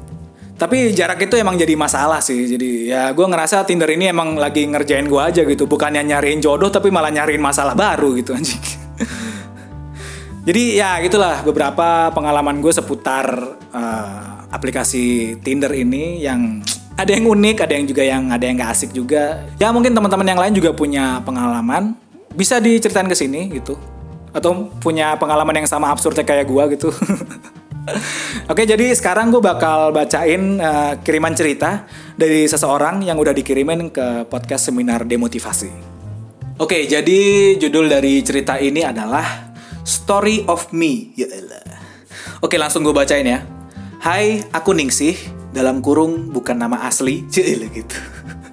Tapi 0.56 0.96
jarak 0.96 1.20
itu 1.20 1.36
emang 1.36 1.60
jadi 1.60 1.76
masalah 1.76 2.24
sih. 2.24 2.48
Jadi 2.48 2.88
ya 2.88 3.12
gue 3.12 3.26
ngerasa 3.28 3.68
Tinder 3.68 3.92
ini 3.92 4.08
emang 4.08 4.40
lagi 4.40 4.64
ngerjain 4.64 5.04
gue 5.04 5.20
aja 5.20 5.44
gitu. 5.44 5.68
Bukannya 5.68 6.00
nyariin 6.00 6.40
jodoh 6.40 6.72
tapi 6.72 6.88
malah 6.88 7.12
nyariin 7.12 7.42
masalah 7.44 7.76
baru 7.76 8.16
gitu 8.16 8.32
anjing. 8.32 8.56
jadi 10.48 10.62
ya 10.80 10.90
gitulah 11.04 11.44
beberapa 11.44 12.08
pengalaman 12.16 12.64
gue 12.64 12.72
seputar 12.72 13.28
uh, 13.68 14.48
aplikasi 14.48 15.36
Tinder 15.44 15.76
ini 15.76 16.24
yang 16.24 16.64
ada 16.96 17.12
yang 17.12 17.28
unik, 17.28 17.56
ada 17.68 17.72
yang 17.76 17.84
juga 17.84 18.02
yang 18.08 18.32
ada 18.32 18.44
yang 18.48 18.56
gak 18.56 18.72
asik 18.72 18.96
juga. 18.96 19.44
Ya 19.60 19.68
mungkin 19.68 19.92
teman-teman 19.92 20.24
yang 20.24 20.40
lain 20.40 20.56
juga 20.56 20.72
punya 20.72 21.20
pengalaman. 21.20 21.92
Bisa 22.32 22.56
diceritain 22.56 23.12
ke 23.12 23.16
sini 23.16 23.52
gitu. 23.52 23.76
Atau 24.32 24.72
punya 24.80 25.20
pengalaman 25.20 25.60
yang 25.60 25.68
sama 25.68 25.92
absurdnya 25.92 26.24
kayak 26.24 26.48
gue 26.48 26.80
gitu. 26.80 26.88
Oke, 28.50 28.66
jadi 28.66 28.90
sekarang 28.94 29.30
gue 29.30 29.42
bakal 29.42 29.94
bacain 29.94 30.58
uh, 30.58 30.98
kiriman 31.02 31.34
cerita 31.34 31.86
dari 32.18 32.46
seseorang 32.50 33.02
yang 33.06 33.18
udah 33.18 33.30
dikirimin 33.30 33.90
ke 33.94 34.26
podcast 34.26 34.70
seminar 34.70 35.06
demotivasi. 35.06 35.70
Oke, 36.56 36.88
jadi 36.88 37.20
judul 37.60 37.86
dari 37.92 38.24
cerita 38.24 38.56
ini 38.56 38.80
adalah 38.80 39.54
Story 39.86 40.48
of 40.48 40.72
Me. 40.74 41.12
Ya 41.14 41.28
Oke, 42.42 42.58
langsung 42.58 42.82
gue 42.82 42.96
bacain 42.96 43.26
ya. 43.26 43.44
Hai, 44.02 44.42
aku 44.50 44.74
Ningsih. 44.74 45.14
Dalam 45.56 45.80
kurung 45.80 46.32
bukan 46.32 46.56
nama 46.58 46.84
asli. 46.84 47.24
Cile 47.32 47.72
gitu. 47.72 47.96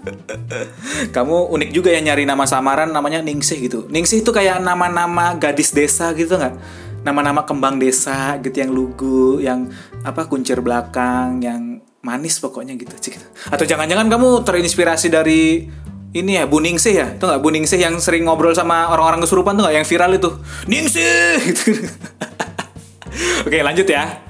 Kamu 1.15 1.51
unik 1.51 1.69
juga 1.71 1.91
ya 1.91 1.99
nyari 1.99 2.23
nama 2.23 2.43
samaran 2.43 2.91
namanya 2.91 3.19
Ningsih 3.23 3.59
gitu. 3.59 3.79
Ningsih 3.87 4.23
itu 4.23 4.31
kayak 4.31 4.59
nama-nama 4.63 5.35
gadis 5.39 5.71
desa 5.71 6.11
gitu 6.15 6.35
nggak? 6.35 6.55
Nama-nama 7.03 7.43
kembang 7.43 7.77
desa 7.77 8.39
gitu 8.39 8.55
yang 8.55 8.71
lugu, 8.71 9.43
yang 9.43 9.67
apa 10.07 10.25
kuncir 10.27 10.63
belakang, 10.63 11.43
yang 11.43 11.83
manis 12.03 12.39
pokoknya 12.39 12.75
gitu. 12.79 12.95
Atau 13.51 13.67
jangan-jangan 13.67 14.07
kamu 14.07 14.43
terinspirasi 14.43 15.07
dari 15.11 15.67
ini 16.15 16.39
ya 16.39 16.47
Bu 16.47 16.63
Ningsih 16.63 16.95
ya? 16.95 17.07
Tuh 17.19 17.27
nggak 17.27 17.41
Bu 17.43 17.49
Ningsih 17.51 17.79
yang 17.79 17.99
sering 17.99 18.23
ngobrol 18.27 18.55
sama 18.55 18.91
orang-orang 18.91 19.19
kesurupan 19.23 19.59
tuh 19.59 19.67
nggak? 19.67 19.75
Yang 19.83 19.87
viral 19.91 20.11
itu 20.15 20.29
Ningsih! 20.67 21.39
Gitu. 21.47 21.71
oke 23.45 23.59
lanjut 23.61 23.87
ya. 23.87 24.23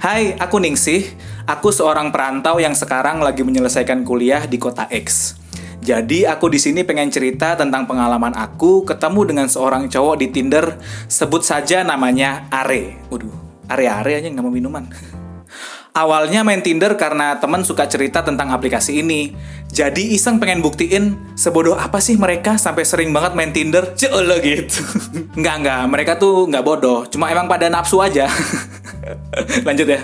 Hai 0.00 0.38
aku 0.38 0.62
Ningsih. 0.62 1.30
Aku 1.50 1.74
seorang 1.74 2.14
perantau 2.14 2.62
yang 2.62 2.78
sekarang 2.78 3.18
lagi 3.18 3.42
menyelesaikan 3.42 4.06
kuliah 4.06 4.46
di 4.46 4.54
kota 4.54 4.86
X 4.86 5.39
jadi 5.80 6.36
aku 6.36 6.52
di 6.52 6.60
sini 6.60 6.84
pengen 6.84 7.08
cerita 7.08 7.56
tentang 7.56 7.88
pengalaman 7.88 8.36
aku 8.36 8.84
ketemu 8.84 9.20
dengan 9.24 9.46
seorang 9.48 9.88
cowok 9.88 10.16
di 10.20 10.26
Tinder 10.28 10.76
sebut 11.08 11.40
saja 11.40 11.80
namanya 11.80 12.46
Are 12.52 13.08
waduh 13.08 13.32
Are 13.68 13.84
Are 13.88 14.12
aja 14.12 14.28
nggak 14.28 14.44
mau 14.44 14.52
minuman 14.52 14.84
Awalnya 15.90 16.46
main 16.46 16.62
Tinder 16.62 16.94
karena 16.94 17.42
temen 17.42 17.66
suka 17.66 17.82
cerita 17.90 18.22
tentang 18.22 18.54
aplikasi 18.54 19.02
ini. 19.02 19.34
Jadi 19.74 20.14
iseng 20.14 20.38
pengen 20.38 20.62
buktiin 20.62 21.34
sebodoh 21.34 21.74
apa 21.74 21.98
sih 21.98 22.14
mereka 22.14 22.54
sampai 22.54 22.86
sering 22.86 23.10
banget 23.10 23.34
main 23.34 23.50
Tinder. 23.50 23.98
Celo 23.98 24.38
gitu. 24.38 24.86
Enggak, 25.38 25.54
enggak. 25.62 25.82
Mereka 25.90 26.12
tuh 26.22 26.46
nggak 26.46 26.62
bodoh. 26.62 27.10
Cuma 27.10 27.26
emang 27.34 27.50
pada 27.50 27.66
nafsu 27.66 27.98
aja. 27.98 28.30
Lanjut 29.68 29.88
ya. 29.88 30.00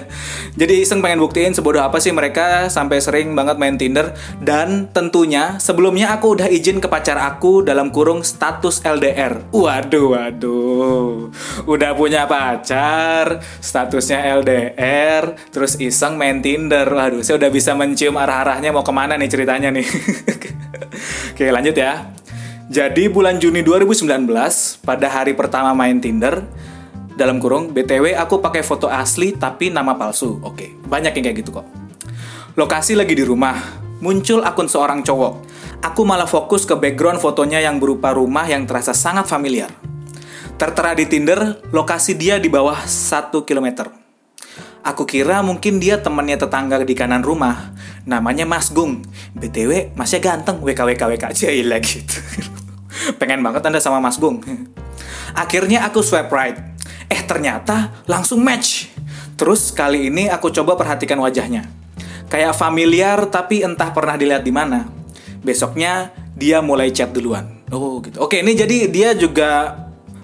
Jadi 0.56 0.82
iseng 0.82 1.04
pengen 1.04 1.20
buktiin 1.20 1.52
sebodoh 1.52 1.84
apa 1.84 2.00
sih 2.00 2.12
mereka 2.12 2.72
sampai 2.72 3.00
sering 3.00 3.36
banget 3.36 3.60
main 3.60 3.76
Tinder. 3.76 4.16
Dan 4.40 4.88
tentunya 4.90 5.60
sebelumnya 5.60 6.16
aku 6.16 6.38
udah 6.38 6.48
izin 6.48 6.80
ke 6.80 6.88
pacar 6.88 7.20
aku 7.20 7.60
dalam 7.62 7.92
kurung 7.92 8.24
status 8.24 8.82
LDR. 8.84 9.52
Waduh, 9.52 10.16
waduh. 10.16 11.28
Udah 11.68 11.92
punya 11.92 12.24
pacar, 12.24 13.44
statusnya 13.60 14.24
LDR, 14.40 15.36
terus 15.52 15.76
iseng 15.76 16.16
main 16.16 16.40
Tinder. 16.40 16.88
Waduh, 16.88 17.20
saya 17.20 17.36
udah 17.36 17.50
bisa 17.52 17.76
mencium 17.76 18.16
arah-arahnya 18.16 18.72
mau 18.72 18.84
ke 18.84 18.92
mana 18.92 19.20
nih 19.20 19.28
ceritanya 19.28 19.68
nih. 19.72 19.86
Oke, 21.36 21.52
lanjut 21.52 21.76
ya. 21.76 22.16
Jadi 22.66 23.06
bulan 23.06 23.38
Juni 23.38 23.62
2019, 23.62 24.26
pada 24.82 25.06
hari 25.06 25.38
pertama 25.38 25.70
main 25.70 26.02
Tinder, 26.02 26.42
dalam 27.16 27.40
kurung, 27.40 27.72
BTW 27.72 28.12
aku 28.12 28.44
pakai 28.44 28.60
foto 28.60 28.92
asli 28.92 29.32
tapi 29.32 29.72
nama 29.72 29.96
palsu. 29.96 30.36
Oke, 30.44 30.76
banyak 30.84 31.16
yang 31.16 31.24
kayak 31.24 31.38
gitu 31.40 31.50
kok. 31.56 31.64
Lokasi 32.60 32.92
lagi 32.92 33.16
di 33.16 33.24
rumah, 33.24 33.56
muncul 34.04 34.44
akun 34.44 34.68
seorang 34.68 35.00
cowok. 35.00 35.48
Aku 35.80 36.04
malah 36.04 36.28
fokus 36.28 36.68
ke 36.68 36.76
background 36.76 37.24
fotonya 37.24 37.64
yang 37.64 37.80
berupa 37.80 38.12
rumah 38.12 38.44
yang 38.44 38.68
terasa 38.68 38.92
sangat 38.92 39.24
familiar. 39.24 39.72
Tertera 40.60 40.92
di 40.92 41.08
Tinder, 41.08 41.64
lokasi 41.72 42.16
dia 42.20 42.36
di 42.36 42.52
bawah 42.52 42.84
1 42.84 43.32
km. 43.48 43.88
Aku 44.84 45.08
kira 45.08 45.40
mungkin 45.40 45.80
dia 45.80 45.96
temannya 46.00 46.36
tetangga 46.36 46.84
di 46.84 46.92
kanan 46.92 47.24
rumah. 47.24 47.72
Namanya 48.04 48.44
Mas 48.44 48.68
Gung. 48.68 49.02
BTW, 49.34 49.96
masnya 49.96 50.20
ganteng. 50.20 50.60
WKWKWK 50.60 51.32
aja 51.32 51.48
gitu. 51.80 52.16
Pengen 53.16 53.40
banget 53.40 53.64
anda 53.64 53.80
sama 53.80 54.04
Mas 54.04 54.20
Gung. 54.20 54.40
Akhirnya 55.42 55.84
aku 55.84 56.00
swipe 56.04 56.32
right. 56.32 56.75
Eh 57.06 57.22
ternyata 57.22 58.02
langsung 58.10 58.42
match. 58.42 58.90
Terus 59.36 59.70
kali 59.70 60.08
ini 60.10 60.26
aku 60.26 60.50
coba 60.50 60.74
perhatikan 60.74 61.20
wajahnya. 61.20 61.68
Kayak 62.26 62.58
familiar 62.58 63.30
tapi 63.30 63.62
entah 63.62 63.94
pernah 63.94 64.18
dilihat 64.18 64.42
di 64.42 64.50
mana. 64.50 64.90
Besoknya 65.44 66.10
dia 66.34 66.58
mulai 66.58 66.90
chat 66.90 67.14
duluan. 67.14 67.62
Oh 67.70 68.02
gitu. 68.02 68.18
Oke 68.22 68.42
ini 68.42 68.58
jadi 68.58 68.90
dia 68.90 69.14
juga 69.14 69.74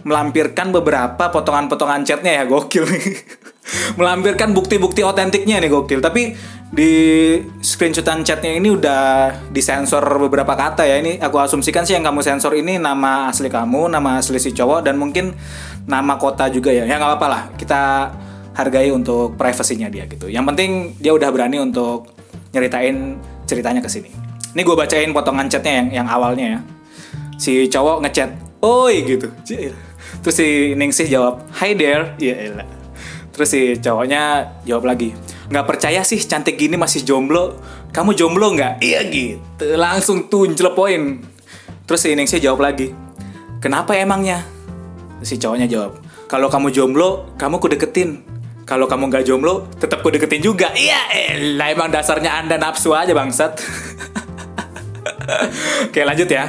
melampirkan 0.02 0.74
beberapa 0.74 1.30
potongan-potongan 1.30 2.02
chatnya 2.02 2.42
ya 2.42 2.44
gokil 2.46 2.84
nih. 2.86 3.06
melampirkan 3.98 4.52
bukti-bukti 4.52 5.06
otentiknya 5.06 5.62
nih 5.62 5.70
gokil. 5.70 6.02
Tapi 6.02 6.34
di 6.72 6.92
screenshotan 7.60 8.24
chatnya 8.24 8.56
ini 8.56 8.72
udah 8.72 9.02
disensor 9.52 10.02
beberapa 10.02 10.56
kata 10.56 10.84
ya. 10.86 10.98
Ini 10.98 11.22
aku 11.22 11.38
asumsikan 11.38 11.86
sih 11.86 11.94
yang 11.94 12.04
kamu 12.04 12.20
sensor 12.24 12.52
ini 12.56 12.76
nama 12.80 13.30
asli 13.30 13.48
kamu, 13.48 13.92
nama 13.92 14.18
asli 14.18 14.38
si 14.42 14.50
cowok 14.52 14.86
dan 14.86 14.98
mungkin 14.98 15.36
nama 15.86 16.18
kota 16.18 16.48
juga 16.50 16.74
ya. 16.74 16.84
Ya 16.84 16.98
nggak 16.98 17.16
apa-apa 17.16 17.26
lah. 17.28 17.42
Kita 17.54 17.82
hargai 18.52 18.92
untuk 18.92 19.38
privasinya 19.40 19.88
dia 19.88 20.04
gitu. 20.10 20.28
Yang 20.28 20.44
penting 20.52 20.70
dia 21.00 21.12
udah 21.16 21.28
berani 21.32 21.56
untuk 21.62 22.12
nyeritain 22.52 23.16
ceritanya 23.48 23.80
ke 23.80 23.88
sini. 23.88 24.12
Ini 24.52 24.60
gue 24.60 24.76
bacain 24.76 25.08
potongan 25.16 25.48
chatnya 25.48 25.80
yang 25.80 25.88
yang 26.04 26.06
awalnya 26.08 26.46
ya. 26.58 26.60
Si 27.40 27.66
cowok 27.72 28.04
ngechat, 28.04 28.30
"Oi" 28.60 29.00
gitu. 29.08 29.32
Terus 30.22 30.36
si 30.36 30.76
Ningsih 30.76 31.08
jawab, 31.08 31.40
"Hi 31.58 31.72
there." 31.72 32.12
Iya, 32.20 32.52
elah. 32.52 32.81
Terus 33.42 33.58
si 33.58 33.74
cowoknya 33.74 34.54
jawab 34.62 34.94
lagi, 34.94 35.10
nggak 35.50 35.66
percaya 35.66 36.06
sih 36.06 36.14
cantik 36.22 36.54
gini 36.54 36.78
masih 36.78 37.02
jomblo. 37.02 37.58
Kamu 37.90 38.14
jomblo 38.14 38.54
nggak? 38.54 38.78
Iya 38.78 39.02
gitu. 39.10 39.66
Langsung 39.74 40.30
tuh 40.30 40.46
poin. 40.78 41.18
Terus 41.82 42.06
si 42.06 42.14
Ningsih 42.14 42.38
jawab 42.38 42.62
lagi, 42.62 42.94
kenapa 43.58 43.98
emangnya? 43.98 44.46
Si 45.26 45.42
cowoknya 45.42 45.66
jawab, 45.66 45.98
kalau 46.30 46.46
kamu 46.46 46.70
jomblo, 46.70 47.34
kamu 47.34 47.58
ku 47.58 47.66
deketin. 47.66 48.22
Kalau 48.62 48.86
kamu 48.86 49.10
nggak 49.10 49.26
jomblo, 49.26 49.66
tetap 49.74 50.06
ku 50.06 50.14
deketin 50.14 50.38
juga. 50.38 50.70
Iya, 50.78 51.02
elah 51.34 51.74
emang 51.74 51.90
dasarnya 51.90 52.46
anda 52.46 52.62
nafsu 52.62 52.94
aja 52.94 53.10
bangsat. 53.10 53.58
Oke 55.90 56.06
lanjut 56.06 56.30
ya. 56.30 56.46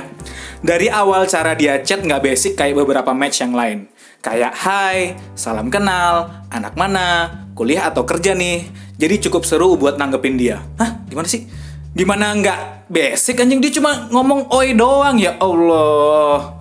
Dari 0.62 0.94
awal 0.94 1.26
cara 1.26 1.58
dia 1.58 1.82
chat 1.82 2.06
nggak 2.06 2.22
basic 2.22 2.54
kayak 2.54 2.78
beberapa 2.78 3.18
match 3.18 3.42
yang 3.42 3.58
lain. 3.58 3.90
Kayak 4.24 4.56
hai, 4.56 5.20
salam 5.36 5.68
kenal, 5.68 6.32
anak 6.48 6.80
mana, 6.80 7.44
kuliah 7.60 7.92
atau 7.92 8.08
kerja 8.08 8.32
nih. 8.32 8.64
Jadi 8.96 9.28
cukup 9.28 9.44
seru 9.44 9.76
buat 9.76 10.00
nanggepin 10.00 10.40
dia. 10.40 10.64
Hah? 10.80 11.04
Gimana 11.12 11.28
sih? 11.28 11.44
Gimana 11.92 12.32
nggak 12.32 12.88
basic 12.88 13.44
anjing? 13.44 13.60
Dia 13.60 13.76
cuma 13.76 14.08
ngomong 14.08 14.48
oi 14.48 14.80
doang 14.80 15.20
ya 15.20 15.36
Allah. 15.44 16.56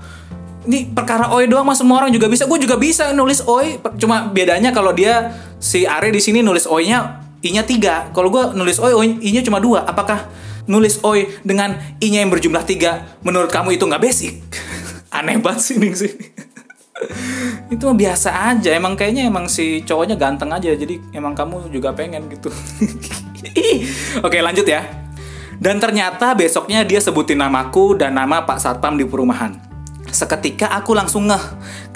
Ini 0.67 0.91
perkara 0.91 1.31
oi 1.31 1.47
doang 1.47 1.63
mah 1.63 1.79
semua 1.79 2.03
orang 2.03 2.11
juga 2.11 2.27
bisa. 2.27 2.51
Gue 2.51 2.59
juga 2.59 2.75
bisa 2.75 3.15
nulis 3.15 3.47
oi. 3.47 3.79
Cuma 3.95 4.27
bedanya 4.27 4.75
kalau 4.75 4.91
dia 4.91 5.31
si 5.63 5.87
Are 5.87 6.11
di 6.11 6.19
sini 6.19 6.43
nulis 6.43 6.67
oi-nya 6.67 7.23
i-nya 7.47 7.63
tiga. 7.63 8.11
Kalau 8.11 8.35
gue 8.35 8.59
nulis 8.59 8.83
oi, 8.83 8.91
oi 8.91 9.23
i-nya 9.23 9.47
cuma 9.47 9.63
dua. 9.63 9.87
Apakah 9.87 10.27
nulis 10.67 10.99
oi 11.07 11.31
dengan 11.47 11.79
i-nya 12.03 12.27
yang 12.27 12.31
berjumlah 12.35 12.67
tiga 12.67 13.07
menurut 13.23 13.55
kamu 13.55 13.79
itu 13.79 13.87
nggak 13.87 14.03
basic? 14.03 14.43
Aneh 15.15 15.39
banget 15.39 15.63
sih 15.63 15.79
nih 15.79 15.95
sih 15.95 16.11
itu 17.75 17.83
mah 17.83 17.97
biasa 17.97 18.29
aja 18.55 18.71
emang 18.75 18.95
kayaknya 18.95 19.27
emang 19.29 19.49
si 19.49 19.83
cowoknya 19.83 20.17
ganteng 20.19 20.51
aja 20.53 20.73
jadi 20.73 21.01
emang 21.13 21.33
kamu 21.37 21.73
juga 21.73 21.93
pengen 21.97 22.29
gitu 22.31 22.49
oke 24.27 24.39
lanjut 24.39 24.67
ya 24.67 24.87
dan 25.63 25.79
ternyata 25.79 26.35
besoknya 26.35 26.83
dia 26.83 26.99
sebutin 26.99 27.39
namaku 27.39 27.95
dan 27.95 28.19
nama 28.19 28.43
Pak 28.43 28.59
Satpam 28.59 28.99
di 28.99 29.07
perumahan 29.07 29.73
Seketika 30.13 30.69
aku 30.69 30.93
langsung 30.93 31.25
ngeh, 31.25 31.41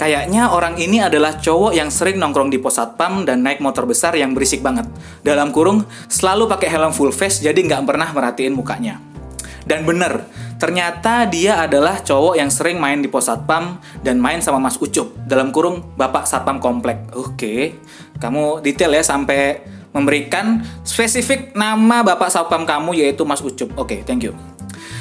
kayaknya 0.00 0.48
orang 0.48 0.80
ini 0.80 1.04
adalah 1.04 1.36
cowok 1.36 1.76
yang 1.76 1.92
sering 1.92 2.16
nongkrong 2.16 2.48
di 2.48 2.56
pos 2.56 2.80
satpam 2.80 3.28
dan 3.28 3.44
naik 3.44 3.60
motor 3.60 3.84
besar 3.84 4.16
yang 4.16 4.32
berisik 4.32 4.64
banget. 4.64 4.88
Dalam 5.20 5.52
kurung, 5.52 5.84
selalu 6.08 6.48
pakai 6.48 6.72
helm 6.72 6.96
full 6.96 7.12
face 7.12 7.44
jadi 7.44 7.60
nggak 7.60 7.84
pernah 7.84 8.08
merhatiin 8.16 8.56
mukanya. 8.56 8.96
Dan 9.68 9.84
bener, 9.84 10.24
ternyata 10.56 11.28
dia 11.28 11.60
adalah 11.62 12.00
cowok 12.00 12.34
yang 12.36 12.50
sering 12.52 12.80
main 12.80 13.00
di 13.00 13.08
pos 13.08 13.28
satpam 13.28 13.80
dan 14.00 14.20
main 14.20 14.40
sama 14.40 14.60
Mas 14.60 14.76
Ucup. 14.80 15.12
Dalam 15.26 15.52
kurung, 15.52 15.96
Bapak 15.96 16.24
Satpam 16.24 16.60
Komplek. 16.60 17.12
Oke, 17.16 17.76
kamu 18.18 18.64
detail 18.64 18.96
ya 18.96 19.02
sampai 19.04 19.62
memberikan 19.96 20.60
spesifik 20.84 21.56
nama 21.56 22.04
Bapak 22.04 22.28
Satpam 22.28 22.68
kamu 22.68 23.00
yaitu 23.00 23.24
Mas 23.24 23.40
Ucup. 23.40 23.72
Oke, 23.80 24.04
thank 24.04 24.24
you. 24.24 24.36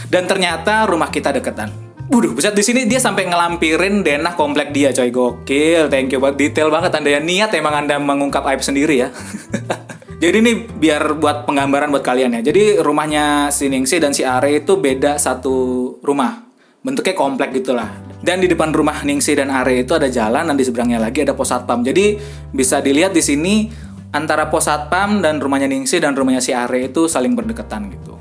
Dan 0.07 0.29
ternyata 0.29 0.85
rumah 0.87 1.09
kita 1.09 1.35
deketan. 1.35 1.85
Waduh, 2.05 2.37
buset 2.37 2.53
di 2.53 2.61
sini 2.61 2.85
dia 2.85 3.01
sampai 3.01 3.25
ngelampirin 3.25 4.05
denah 4.05 4.37
komplek 4.37 4.69
dia, 4.69 4.93
coy. 4.93 5.09
Gokil, 5.09 5.89
thank 5.89 6.13
you 6.13 6.21
buat 6.21 6.37
detail 6.37 6.69
banget 6.69 6.93
Anda 6.93 7.17
ya. 7.17 7.19
Niat 7.19 7.51
emang 7.57 7.73
Anda 7.73 7.97
mengungkap 7.97 8.45
aib 8.45 8.61
sendiri 8.61 9.01
ya. 9.01 9.09
Jadi 10.15 10.35
ini 10.39 10.53
biar 10.63 11.19
buat 11.19 11.43
penggambaran 11.43 11.91
buat 11.91 12.05
kalian 12.05 12.39
ya. 12.39 12.41
Jadi 12.51 12.79
rumahnya 12.79 13.51
si 13.51 13.67
Ningsi 13.67 13.99
dan 13.99 14.15
si 14.15 14.23
Are 14.23 14.47
itu 14.47 14.79
beda 14.79 15.19
satu 15.19 15.55
rumah. 15.99 16.47
Bentuknya 16.79 17.17
komplek 17.17 17.51
gitulah. 17.51 17.91
Dan 18.23 18.39
di 18.39 18.47
depan 18.47 18.71
rumah 18.71 19.03
Ningsi 19.03 19.35
dan 19.35 19.51
Are 19.51 19.75
itu 19.75 19.91
ada 19.91 20.07
jalan 20.07 20.47
dan 20.47 20.55
di 20.55 20.63
seberangnya 20.63 21.03
lagi 21.03 21.27
ada 21.27 21.35
pos 21.35 21.51
satpam. 21.51 21.83
Jadi 21.83 22.15
bisa 22.55 22.79
dilihat 22.79 23.11
di 23.11 23.19
sini 23.19 23.67
antara 24.15 24.47
pos 24.47 24.71
satpam 24.71 25.19
dan 25.19 25.43
rumahnya 25.43 25.67
Ningsi 25.67 25.99
dan 25.99 26.15
rumahnya 26.15 26.39
si 26.39 26.55
Are 26.55 26.79
itu 26.79 27.11
saling 27.11 27.35
berdekatan 27.35 27.91
gitu. 27.91 28.15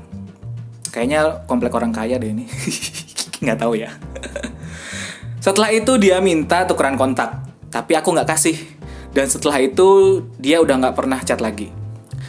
Kayaknya 0.91 1.47
komplek 1.47 1.71
orang 1.71 1.95
kaya 1.95 2.19
deh 2.19 2.27
ini. 2.35 2.43
nggak 3.43 3.59
tahu 3.59 3.79
ya. 3.79 3.95
Setelah 5.45 5.71
itu 5.71 5.95
dia 5.95 6.19
minta 6.19 6.67
tukeran 6.67 6.99
kontak, 6.99 7.39
tapi 7.71 7.95
aku 7.95 8.11
nggak 8.11 8.33
kasih. 8.33 8.57
Dan 9.15 9.31
setelah 9.31 9.63
itu 9.63 10.19
dia 10.35 10.59
udah 10.59 10.75
nggak 10.75 10.95
pernah 10.97 11.23
chat 11.23 11.39
lagi. 11.39 11.84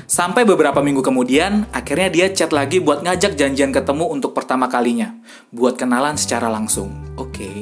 Sampai 0.06 0.46
beberapa 0.46 0.78
minggu 0.82 1.02
kemudian, 1.02 1.66
akhirnya 1.74 2.08
dia 2.08 2.26
chat 2.30 2.54
lagi 2.54 2.78
buat 2.78 3.02
ngajak 3.02 3.34
janjian 3.34 3.74
ketemu 3.74 4.06
untuk 4.06 4.32
pertama 4.32 4.70
kalinya. 4.70 5.18
Buat 5.50 5.78
kenalan 5.78 6.14
secara 6.14 6.46
langsung. 6.46 6.94
Oke. 7.18 7.42
Okay. 7.42 7.60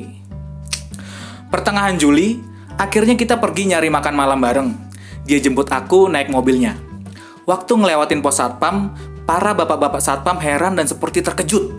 Pertengahan 1.48 1.96
Juli, 1.96 2.54
Akhirnya 2.74 3.14
kita 3.14 3.38
pergi 3.38 3.70
nyari 3.70 3.86
makan 3.86 4.14
malam 4.18 4.38
bareng. 4.42 4.70
Dia 5.22 5.38
jemput 5.38 5.70
aku 5.70 6.10
naik 6.10 6.26
mobilnya. 6.26 6.74
Waktu 7.46 7.70
ngelewatin 7.70 8.18
pos 8.18 8.42
satpam, 8.42 8.90
para 9.22 9.54
bapak-bapak 9.54 10.02
satpam 10.02 10.42
heran 10.42 10.74
dan 10.74 10.90
seperti 10.90 11.22
terkejut. 11.22 11.78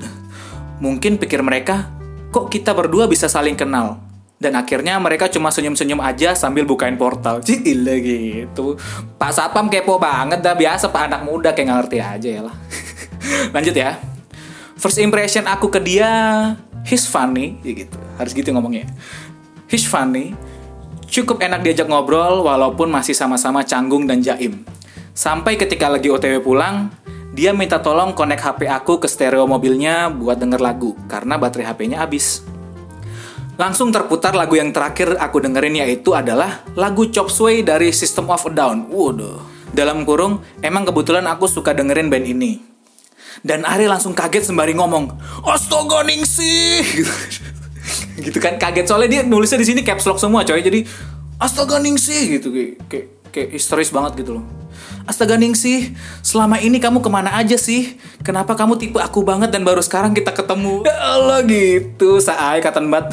Mungkin 0.79 1.19
pikir 1.19 1.43
mereka, 1.43 1.91
kok 2.31 2.47
kita 2.47 2.71
berdua 2.71 3.11
bisa 3.11 3.27
saling 3.27 3.59
kenal? 3.59 3.99
Dan 4.35 4.59
akhirnya 4.59 4.99
mereka 4.99 5.31
cuma 5.31 5.47
senyum-senyum 5.47 6.03
aja 6.03 6.35
sambil 6.35 6.67
bukain 6.67 6.99
portal. 6.99 7.39
Cile 7.39 7.95
gitu. 8.03 8.75
Pak 9.15 9.31
Satpam 9.31 9.71
kepo 9.71 9.95
banget 9.95 10.43
dah. 10.43 10.53
Biasa 10.53 10.91
pak 10.91 11.07
anak 11.07 11.21
muda 11.23 11.55
kayak 11.55 11.71
ngerti 11.71 11.97
aja 12.03 12.29
ya 12.29 12.41
lah. 12.43 12.55
Lanjut 13.55 13.75
ya. 13.75 13.95
First 14.75 14.99
impression 14.99 15.47
aku 15.47 15.71
ke 15.71 15.79
dia, 15.79 16.11
he's 16.83 17.07
funny. 17.07 17.55
Ya 17.63 17.87
gitu. 17.87 17.97
Harus 18.19 18.35
gitu 18.35 18.51
ngomongnya. 18.51 18.91
He's 19.71 19.87
funny. 19.87 20.35
Cukup 21.07 21.39
enak 21.39 21.63
diajak 21.63 21.87
ngobrol 21.87 22.43
walaupun 22.43 22.91
masih 22.91 23.15
sama-sama 23.15 23.63
canggung 23.63 24.03
dan 24.03 24.19
jaim. 24.19 24.67
Sampai 25.15 25.55
ketika 25.55 25.87
lagi 25.87 26.11
OTW 26.11 26.43
pulang, 26.43 26.91
dia 27.31 27.55
minta 27.55 27.79
tolong 27.79 28.11
connect 28.11 28.43
HP 28.43 28.67
aku 28.67 28.99
ke 28.99 29.07
stereo 29.07 29.47
mobilnya 29.47 30.11
buat 30.11 30.35
denger 30.35 30.59
lagu 30.59 30.91
karena 31.07 31.39
baterai 31.39 31.71
HP-nya 31.71 32.03
habis. 32.03 32.43
Langsung 33.55 33.87
terputar 33.87 34.35
lagu 34.35 34.59
yang 34.59 34.75
terakhir 34.75 35.15
aku 35.15 35.39
dengerin 35.39 35.79
yaitu 35.79 36.11
adalah 36.11 36.67
lagu 36.75 37.07
Chop 37.07 37.31
Suey 37.31 37.63
dari 37.63 37.95
System 37.95 38.27
of 38.27 38.43
a 38.43 38.51
Down. 38.51 38.91
Waduh. 38.91 39.39
Dalam 39.71 40.03
kurung, 40.03 40.43
emang 40.59 40.83
kebetulan 40.83 41.23
aku 41.27 41.47
suka 41.47 41.71
dengerin 41.71 42.11
band 42.11 42.27
ini. 42.27 42.59
Dan 43.43 43.67
Ari 43.67 43.87
langsung 43.87 44.15
kaget 44.15 44.47
sembari 44.47 44.75
ngomong, 44.75 45.11
Astaga 45.43 46.03
Ningsih! 46.07 46.83
gitu 48.25 48.39
kan 48.39 48.55
kaget 48.55 48.87
soalnya 48.87 49.19
dia 49.19 49.21
nulisnya 49.27 49.59
di 49.59 49.67
sini 49.67 49.81
caps 49.83 50.07
lock 50.07 50.19
semua 50.19 50.47
coy. 50.47 50.63
Jadi 50.63 50.87
Astaga 51.39 51.79
Ningsih 51.79 52.39
gitu 52.39 52.51
kayak 52.51 52.73
kayak, 52.87 53.07
kayak 53.35 53.51
histeris 53.51 53.91
banget 53.91 54.23
gitu 54.23 54.39
loh. 54.39 54.45
Astaga 55.03 55.35
Ningsih, 55.35 55.91
selama 56.23 56.57
ini 56.63 56.79
kamu 56.79 57.03
ke 57.03 57.09
mana 57.11 57.35
aja 57.35 57.59
sih? 57.59 57.99
Kenapa 58.23 58.55
kamu 58.55 58.79
tipe 58.79 58.97
aku 58.97 59.21
banget 59.21 59.51
dan 59.51 59.67
baru 59.67 59.83
sekarang 59.83 60.15
kita 60.15 60.31
ketemu? 60.31 60.87
Ya 60.87 60.95
Allah 60.95 61.43
gitu, 61.43 62.17
saai 62.23 62.63
kata 62.63 62.79
Mbak. 62.79 63.05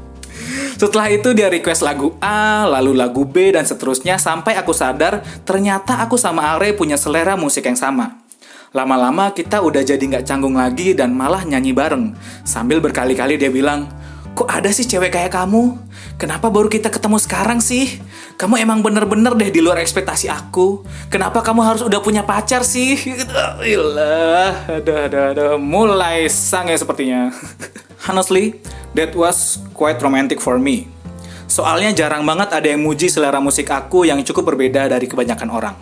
Setelah 0.80 1.12
itu 1.12 1.36
dia 1.36 1.52
request 1.52 1.84
lagu 1.84 2.16
A, 2.24 2.64
lalu 2.64 2.96
lagu 2.96 3.28
B, 3.28 3.52
dan 3.52 3.68
seterusnya 3.68 4.16
sampai 4.16 4.56
aku 4.56 4.72
sadar 4.72 5.20
ternyata 5.44 6.00
aku 6.00 6.16
sama 6.16 6.56
Are 6.56 6.72
punya 6.72 6.96
selera 6.96 7.36
musik 7.36 7.68
yang 7.68 7.76
sama. 7.76 8.24
Lama-lama 8.72 9.28
kita 9.36 9.60
udah 9.60 9.84
jadi 9.84 10.00
nggak 10.00 10.24
canggung 10.24 10.56
lagi 10.56 10.96
dan 10.96 11.12
malah 11.12 11.44
nyanyi 11.44 11.76
bareng. 11.76 12.16
Sambil 12.48 12.80
berkali-kali 12.80 13.36
dia 13.36 13.52
bilang, 13.52 13.92
kok 14.32 14.48
ada 14.48 14.72
sih 14.72 14.88
cewek 14.88 15.12
kayak 15.12 15.36
kamu? 15.36 15.76
Kenapa 16.20 16.52
baru 16.52 16.68
kita 16.68 16.92
ketemu 16.92 17.16
sekarang 17.16 17.64
sih? 17.64 17.96
Kamu 18.36 18.60
emang 18.60 18.84
bener-bener 18.84 19.32
deh 19.40 19.48
di 19.48 19.64
luar 19.64 19.80
ekspektasi 19.80 20.28
aku. 20.28 20.84
Kenapa 21.08 21.40
kamu 21.40 21.64
harus 21.64 21.80
udah 21.80 21.96
punya 22.04 22.28
pacar 22.28 22.60
sih? 22.60 22.92
Ilah, 23.64 24.68
ada, 24.68 25.08
ada, 25.08 25.20
ada. 25.32 25.46
Mulai 25.56 26.28
sang 26.28 26.68
ya 26.68 26.76
sepertinya. 26.76 27.32
Honestly, 28.04 28.60
that 28.92 29.16
was 29.16 29.64
quite 29.72 29.96
romantic 30.04 30.44
for 30.44 30.60
me. 30.60 30.92
Soalnya 31.48 31.96
jarang 31.96 32.28
banget 32.28 32.52
ada 32.52 32.68
yang 32.68 32.84
muji 32.84 33.08
selera 33.08 33.40
musik 33.40 33.72
aku 33.72 34.04
yang 34.04 34.20
cukup 34.20 34.52
berbeda 34.52 34.92
dari 34.92 35.08
kebanyakan 35.08 35.48
orang. 35.48 35.76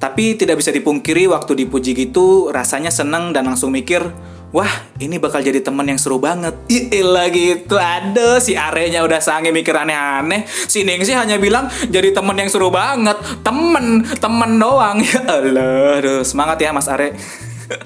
Tapi 0.00 0.40
tidak 0.40 0.64
bisa 0.64 0.72
dipungkiri 0.72 1.28
waktu 1.28 1.68
dipuji 1.68 1.92
gitu 1.92 2.48
rasanya 2.48 2.88
seneng 2.88 3.36
dan 3.36 3.44
langsung 3.44 3.76
mikir, 3.76 4.08
wah 4.50 4.70
ini 4.98 5.16
bakal 5.16 5.42
jadi 5.42 5.62
temen 5.62 5.86
yang 5.86 5.98
seru 5.98 6.18
banget. 6.18 6.54
Iya 6.66 7.30
gitu, 7.30 7.78
aduh 7.78 8.38
si 8.42 8.54
Arenya 8.58 9.02
udah 9.06 9.22
sange 9.22 9.54
mikir 9.54 9.74
aneh-aneh. 9.74 10.46
Si 10.46 10.82
Ning 10.82 11.02
sih 11.06 11.14
hanya 11.14 11.38
bilang 11.38 11.70
jadi 11.88 12.10
temen 12.10 12.36
yang 12.36 12.50
seru 12.50 12.68
banget. 12.70 13.16
Temen, 13.42 14.06
temen 14.18 14.50
doang. 14.58 14.98
Ya 15.10 15.26
Allah, 15.26 15.98
aduh 15.98 16.22
semangat 16.22 16.62
ya 16.62 16.70
Mas 16.70 16.86
Are. 16.86 17.12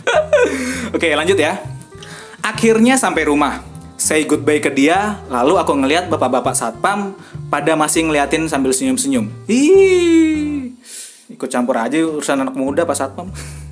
Oke 0.96 1.08
lanjut 1.12 1.36
ya. 1.36 1.60
Akhirnya 2.44 3.00
sampai 3.00 3.24
rumah. 3.28 3.64
Say 3.94 4.28
goodbye 4.28 4.60
ke 4.60 4.68
dia, 4.68 5.24
lalu 5.32 5.56
aku 5.56 5.72
ngeliat 5.80 6.12
bapak-bapak 6.12 6.52
satpam 6.52 7.16
pada 7.48 7.72
masih 7.78 8.04
ngeliatin 8.04 8.44
sambil 8.50 8.74
senyum-senyum. 8.74 9.30
Ih, 9.48 10.76
ikut 11.30 11.48
campur 11.48 11.78
aja 11.80 11.96
urusan 12.04 12.44
anak 12.44 12.52
muda 12.58 12.84
Pak 12.84 12.96
Satpam. 12.98 13.30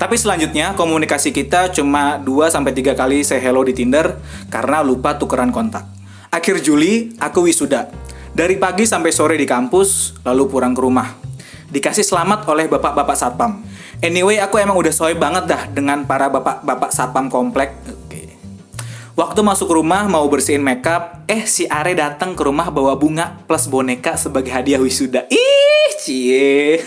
Tapi 0.00 0.16
selanjutnya 0.16 0.72
komunikasi 0.72 1.28
kita 1.28 1.76
cuma 1.76 2.16
2 2.16 2.48
sampai 2.48 2.72
3 2.72 2.96
kali 2.96 3.20
say 3.20 3.36
hello 3.36 3.60
di 3.60 3.76
Tinder 3.76 4.16
karena 4.48 4.80
lupa 4.80 5.20
tukeran 5.20 5.52
kontak. 5.52 5.84
Akhir 6.32 6.56
Juli 6.64 7.12
aku 7.20 7.44
wisuda. 7.44 7.92
Dari 8.32 8.56
pagi 8.56 8.88
sampai 8.88 9.12
sore 9.12 9.36
di 9.36 9.44
kampus, 9.44 10.16
lalu 10.24 10.48
pulang 10.48 10.72
ke 10.72 10.80
rumah. 10.80 11.20
Dikasih 11.68 12.00
selamat 12.00 12.48
oleh 12.48 12.64
bapak-bapak 12.72 13.12
satpam. 13.12 13.60
Anyway, 14.00 14.40
aku 14.40 14.56
emang 14.56 14.80
udah 14.80 14.88
soy 14.88 15.12
banget 15.12 15.44
dah 15.52 15.68
dengan 15.68 16.08
para 16.08 16.32
bapak-bapak 16.32 16.96
satpam 16.96 17.28
komplek. 17.28 17.76
Waktu 19.18 19.42
masuk 19.42 19.74
rumah 19.74 20.06
mau 20.06 20.22
bersihin 20.30 20.62
makeup, 20.62 21.26
eh 21.26 21.42
si 21.42 21.66
Are 21.66 21.90
datang 21.98 22.38
ke 22.38 22.46
rumah 22.46 22.70
bawa 22.70 22.94
bunga 22.94 23.42
plus 23.50 23.66
boneka 23.66 24.14
sebagai 24.14 24.54
hadiah 24.54 24.78
wisuda. 24.78 25.26
Ih, 25.26 25.90
cie. 25.98 26.78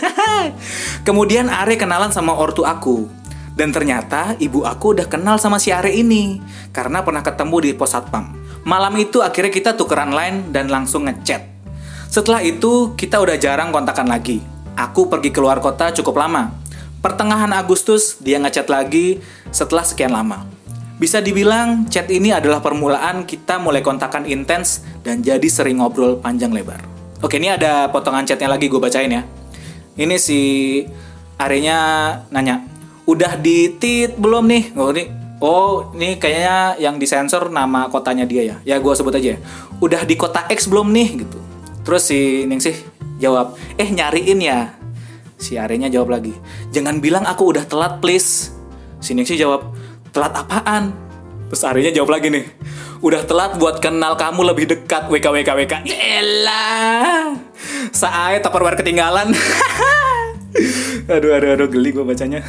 Kemudian 1.08 1.52
Are 1.52 1.76
kenalan 1.76 2.16
sama 2.16 2.32
ortu 2.32 2.64
aku. 2.64 3.12
Dan 3.54 3.76
ternyata 3.76 4.40
ibu 4.40 4.64
aku 4.64 4.96
udah 4.98 5.06
kenal 5.12 5.36
sama 5.36 5.60
si 5.60 5.76
Are 5.76 5.92
ini 5.92 6.40
karena 6.72 7.04
pernah 7.04 7.22
ketemu 7.22 7.56
di 7.60 7.72
pos 7.76 7.92
satpam. 7.92 8.34
Malam 8.64 8.96
itu 9.04 9.20
akhirnya 9.20 9.52
kita 9.52 9.76
tukeran 9.76 10.16
line 10.16 10.50
dan 10.56 10.72
langsung 10.72 11.04
ngechat. 11.06 11.44
Setelah 12.08 12.40
itu 12.40 12.96
kita 12.96 13.20
udah 13.20 13.36
jarang 13.36 13.76
kontakan 13.76 14.08
lagi. 14.08 14.40
Aku 14.80 15.12
pergi 15.12 15.30
keluar 15.30 15.60
kota 15.60 15.92
cukup 15.92 16.24
lama. 16.24 16.56
Pertengahan 17.04 17.52
Agustus 17.52 18.16
dia 18.24 18.40
ngechat 18.40 18.72
lagi 18.72 19.20
setelah 19.52 19.84
sekian 19.84 20.16
lama. 20.16 20.53
Bisa 21.02 21.20
dibilang 21.20 21.90
chat 21.90 22.06
ini 22.14 22.30
adalah 22.30 22.62
permulaan 22.62 23.26
kita 23.26 23.58
mulai 23.58 23.82
kontakan 23.82 24.30
intens 24.30 24.86
dan 25.02 25.26
jadi 25.26 25.46
sering 25.50 25.82
ngobrol 25.82 26.22
panjang 26.22 26.54
lebar. 26.54 26.80
Oke, 27.24 27.42
ini 27.42 27.50
ada 27.50 27.90
potongan 27.90 28.28
chatnya 28.28 28.52
lagi 28.52 28.70
gue 28.70 28.78
bacain 28.78 29.10
ya. 29.10 29.24
Ini 29.96 30.16
si 30.20 30.40
Arenya 31.40 31.78
nanya, 32.30 32.62
udah 33.10 33.40
di 33.40 33.74
tit 33.80 34.16
belum 34.16 34.46
nih? 34.46 34.64
Oh 34.78 34.90
ini, 34.94 35.04
oh 35.42 35.92
ini 35.98 36.20
kayaknya 36.22 36.78
yang 36.78 36.96
disensor 37.02 37.50
nama 37.50 37.90
kotanya 37.90 38.28
dia 38.30 38.44
ya. 38.44 38.56
Ya 38.64 38.76
gue 38.78 38.94
sebut 38.94 39.16
aja. 39.18 39.34
ya. 39.34 39.38
Udah 39.82 40.06
di 40.06 40.14
kota 40.14 40.46
X 40.52 40.70
belum 40.70 40.94
nih? 40.94 41.26
Gitu. 41.26 41.40
Terus 41.84 42.04
si 42.08 42.48
Ningsih 42.48 42.78
jawab, 43.20 43.60
eh 43.76 43.90
nyariin 43.90 44.40
ya. 44.40 44.72
Si 45.36 45.60
Arenya 45.60 45.92
jawab 45.92 46.16
lagi, 46.16 46.32
jangan 46.72 47.04
bilang 47.04 47.28
aku 47.28 47.52
udah 47.52 47.68
telat 47.68 48.00
please. 48.00 48.56
Si 49.04 49.12
Ningsih 49.12 49.36
jawab, 49.36 49.76
telat 50.14 50.34
apaan? 50.38 50.94
Terus 51.50 51.66
Arenya 51.66 51.92
jawab 51.92 52.14
lagi 52.14 52.30
nih, 52.30 52.46
udah 53.02 53.26
telat 53.26 53.58
buat 53.58 53.82
kenal 53.82 54.14
kamu 54.14 54.46
lebih 54.54 54.66
dekat 54.70 55.10
WK 55.10 55.26
WK 55.42 55.50
WK. 55.58 55.74
Elah, 55.90 57.34
saat 57.90 58.46
tupperware 58.46 58.78
ketinggalan. 58.78 59.34
aduh 61.14 61.34
aduh 61.34 61.50
aduh 61.58 61.68
geli 61.68 61.90
gue 61.92 62.06
bacanya. 62.06 62.46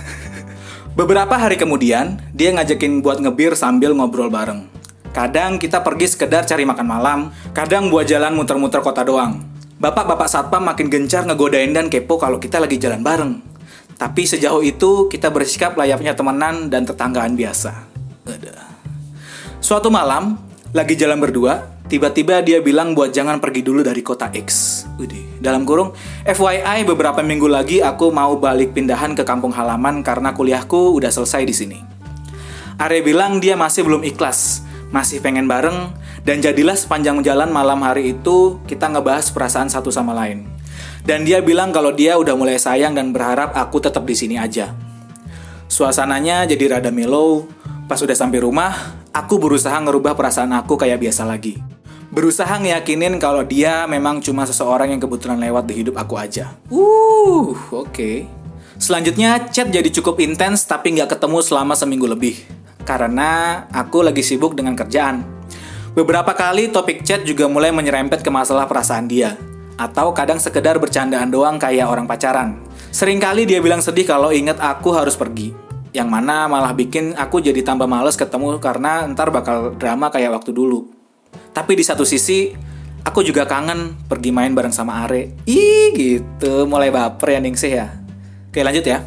Beberapa 0.95 1.35
hari 1.35 1.59
kemudian, 1.59 2.23
dia 2.31 2.55
ngajakin 2.55 3.03
buat 3.03 3.19
ngebir 3.19 3.59
sambil 3.59 3.97
ngobrol 3.97 4.31
bareng. 4.31 4.71
Kadang 5.11 5.59
kita 5.59 5.83
pergi 5.83 6.07
sekedar 6.07 6.47
cari 6.47 6.62
makan 6.62 6.87
malam, 6.87 7.19
kadang 7.51 7.91
buat 7.91 8.07
jalan 8.07 8.37
muter-muter 8.37 8.79
kota 8.79 9.03
doang. 9.03 9.43
Bapak-bapak 9.75 10.31
satpam 10.31 10.62
makin 10.62 10.87
gencar 10.87 11.27
ngegodain 11.27 11.75
dan 11.75 11.91
kepo 11.91 12.15
kalau 12.15 12.39
kita 12.39 12.62
lagi 12.62 12.79
jalan 12.79 13.03
bareng. 13.03 13.53
Tapi 13.95 14.22
sejauh 14.26 14.62
itu 14.62 15.07
kita 15.07 15.30
bersikap 15.30 15.78
layaknya 15.78 16.18
temenan 16.18 16.66
dan 16.68 16.82
tetanggaan 16.82 17.38
biasa. 17.38 17.95
Suatu 19.64 19.88
malam, 19.88 20.36
lagi 20.76 20.92
jalan 20.92 21.16
berdua, 21.16 21.80
tiba-tiba 21.88 22.45
dia 22.45 22.61
bilang 22.61 22.92
buat 22.92 23.16
jangan 23.16 23.40
pergi 23.40 23.64
dulu 23.64 23.80
dari 23.80 24.05
kota 24.05 24.28
X. 24.28 24.84
Widih. 25.01 25.40
Dalam 25.40 25.64
kurung, 25.64 25.97
FYI 26.28 26.84
beberapa 26.84 27.24
minggu 27.24 27.49
lagi 27.49 27.80
aku 27.80 28.12
mau 28.12 28.36
balik 28.36 28.76
pindahan 28.76 29.16
ke 29.16 29.24
kampung 29.24 29.57
halaman 29.57 30.05
karena 30.05 30.36
kuliahku 30.36 31.01
udah 31.01 31.09
selesai 31.09 31.42
di 31.49 31.55
sini. 31.57 31.78
Are 32.76 33.01
bilang 33.01 33.40
dia 33.40 33.57
masih 33.57 33.88
belum 33.88 34.05
ikhlas, 34.05 34.68
masih 34.92 35.24
pengen 35.24 35.49
bareng, 35.49 35.97
dan 36.28 36.45
jadilah 36.45 36.76
sepanjang 36.76 37.24
jalan 37.24 37.49
malam 37.49 37.80
hari 37.80 38.12
itu 38.12 38.61
kita 38.68 38.92
ngebahas 38.92 39.32
perasaan 39.32 39.72
satu 39.72 39.88
sama 39.88 40.12
lain. 40.12 40.53
Dan 41.05 41.28
dia 41.28 41.44
bilang 41.44 41.68
kalau 41.68 41.92
dia 41.92 42.16
udah 42.16 42.32
mulai 42.32 42.57
sayang 42.57 42.96
dan 42.96 43.12
berharap 43.12 43.52
aku 43.52 43.76
tetap 43.76 44.09
di 44.09 44.16
sini 44.16 44.40
aja. 44.40 44.72
Suasananya 45.68 46.48
jadi 46.48 46.80
rada 46.80 46.88
mellow. 46.88 47.44
Pas 47.84 48.00
udah 48.00 48.16
sampai 48.16 48.40
rumah, 48.40 48.96
aku 49.12 49.36
berusaha 49.36 49.76
ngerubah 49.76 50.16
perasaan 50.16 50.57
aku 50.57 50.80
kayak 50.80 51.05
biasa 51.05 51.28
lagi. 51.28 51.61
Berusaha 52.09 52.57
ngeyakinin 52.57 53.20
kalau 53.20 53.44
dia 53.44 53.84
memang 53.84 54.24
cuma 54.24 54.48
seseorang 54.48 54.96
yang 54.96 55.00
kebetulan 55.02 55.36
lewat 55.44 55.68
di 55.68 55.84
hidup 55.84 56.00
aku 56.00 56.16
aja. 56.16 56.57
Uh, 56.72 57.52
oke. 57.68 58.24
Selanjutnya, 58.80 59.44
chat 59.52 59.68
jadi 59.68 59.86
cukup 60.00 60.24
intens 60.24 60.64
tapi 60.64 60.96
nggak 60.96 61.20
ketemu 61.20 61.44
selama 61.44 61.76
seminggu 61.76 62.09
lebih. 62.09 62.40
Karena 62.88 63.64
aku 63.68 64.00
lagi 64.00 64.24
sibuk 64.24 64.57
dengan 64.57 64.72
kerjaan. 64.72 65.20
Beberapa 65.92 66.32
kali 66.32 66.72
topik 66.72 67.05
chat 67.05 67.28
juga 67.28 67.44
mulai 67.44 67.76
menyerempet 67.76 68.24
ke 68.24 68.30
masalah 68.32 68.64
perasaan 68.64 69.05
dia. 69.05 69.36
Atau 69.75 70.14
kadang 70.14 70.39
sekedar 70.39 70.79
bercandaan 70.79 71.31
doang 71.31 71.59
kayak 71.59 71.91
orang 71.91 72.07
pacaran. 72.07 72.62
Seringkali 72.95 73.47
dia 73.47 73.59
bilang 73.59 73.83
sedih 73.83 74.07
kalau 74.07 74.31
inget 74.31 74.59
aku 74.62 74.95
harus 74.95 75.18
pergi. 75.18 75.51
Yang 75.95 76.09
mana 76.11 76.47
malah 76.47 76.75
bikin 76.75 77.14
aku 77.14 77.43
jadi 77.43 77.62
tambah 77.62 77.87
males 77.87 78.18
ketemu 78.18 78.59
karena 78.62 79.07
ntar 79.11 79.31
bakal 79.35 79.75
drama 79.75 80.11
kayak 80.11 80.35
waktu 80.35 80.55
dulu. 80.55 80.91
Tapi 81.55 81.79
di 81.79 81.83
satu 81.87 82.03
sisi, 82.07 82.55
aku 83.03 83.22
juga 83.22 83.47
kangen 83.47 83.95
pergi 84.07 84.31
main 84.31 84.55
bareng 84.55 84.75
sama 84.75 85.07
Are. 85.07 85.35
Ih 85.47 85.95
gitu, 85.95 86.66
mulai 86.66 86.91
baper 86.91 87.39
ya 87.39 87.41
Ningsih 87.43 87.72
ya. 87.75 87.87
Oke 88.51 88.62
lanjut 88.62 88.87
ya. 88.87 89.03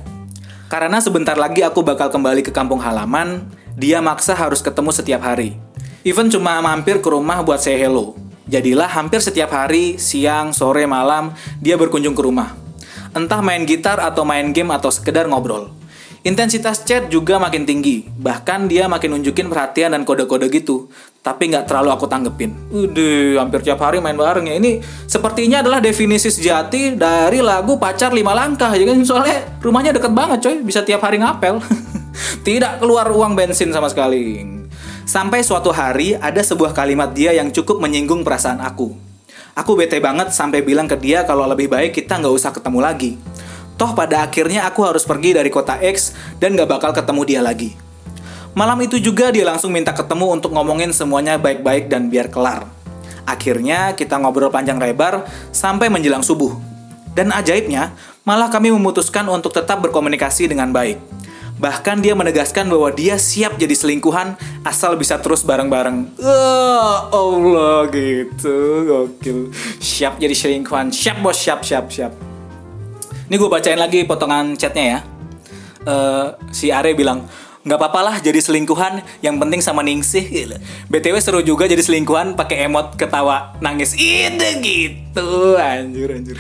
Karena 0.68 1.00
sebentar 1.00 1.40
lagi 1.40 1.64
aku 1.64 1.80
bakal 1.80 2.12
kembali 2.12 2.44
ke 2.44 2.52
kampung 2.52 2.84
halaman, 2.84 3.48
dia 3.80 4.04
maksa 4.04 4.36
harus 4.36 4.60
ketemu 4.60 4.92
setiap 4.92 5.24
hari. 5.24 5.56
Even 6.04 6.28
cuma 6.28 6.60
mampir 6.60 7.00
ke 7.00 7.08
rumah 7.08 7.40
buat 7.40 7.64
say 7.64 7.80
hello. 7.80 8.27
Jadilah 8.48 8.88
hampir 8.88 9.20
setiap 9.20 9.52
hari, 9.52 10.00
siang, 10.00 10.56
sore, 10.56 10.88
malam, 10.88 11.36
dia 11.60 11.76
berkunjung 11.76 12.16
ke 12.16 12.24
rumah. 12.24 12.56
Entah 13.12 13.44
main 13.44 13.68
gitar 13.68 14.00
atau 14.00 14.24
main 14.24 14.56
game 14.56 14.72
atau 14.72 14.88
sekedar 14.88 15.28
ngobrol. 15.28 15.76
Intensitas 16.28 16.84
chat 16.84 17.08
juga 17.08 17.40
makin 17.40 17.64
tinggi, 17.64 18.04
bahkan 18.20 18.68
dia 18.68 18.88
makin 18.92 19.16
nunjukin 19.16 19.48
perhatian 19.48 19.96
dan 19.96 20.04
kode-kode 20.04 20.52
gitu. 20.52 20.92
Tapi 21.24 21.52
nggak 21.52 21.72
terlalu 21.72 21.92
aku 21.92 22.04
tanggepin. 22.08 22.52
Udah, 22.68 23.44
hampir 23.44 23.64
tiap 23.64 23.80
hari 23.80 24.04
main 24.04 24.16
bareng 24.16 24.48
ya. 24.48 24.60
Ini 24.60 24.84
sepertinya 25.08 25.64
adalah 25.64 25.80
definisi 25.80 26.28
sejati 26.28 27.00
dari 27.00 27.40
lagu 27.40 27.80
Pacar 27.80 28.12
Lima 28.12 28.36
Langkah. 28.36 28.76
Ya 28.76 28.88
kan? 28.88 29.00
Soalnya 29.08 29.60
rumahnya 29.64 29.96
deket 29.96 30.12
banget 30.12 30.40
coy, 30.44 30.56
bisa 30.68 30.84
tiap 30.84 31.04
hari 31.04 31.20
ngapel. 31.20 31.64
Tidak 32.48 32.84
keluar 32.84 33.08
uang 33.08 33.38
bensin 33.38 33.72
sama 33.72 33.88
sekali. 33.88 34.57
Sampai 35.08 35.40
suatu 35.40 35.72
hari 35.72 36.20
ada 36.20 36.44
sebuah 36.44 36.76
kalimat 36.76 37.16
dia 37.16 37.32
yang 37.32 37.48
cukup 37.48 37.80
menyinggung 37.80 38.28
perasaan 38.28 38.60
aku. 38.60 38.92
Aku 39.56 39.80
bete 39.80 40.04
banget 40.04 40.36
sampai 40.36 40.60
bilang 40.60 40.84
ke 40.84 41.00
dia 41.00 41.24
kalau 41.24 41.48
lebih 41.48 41.72
baik 41.72 41.96
kita 41.96 42.20
nggak 42.20 42.36
usah 42.36 42.52
ketemu 42.52 42.84
lagi. 42.84 43.12
Toh 43.80 43.96
pada 43.96 44.28
akhirnya 44.28 44.68
aku 44.68 44.84
harus 44.84 45.08
pergi 45.08 45.32
dari 45.32 45.48
kota 45.48 45.80
X 45.80 46.12
dan 46.44 46.60
gak 46.60 46.68
bakal 46.68 46.92
ketemu 46.92 47.22
dia 47.24 47.40
lagi. 47.40 47.72
Malam 48.52 48.84
itu 48.84 49.00
juga 49.00 49.32
dia 49.32 49.48
langsung 49.48 49.72
minta 49.72 49.96
ketemu 49.96 50.28
untuk 50.28 50.52
ngomongin 50.52 50.92
semuanya 50.92 51.40
baik-baik 51.40 51.88
dan 51.88 52.12
biar 52.12 52.28
kelar. 52.28 52.68
Akhirnya 53.24 53.96
kita 53.96 54.20
ngobrol 54.20 54.52
panjang 54.52 54.76
lebar 54.76 55.24
sampai 55.56 55.88
menjelang 55.88 56.26
subuh. 56.26 56.52
Dan 57.16 57.32
ajaibnya, 57.32 57.96
malah 58.28 58.52
kami 58.52 58.76
memutuskan 58.76 59.24
untuk 59.32 59.56
tetap 59.56 59.80
berkomunikasi 59.88 60.52
dengan 60.52 60.76
baik. 60.76 61.00
Bahkan 61.58 62.06
dia 62.06 62.14
menegaskan 62.14 62.70
bahwa 62.70 62.94
dia 62.94 63.18
siap 63.18 63.58
jadi 63.58 63.74
selingkuhan 63.74 64.38
asal 64.62 64.94
bisa 64.94 65.18
terus 65.18 65.42
bareng-bareng. 65.42 66.22
Oh, 66.22 66.96
Allah 67.10 67.90
gitu, 67.90 68.86
gokil. 68.86 69.50
Siap 69.82 70.22
jadi 70.22 70.38
selingkuhan, 70.38 70.94
siap 70.94 71.18
bos, 71.26 71.34
siap, 71.34 71.66
siap, 71.66 71.90
siap. 71.90 72.14
Ini 73.28 73.36
gue 73.36 73.50
bacain 73.50 73.82
lagi 73.82 74.06
potongan 74.06 74.54
chatnya 74.54 74.86
ya. 74.86 75.00
Uh, 75.88 76.38
si 76.54 76.70
Are 76.70 76.94
bilang, 76.94 77.26
nggak 77.66 77.80
apa-apa 77.82 78.00
lah 78.06 78.16
jadi 78.22 78.38
selingkuhan, 78.38 79.02
yang 79.26 79.42
penting 79.42 79.58
sama 79.58 79.82
Ningsih. 79.82 80.30
Gila. 80.30 80.62
BTW 80.94 81.18
seru 81.18 81.42
juga 81.42 81.66
jadi 81.66 81.82
selingkuhan 81.82 82.38
pakai 82.38 82.70
emot 82.70 83.02
ketawa 83.02 83.58
nangis. 83.66 83.98
Ide 83.98 84.62
gitu, 84.62 85.58
anjir 85.58 86.22
anjir. 86.22 86.38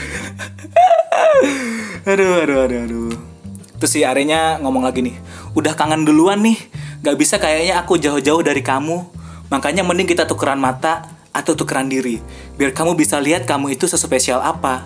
aduh, 2.12 2.46
aduh, 2.46 2.58
aduh, 2.70 2.80
aduh. 2.86 3.37
Terus 3.78 3.92
si 3.94 4.02
Arenya 4.02 4.58
ngomong 4.62 4.86
lagi 4.86 5.06
nih, 5.06 5.16
udah 5.54 5.78
kangen 5.78 6.04
duluan 6.06 6.42
nih, 6.42 6.58
gak 7.06 7.18
bisa 7.18 7.38
kayaknya 7.38 7.78
aku 7.82 7.98
jauh-jauh 8.02 8.42
dari 8.42 8.66
kamu. 8.66 9.06
Makanya 9.54 9.86
mending 9.86 10.10
kita 10.10 10.26
tukeran 10.26 10.58
mata 10.58 11.08
atau 11.32 11.54
tukeran 11.54 11.88
diri, 11.88 12.18
biar 12.58 12.74
kamu 12.74 12.98
bisa 12.98 13.22
lihat 13.22 13.46
kamu 13.46 13.78
itu 13.78 13.86
sespesial 13.86 14.42
apa. 14.42 14.84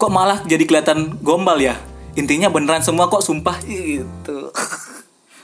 Kok 0.00 0.10
malah 0.10 0.40
jadi 0.48 0.64
kelihatan 0.64 1.20
gombal 1.20 1.60
ya? 1.60 1.76
Intinya 2.16 2.48
beneran 2.48 2.80
semua 2.80 3.12
kok 3.12 3.22
sumpah 3.22 3.60
itu. 3.68 4.38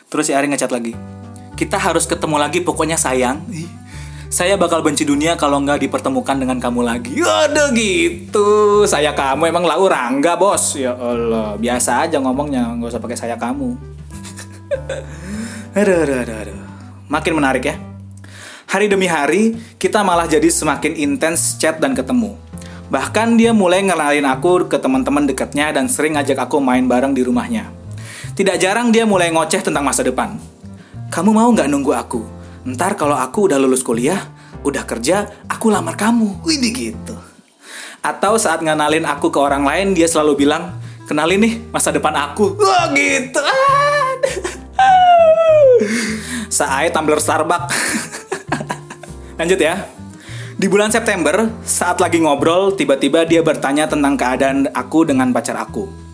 Terus 0.08 0.24
si 0.24 0.32
Ari 0.32 0.48
ngecat 0.48 0.72
lagi 0.72 0.96
kita 1.56 1.80
harus 1.80 2.04
ketemu 2.04 2.36
lagi 2.36 2.60
pokoknya 2.60 3.00
sayang 3.00 3.40
saya 4.36 4.60
bakal 4.60 4.84
benci 4.84 5.08
dunia 5.08 5.32
kalau 5.32 5.64
nggak 5.64 5.88
dipertemukan 5.88 6.36
dengan 6.36 6.60
kamu 6.60 6.84
lagi. 6.84 7.16
Aduh 7.24 7.72
gitu. 7.72 8.84
Saya 8.84 9.16
kamu 9.16 9.48
emang 9.48 9.64
lau 9.64 9.88
rangga 9.88 10.36
bos. 10.36 10.76
Ya 10.76 10.92
Allah 10.92 11.56
Biasa 11.56 12.04
aja 12.04 12.20
ngomongnya 12.20 12.76
nggak 12.76 12.92
usah 12.92 13.00
pakai 13.00 13.16
saya 13.16 13.40
kamu. 13.40 13.72
Aduh, 15.76 16.04
aduh, 16.04 16.24
aduh, 16.24 16.36
aduh. 16.40 16.60
Makin 17.08 17.32
menarik 17.36 17.68
ya. 17.68 17.76
Hari 18.64 18.88
demi 18.88 19.04
hari 19.04 19.60
Kita 19.76 20.00
malah 20.00 20.24
jadi 20.24 20.48
semakin 20.48 20.96
intens 20.96 21.56
chat 21.60 21.80
dan 21.80 21.92
ketemu. 21.92 22.36
Bahkan 22.92 23.36
dia 23.40 23.52
mulai 23.56 23.84
ngenalin 23.84 24.24
aku 24.24 24.68
ke 24.68 24.76
teman-teman 24.80 25.28
dekatnya 25.28 25.72
dan 25.76 25.88
sering 25.88 26.16
ngajak 26.16 26.48
aku 26.48 26.60
main 26.60 26.84
bareng 26.84 27.12
di 27.16 27.24
rumahnya. 27.24 27.72
Tidak 28.36 28.56
jarang 28.60 28.92
dia 28.92 29.08
mulai 29.08 29.32
ngoceh 29.32 29.64
tentang 29.64 29.84
masa 29.84 30.04
depan. 30.04 30.36
Kamu 31.12 31.32
mau 31.32 31.48
nggak 31.52 31.68
nunggu 31.68 31.92
aku? 31.92 32.35
Ntar 32.66 32.98
kalau 32.98 33.14
aku 33.14 33.46
udah 33.46 33.62
lulus 33.62 33.86
kuliah, 33.86 34.18
udah 34.66 34.82
kerja, 34.82 35.30
aku 35.46 35.70
lamar 35.70 35.94
kamu. 35.94 36.42
Wih 36.42 36.58
gitu. 36.74 37.14
Atau 38.02 38.42
saat 38.42 38.58
ngenalin 38.58 39.06
aku 39.06 39.30
ke 39.30 39.38
orang 39.38 39.62
lain, 39.62 39.94
dia 39.94 40.10
selalu 40.10 40.42
bilang, 40.42 40.74
kenalin 41.06 41.46
nih 41.46 41.54
masa 41.70 41.94
depan 41.94 42.10
aku. 42.10 42.58
Wah 42.58 42.90
gitu. 42.90 43.38
Saat 46.50 46.90
tumbler 46.90 47.22
Starbucks. 47.22 47.76
Lanjut 49.38 49.62
ya. 49.62 49.86
Di 50.56 50.66
bulan 50.66 50.88
September, 50.88 51.52
saat 51.68 52.00
lagi 52.00 52.16
ngobrol, 52.16 52.72
tiba-tiba 52.74 53.28
dia 53.28 53.44
bertanya 53.44 53.84
tentang 53.84 54.16
keadaan 54.16 54.66
aku 54.72 55.04
dengan 55.04 55.28
pacar 55.30 55.54
aku. 55.60 56.05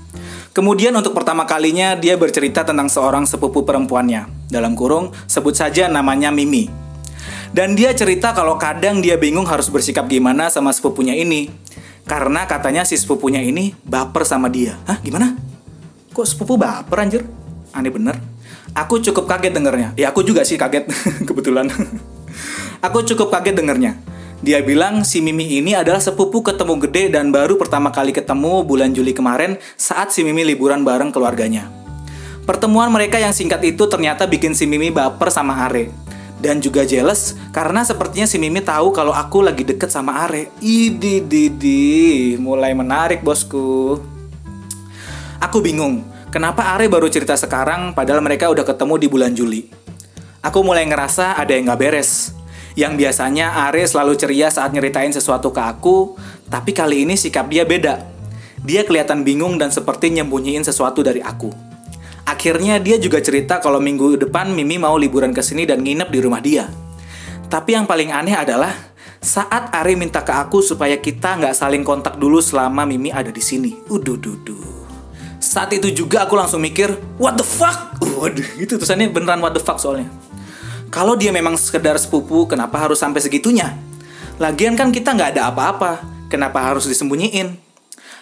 Kemudian 0.52 0.92
untuk 0.92 1.16
pertama 1.16 1.48
kalinya 1.48 1.96
dia 1.96 2.20
bercerita 2.20 2.60
tentang 2.60 2.92
seorang 2.92 3.24
sepupu 3.24 3.64
perempuannya. 3.64 4.52
Dalam 4.52 4.76
kurung, 4.76 5.16
sebut 5.24 5.56
saja 5.56 5.88
namanya 5.88 6.28
Mimi. 6.28 6.68
Dan 7.56 7.72
dia 7.72 7.96
cerita 7.96 8.36
kalau 8.36 8.60
kadang 8.60 9.00
dia 9.00 9.16
bingung 9.16 9.48
harus 9.48 9.72
bersikap 9.72 10.04
gimana 10.12 10.52
sama 10.52 10.68
sepupunya 10.76 11.16
ini. 11.16 11.48
Karena 12.04 12.44
katanya 12.44 12.84
si 12.84 13.00
sepupunya 13.00 13.40
ini 13.40 13.72
baper 13.80 14.28
sama 14.28 14.52
dia. 14.52 14.76
Hah, 14.84 15.00
gimana? 15.00 15.40
Kok 16.12 16.26
sepupu 16.28 16.60
baper 16.60 17.00
anjir? 17.00 17.24
Aneh 17.72 17.88
bener. 17.88 18.20
Aku 18.76 19.00
cukup 19.00 19.24
kaget 19.24 19.56
dengernya. 19.56 19.96
Ya 19.96 20.12
aku 20.12 20.20
juga 20.20 20.44
sih 20.44 20.60
kaget, 20.60 20.84
kebetulan. 21.28 21.72
aku 22.84 23.00
cukup 23.08 23.32
kaget 23.32 23.56
dengernya. 23.56 23.96
Dia 24.42 24.58
bilang 24.58 25.06
si 25.06 25.22
Mimi 25.22 25.62
ini 25.62 25.70
adalah 25.70 26.02
sepupu 26.02 26.42
ketemu 26.42 26.74
gede 26.82 27.14
dan 27.14 27.30
baru 27.30 27.54
pertama 27.54 27.94
kali 27.94 28.10
ketemu 28.10 28.66
bulan 28.66 28.90
Juli 28.90 29.14
kemarin 29.14 29.54
saat 29.78 30.10
si 30.10 30.26
Mimi 30.26 30.42
liburan 30.42 30.82
bareng 30.82 31.14
keluarganya. 31.14 31.70
Pertemuan 32.42 32.90
mereka 32.90 33.22
yang 33.22 33.30
singkat 33.30 33.62
itu 33.62 33.86
ternyata 33.86 34.26
bikin 34.26 34.50
si 34.50 34.66
Mimi 34.66 34.90
baper 34.90 35.30
sama 35.30 35.62
Are. 35.62 35.86
Dan 36.42 36.58
juga 36.58 36.82
jealous 36.82 37.38
karena 37.54 37.86
sepertinya 37.86 38.26
si 38.26 38.42
Mimi 38.42 38.58
tahu 38.58 38.90
kalau 38.90 39.14
aku 39.14 39.46
lagi 39.46 39.62
deket 39.62 39.94
sama 39.94 40.26
Are. 40.26 40.50
Idi 40.58 41.22
didi, 41.22 42.34
mulai 42.34 42.74
menarik 42.74 43.22
bosku. 43.22 44.02
Aku 45.38 45.62
bingung, 45.62 46.02
kenapa 46.34 46.74
Are 46.74 46.90
baru 46.90 47.06
cerita 47.06 47.38
sekarang 47.38 47.94
padahal 47.94 48.18
mereka 48.18 48.50
udah 48.50 48.66
ketemu 48.66 48.94
di 48.98 49.06
bulan 49.06 49.38
Juli. 49.38 49.70
Aku 50.42 50.66
mulai 50.66 50.82
ngerasa 50.82 51.38
ada 51.38 51.54
yang 51.54 51.70
gak 51.70 51.78
beres 51.78 52.41
yang 52.72 52.96
biasanya 52.96 53.52
Are 53.68 53.82
selalu 53.84 54.16
ceria 54.16 54.48
saat 54.48 54.72
nyeritain 54.72 55.12
sesuatu 55.12 55.52
ke 55.52 55.60
aku, 55.60 56.16
tapi 56.48 56.72
kali 56.72 57.04
ini 57.04 57.16
sikap 57.20 57.48
dia 57.52 57.68
beda. 57.68 58.00
Dia 58.62 58.86
kelihatan 58.86 59.26
bingung 59.26 59.58
dan 59.58 59.74
seperti 59.74 60.14
nyembunyiin 60.14 60.62
sesuatu 60.62 61.02
dari 61.02 61.20
aku. 61.20 61.50
Akhirnya 62.22 62.78
dia 62.78 62.96
juga 63.02 63.18
cerita 63.18 63.58
kalau 63.58 63.82
minggu 63.82 64.14
depan 64.14 64.54
Mimi 64.54 64.78
mau 64.78 64.94
liburan 64.94 65.34
ke 65.34 65.42
sini 65.42 65.66
dan 65.66 65.82
nginep 65.82 66.08
di 66.08 66.18
rumah 66.22 66.38
dia. 66.38 66.70
Tapi 67.50 67.74
yang 67.74 67.84
paling 67.84 68.14
aneh 68.14 68.38
adalah 68.38 68.70
saat 69.18 69.74
Are 69.74 69.92
minta 69.98 70.22
ke 70.22 70.30
aku 70.30 70.62
supaya 70.62 70.96
kita 71.02 71.42
nggak 71.42 71.52
saling 71.58 71.82
kontak 71.82 72.16
dulu 72.16 72.38
selama 72.38 72.86
Mimi 72.86 73.10
ada 73.10 73.34
di 73.34 73.42
sini. 73.42 73.74
Uduh, 73.90 74.16
duh, 74.16 74.38
Saat 75.42 75.74
itu 75.74 75.90
juga 75.90 76.22
aku 76.22 76.38
langsung 76.38 76.62
mikir, 76.62 76.94
what 77.18 77.34
the 77.34 77.42
fuck? 77.42 77.98
Waduh, 77.98 78.46
itu 78.62 78.78
tulisannya 78.78 79.10
beneran 79.10 79.42
what 79.42 79.50
the 79.50 79.60
fuck 79.60 79.76
soalnya. 79.82 80.06
Kalau 80.92 81.16
dia 81.16 81.32
memang 81.32 81.56
sekedar 81.56 81.96
sepupu, 81.96 82.44
kenapa 82.44 82.76
harus 82.76 83.00
sampai 83.00 83.24
segitunya? 83.24 83.72
Lagian 84.36 84.76
kan 84.76 84.92
kita 84.92 85.16
nggak 85.16 85.32
ada 85.32 85.48
apa-apa, 85.48 86.04
kenapa 86.28 86.60
harus 86.60 86.84
disembunyiin? 86.84 87.56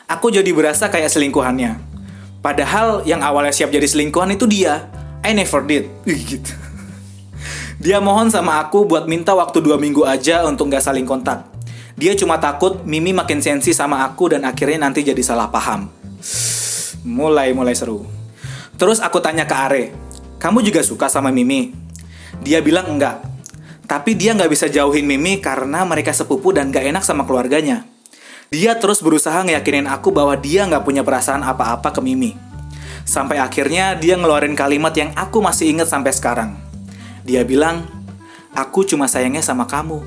Aku 0.06 0.30
jadi 0.30 0.46
berasa 0.54 0.86
kayak 0.86 1.10
selingkuhannya. 1.10 1.82
Padahal 2.38 3.02
yang 3.02 3.26
awalnya 3.26 3.50
siap 3.50 3.74
jadi 3.74 3.90
selingkuhan 3.90 4.38
itu 4.38 4.46
dia. 4.46 4.86
I 5.26 5.34
never 5.34 5.66
did. 5.66 5.90
gitu. 6.30 6.54
Dia 7.82 7.98
mohon 7.98 8.30
sama 8.30 8.62
aku 8.62 8.86
buat 8.86 9.10
minta 9.10 9.34
waktu 9.34 9.58
dua 9.58 9.74
minggu 9.74 10.06
aja 10.06 10.46
untuk 10.46 10.70
nggak 10.70 10.86
saling 10.86 11.10
kontak. 11.10 11.50
Dia 11.98 12.14
cuma 12.14 12.38
takut 12.38 12.86
Mimi 12.86 13.10
makin 13.10 13.42
sensi 13.42 13.74
sama 13.74 14.06
aku 14.06 14.30
dan 14.30 14.46
akhirnya 14.46 14.86
nanti 14.86 15.02
jadi 15.02 15.20
salah 15.26 15.50
paham. 15.50 15.90
Mulai-mulai 17.18 17.74
seru. 17.74 18.06
Terus 18.78 19.02
aku 19.02 19.18
tanya 19.18 19.42
ke 19.42 19.56
Are, 19.58 19.84
kamu 20.38 20.62
juga 20.62 20.86
suka 20.86 21.10
sama 21.10 21.34
Mimi? 21.34 21.89
Dia 22.40 22.64
bilang 22.64 22.88
enggak. 22.96 23.20
Tapi 23.84 24.14
dia 24.14 24.32
nggak 24.32 24.50
bisa 24.50 24.70
jauhin 24.70 25.02
Mimi 25.02 25.42
karena 25.42 25.82
mereka 25.82 26.14
sepupu 26.14 26.54
dan 26.54 26.70
gak 26.70 26.86
enak 26.86 27.02
sama 27.02 27.26
keluarganya. 27.26 27.82
Dia 28.50 28.78
terus 28.78 29.02
berusaha 29.02 29.42
ngeyakinin 29.42 29.86
aku 29.86 30.14
bahwa 30.14 30.34
dia 30.38 30.66
nggak 30.66 30.82
punya 30.82 31.02
perasaan 31.02 31.42
apa-apa 31.42 31.90
ke 31.94 32.00
Mimi. 32.02 32.34
Sampai 33.02 33.42
akhirnya 33.42 33.98
dia 33.98 34.14
ngeluarin 34.14 34.54
kalimat 34.54 34.94
yang 34.94 35.10
aku 35.18 35.42
masih 35.42 35.74
inget 35.74 35.90
sampai 35.90 36.14
sekarang. 36.14 36.54
Dia 37.26 37.42
bilang, 37.42 37.86
aku 38.54 38.82
cuma 38.86 39.06
sayangnya 39.06 39.42
sama 39.42 39.66
kamu. 39.66 40.02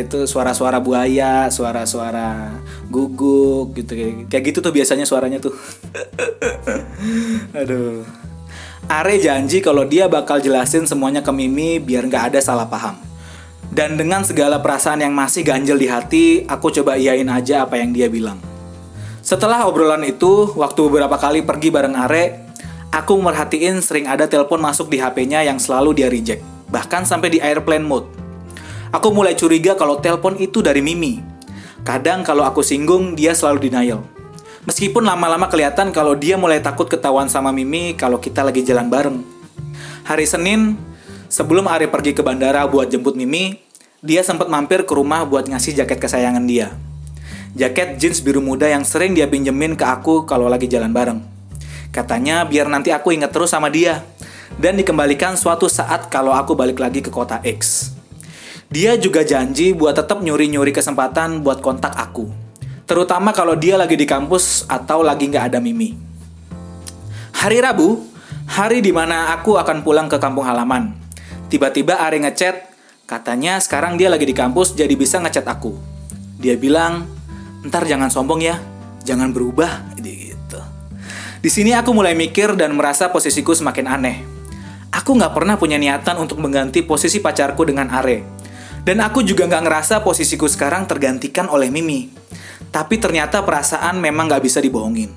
Itu 0.00 0.24
suara-suara 0.28 0.80
buaya, 0.80 1.48
suara-suara 1.48 2.56
guguk 2.88 3.76
gitu 3.76 3.92
kayak 4.28 4.44
gitu 4.48 4.58
tuh 4.60 4.72
biasanya 4.72 5.04
suaranya 5.08 5.40
tuh. 5.40 5.56
Aduh. 7.60 8.19
Are 8.90 9.14
janji 9.22 9.62
kalau 9.62 9.86
dia 9.86 10.10
bakal 10.10 10.42
jelasin 10.42 10.82
semuanya 10.82 11.22
ke 11.22 11.30
Mimi 11.30 11.78
biar 11.78 12.10
nggak 12.10 12.34
ada 12.34 12.42
salah 12.42 12.66
paham. 12.66 12.98
Dan 13.70 13.94
dengan 13.94 14.26
segala 14.26 14.58
perasaan 14.58 14.98
yang 14.98 15.14
masih 15.14 15.46
ganjel 15.46 15.78
di 15.78 15.86
hati, 15.86 16.42
aku 16.50 16.74
coba 16.74 16.98
iyain 16.98 17.30
aja 17.30 17.62
apa 17.62 17.78
yang 17.78 17.94
dia 17.94 18.10
bilang. 18.10 18.42
Setelah 19.22 19.62
obrolan 19.70 20.02
itu, 20.02 20.50
waktu 20.58 20.90
beberapa 20.90 21.14
kali 21.22 21.46
pergi 21.46 21.70
bareng 21.70 21.94
Are, 21.94 22.50
aku 22.90 23.14
merhatiin 23.14 23.78
sering 23.78 24.10
ada 24.10 24.26
telepon 24.26 24.58
masuk 24.58 24.90
di 24.90 24.98
HP-nya 24.98 25.46
yang 25.46 25.62
selalu 25.62 25.94
dia 25.94 26.10
reject, 26.10 26.42
bahkan 26.66 27.06
sampai 27.06 27.30
di 27.30 27.38
airplane 27.38 27.86
mode. 27.86 28.10
Aku 28.90 29.14
mulai 29.14 29.38
curiga 29.38 29.78
kalau 29.78 30.02
telepon 30.02 30.34
itu 30.42 30.66
dari 30.66 30.82
Mimi. 30.82 31.22
Kadang 31.86 32.26
kalau 32.26 32.42
aku 32.42 32.58
singgung, 32.66 33.14
dia 33.14 33.38
selalu 33.38 33.70
denial. 33.70 34.02
Meskipun 34.60 35.08
lama-lama 35.08 35.48
kelihatan 35.48 35.88
kalau 35.88 36.12
dia 36.12 36.36
mulai 36.36 36.60
takut 36.60 36.84
ketahuan 36.84 37.32
sama 37.32 37.48
Mimi 37.48 37.96
kalau 37.96 38.20
kita 38.20 38.44
lagi 38.44 38.60
jalan 38.60 38.92
bareng. 38.92 39.24
Hari 40.04 40.28
Senin, 40.28 40.76
sebelum 41.32 41.64
Ari 41.64 41.88
pergi 41.88 42.12
ke 42.12 42.20
bandara 42.20 42.68
buat 42.68 42.92
jemput 42.92 43.16
Mimi, 43.16 43.56
dia 44.04 44.20
sempat 44.20 44.52
mampir 44.52 44.84
ke 44.84 44.92
rumah 44.92 45.24
buat 45.24 45.48
ngasih 45.48 45.80
jaket 45.80 45.96
kesayangan 46.04 46.44
dia. 46.44 46.76
Jaket 47.56 47.96
jeans 47.96 48.20
biru 48.20 48.44
muda 48.44 48.68
yang 48.68 48.84
sering 48.84 49.16
dia 49.16 49.24
pinjemin 49.24 49.80
ke 49.80 49.84
aku 49.88 50.28
kalau 50.28 50.44
lagi 50.44 50.68
jalan 50.68 50.92
bareng. 50.92 51.24
Katanya 51.88 52.44
biar 52.44 52.68
nanti 52.68 52.92
aku 52.92 53.16
inget 53.16 53.32
terus 53.32 53.56
sama 53.56 53.72
dia. 53.72 54.04
Dan 54.60 54.76
dikembalikan 54.76 55.40
suatu 55.40 55.72
saat 55.72 56.12
kalau 56.12 56.36
aku 56.36 56.52
balik 56.52 56.76
lagi 56.84 57.00
ke 57.00 57.08
kota 57.08 57.40
X. 57.40 57.96
Dia 58.68 59.00
juga 59.00 59.24
janji 59.24 59.72
buat 59.72 59.96
tetap 59.96 60.20
nyuri-nyuri 60.20 60.76
kesempatan 60.76 61.40
buat 61.40 61.64
kontak 61.64 61.96
aku 61.96 62.49
Terutama 62.90 63.30
kalau 63.30 63.54
dia 63.54 63.78
lagi 63.78 63.94
di 63.94 64.02
kampus 64.02 64.66
atau 64.66 65.06
lagi 65.06 65.30
nggak 65.30 65.54
ada 65.54 65.62
Mimi. 65.62 65.94
Hari 67.38 67.62
Rabu, 67.62 68.02
hari 68.50 68.82
di 68.82 68.90
mana 68.90 69.30
aku 69.30 69.54
akan 69.54 69.86
pulang 69.86 70.10
ke 70.10 70.18
kampung 70.18 70.42
halaman. 70.42 70.98
Tiba-tiba 71.46 72.02
Ari 72.02 72.18
ngechat, 72.26 72.66
katanya 73.06 73.62
sekarang 73.62 73.94
dia 73.94 74.10
lagi 74.10 74.26
di 74.26 74.34
kampus 74.34 74.74
jadi 74.74 74.90
bisa 74.98 75.22
ngechat 75.22 75.46
aku. 75.46 75.78
Dia 76.42 76.58
bilang, 76.58 77.06
ntar 77.62 77.86
jangan 77.86 78.10
sombong 78.10 78.42
ya, 78.42 78.58
jangan 79.06 79.30
berubah, 79.30 79.94
gitu. 79.94 80.58
Di 81.38 81.46
sini 81.46 81.70
aku 81.70 81.94
mulai 81.94 82.18
mikir 82.18 82.58
dan 82.58 82.74
merasa 82.74 83.06
posisiku 83.14 83.54
semakin 83.54 83.86
aneh. 83.86 84.16
Aku 84.90 85.14
nggak 85.14 85.30
pernah 85.30 85.54
punya 85.54 85.78
niatan 85.78 86.18
untuk 86.18 86.42
mengganti 86.42 86.82
posisi 86.82 87.22
pacarku 87.22 87.62
dengan 87.62 87.86
Are. 87.94 88.39
Dan 88.80 89.04
aku 89.04 89.20
juga 89.20 89.44
nggak 89.44 89.64
ngerasa 89.68 89.94
posisiku 90.00 90.48
sekarang 90.48 90.88
tergantikan 90.88 91.46
oleh 91.52 91.68
Mimi. 91.68 92.08
Tapi 92.70 92.96
ternyata 93.02 93.42
perasaan 93.42 93.98
memang 93.98 94.30
gak 94.30 94.46
bisa 94.46 94.62
dibohongin. 94.62 95.10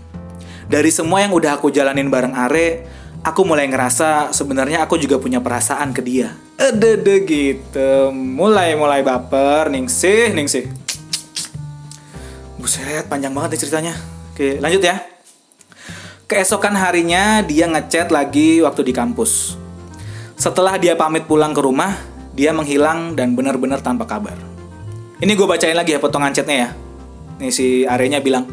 Dari 0.66 0.90
semua 0.90 1.22
yang 1.22 1.38
udah 1.38 1.62
aku 1.62 1.70
jalanin 1.70 2.10
bareng 2.10 2.34
Are, 2.34 2.82
aku 3.22 3.42
mulai 3.46 3.70
ngerasa 3.70 4.34
sebenarnya 4.34 4.82
aku 4.82 4.98
juga 4.98 5.22
punya 5.22 5.38
perasaan 5.38 5.94
ke 5.94 6.02
dia. 6.02 6.34
Ede 6.58 6.98
gitu, 7.24 8.10
mulai-mulai 8.10 9.06
baper, 9.06 9.70
ningsih, 9.70 10.34
ningsih. 10.34 10.66
Buset, 12.58 13.06
panjang 13.06 13.36
banget 13.36 13.54
nih 13.54 13.62
ceritanya. 13.62 13.94
Oke, 14.34 14.58
lanjut 14.58 14.82
ya. 14.82 14.98
Keesokan 16.26 16.74
harinya 16.74 17.46
dia 17.46 17.70
ngechat 17.70 18.10
lagi 18.10 18.64
waktu 18.66 18.82
di 18.82 18.94
kampus. 18.96 19.60
Setelah 20.40 20.80
dia 20.82 20.98
pamit 20.98 21.30
pulang 21.30 21.54
ke 21.54 21.62
rumah, 21.62 21.94
dia 22.34 22.50
menghilang 22.54 23.14
dan 23.14 23.38
benar-benar 23.38 23.82
tanpa 23.82 24.10
kabar. 24.10 24.36
Ini 25.22 25.32
gue 25.38 25.48
bacain 25.48 25.78
lagi 25.78 25.96
ya 25.96 26.02
potongan 26.02 26.34
chatnya 26.34 26.68
ya. 26.68 26.70
Nih 27.40 27.54
si 27.54 27.86
Arenya 27.86 28.20
bilang, 28.20 28.50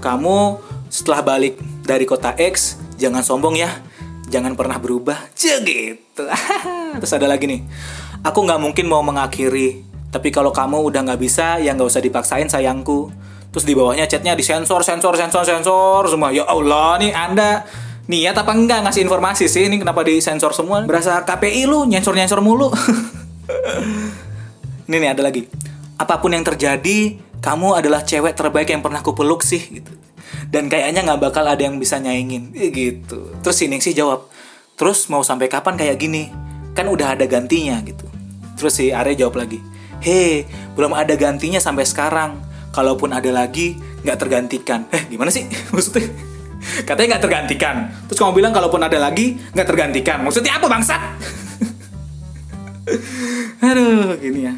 kamu 0.00 0.58
setelah 0.88 1.22
balik 1.22 1.60
dari 1.84 2.08
kota 2.08 2.34
X, 2.34 2.80
jangan 2.96 3.20
sombong 3.20 3.60
ya. 3.60 3.70
Jangan 4.32 4.56
pernah 4.56 4.80
berubah. 4.80 5.30
Cie 5.38 5.60
gitu. 5.62 6.24
Terus 7.00 7.12
ada 7.12 7.28
lagi 7.28 7.44
nih. 7.44 7.60
Aku 8.24 8.40
nggak 8.42 8.60
mungkin 8.60 8.88
mau 8.88 9.04
mengakhiri. 9.04 9.84
Tapi 10.08 10.32
kalau 10.32 10.50
kamu 10.50 10.80
udah 10.80 11.04
nggak 11.04 11.20
bisa, 11.20 11.60
ya 11.60 11.76
nggak 11.76 11.90
usah 11.90 12.02
dipaksain 12.02 12.48
sayangku. 12.48 13.12
Terus 13.54 13.66
di 13.68 13.74
bawahnya 13.76 14.10
chatnya 14.10 14.34
disensor, 14.34 14.82
sensor, 14.82 15.14
sensor, 15.14 15.46
sensor 15.46 16.02
semua. 16.10 16.34
Ya 16.34 16.42
Allah, 16.48 16.98
nih 16.98 17.12
Anda 17.14 17.62
niat 18.10 18.36
apa 18.36 18.52
enggak 18.52 18.84
ngasih 18.84 19.02
informasi 19.04 19.48
sih? 19.48 19.66
Ini 19.68 19.80
kenapa 19.80 20.04
disensor 20.04 20.52
semua? 20.52 20.84
Berasa 20.84 21.24
KPI 21.24 21.64
lu, 21.64 21.88
nyensor-nyensor 21.88 22.40
mulu. 22.44 22.72
ini 24.88 24.96
nih 25.00 25.10
ada 25.16 25.22
lagi. 25.24 25.48
Apa 25.96 26.20
pun 26.20 26.34
yang 26.34 26.44
terjadi, 26.44 27.16
kamu 27.40 27.78
adalah 27.78 28.02
cewek 28.02 28.36
terbaik 28.36 28.68
yang 28.68 28.82
pernah 28.84 29.00
kupeluk 29.00 29.40
sih 29.40 29.60
gitu. 29.80 29.92
Dan 30.50 30.68
kayaknya 30.68 31.06
nggak 31.06 31.20
bakal 31.30 31.44
ada 31.46 31.62
yang 31.62 31.80
bisa 31.80 31.96
nyaingin. 32.02 32.52
Gitu. 32.52 33.40
Terus 33.40 33.56
si 33.56 33.66
sih 33.68 33.94
jawab 33.94 34.28
terus 34.74 35.06
mau 35.06 35.22
sampai 35.22 35.46
kapan 35.46 35.78
kayak 35.78 35.96
gini? 35.96 36.28
Kan 36.74 36.90
udah 36.90 37.14
ada 37.14 37.24
gantinya 37.30 37.78
gitu. 37.86 38.04
Terus 38.58 38.74
si 38.74 38.90
Are 38.90 39.14
jawab 39.14 39.38
lagi 39.38 39.74
hei 40.04 40.44
belum 40.76 40.92
ada 40.92 41.16
gantinya 41.16 41.58
sampai 41.58 41.88
sekarang. 41.88 42.36
Kalaupun 42.74 43.14
ada 43.14 43.30
lagi 43.30 43.78
nggak 44.04 44.18
tergantikan. 44.20 44.84
Eh 44.92 45.08
gimana 45.08 45.32
sih? 45.32 45.48
Maksudnya 45.72 46.33
katanya 46.88 47.16
nggak 47.16 47.24
tergantikan 47.24 47.76
terus 48.08 48.18
kamu 48.20 48.44
bilang 48.44 48.52
kalaupun 48.52 48.80
ada 48.80 48.96
lagi 48.96 49.36
nggak 49.52 49.68
tergantikan 49.68 50.24
maksudnya 50.24 50.56
apa 50.56 50.66
bangsat 50.66 51.02
aduh 53.68 54.16
gini 54.20 54.40
ya 54.48 54.54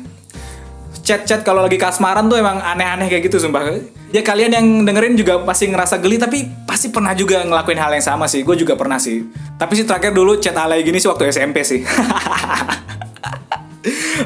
chat-chat 1.06 1.46
kalau 1.46 1.62
lagi 1.62 1.78
kasmaran 1.78 2.26
tuh 2.26 2.42
emang 2.42 2.58
aneh-aneh 2.58 3.06
kayak 3.06 3.30
gitu 3.30 3.38
sumpah. 3.38 3.78
Ya 4.10 4.26
kalian 4.26 4.50
yang 4.50 4.66
dengerin 4.82 5.14
juga 5.14 5.38
pasti 5.46 5.70
ngerasa 5.70 6.02
geli 6.02 6.18
tapi 6.18 6.42
pasti 6.66 6.90
pernah 6.90 7.14
juga 7.14 7.46
ngelakuin 7.46 7.78
hal 7.78 7.94
yang 7.94 8.02
sama 8.02 8.26
sih. 8.26 8.42
Gue 8.42 8.58
juga 8.58 8.74
pernah 8.74 8.98
sih. 8.98 9.22
Tapi 9.54 9.72
sih 9.78 9.86
terakhir 9.86 10.10
dulu 10.10 10.42
chat 10.42 10.58
alay 10.58 10.82
gini 10.82 10.98
sih 10.98 11.06
waktu 11.06 11.30
SMP 11.30 11.62
sih. 11.62 11.86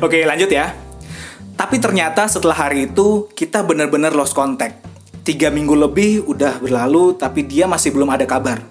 Oke 0.05 0.25
lanjut 0.25 0.49
ya. 0.49 0.73
Tapi 1.61 1.77
ternyata 1.77 2.25
setelah 2.25 2.57
hari 2.57 2.89
itu 2.89 3.29
kita 3.37 3.61
bener-bener 3.61 4.17
lost 4.17 4.33
contact. 4.33 4.90
Tiga 5.31 5.47
minggu 5.47 5.79
lebih 5.79 6.27
udah 6.27 6.59
berlalu 6.59 7.15
tapi 7.15 7.47
dia 7.47 7.63
masih 7.71 7.95
belum 7.95 8.11
ada 8.11 8.27
kabar. 8.27 8.67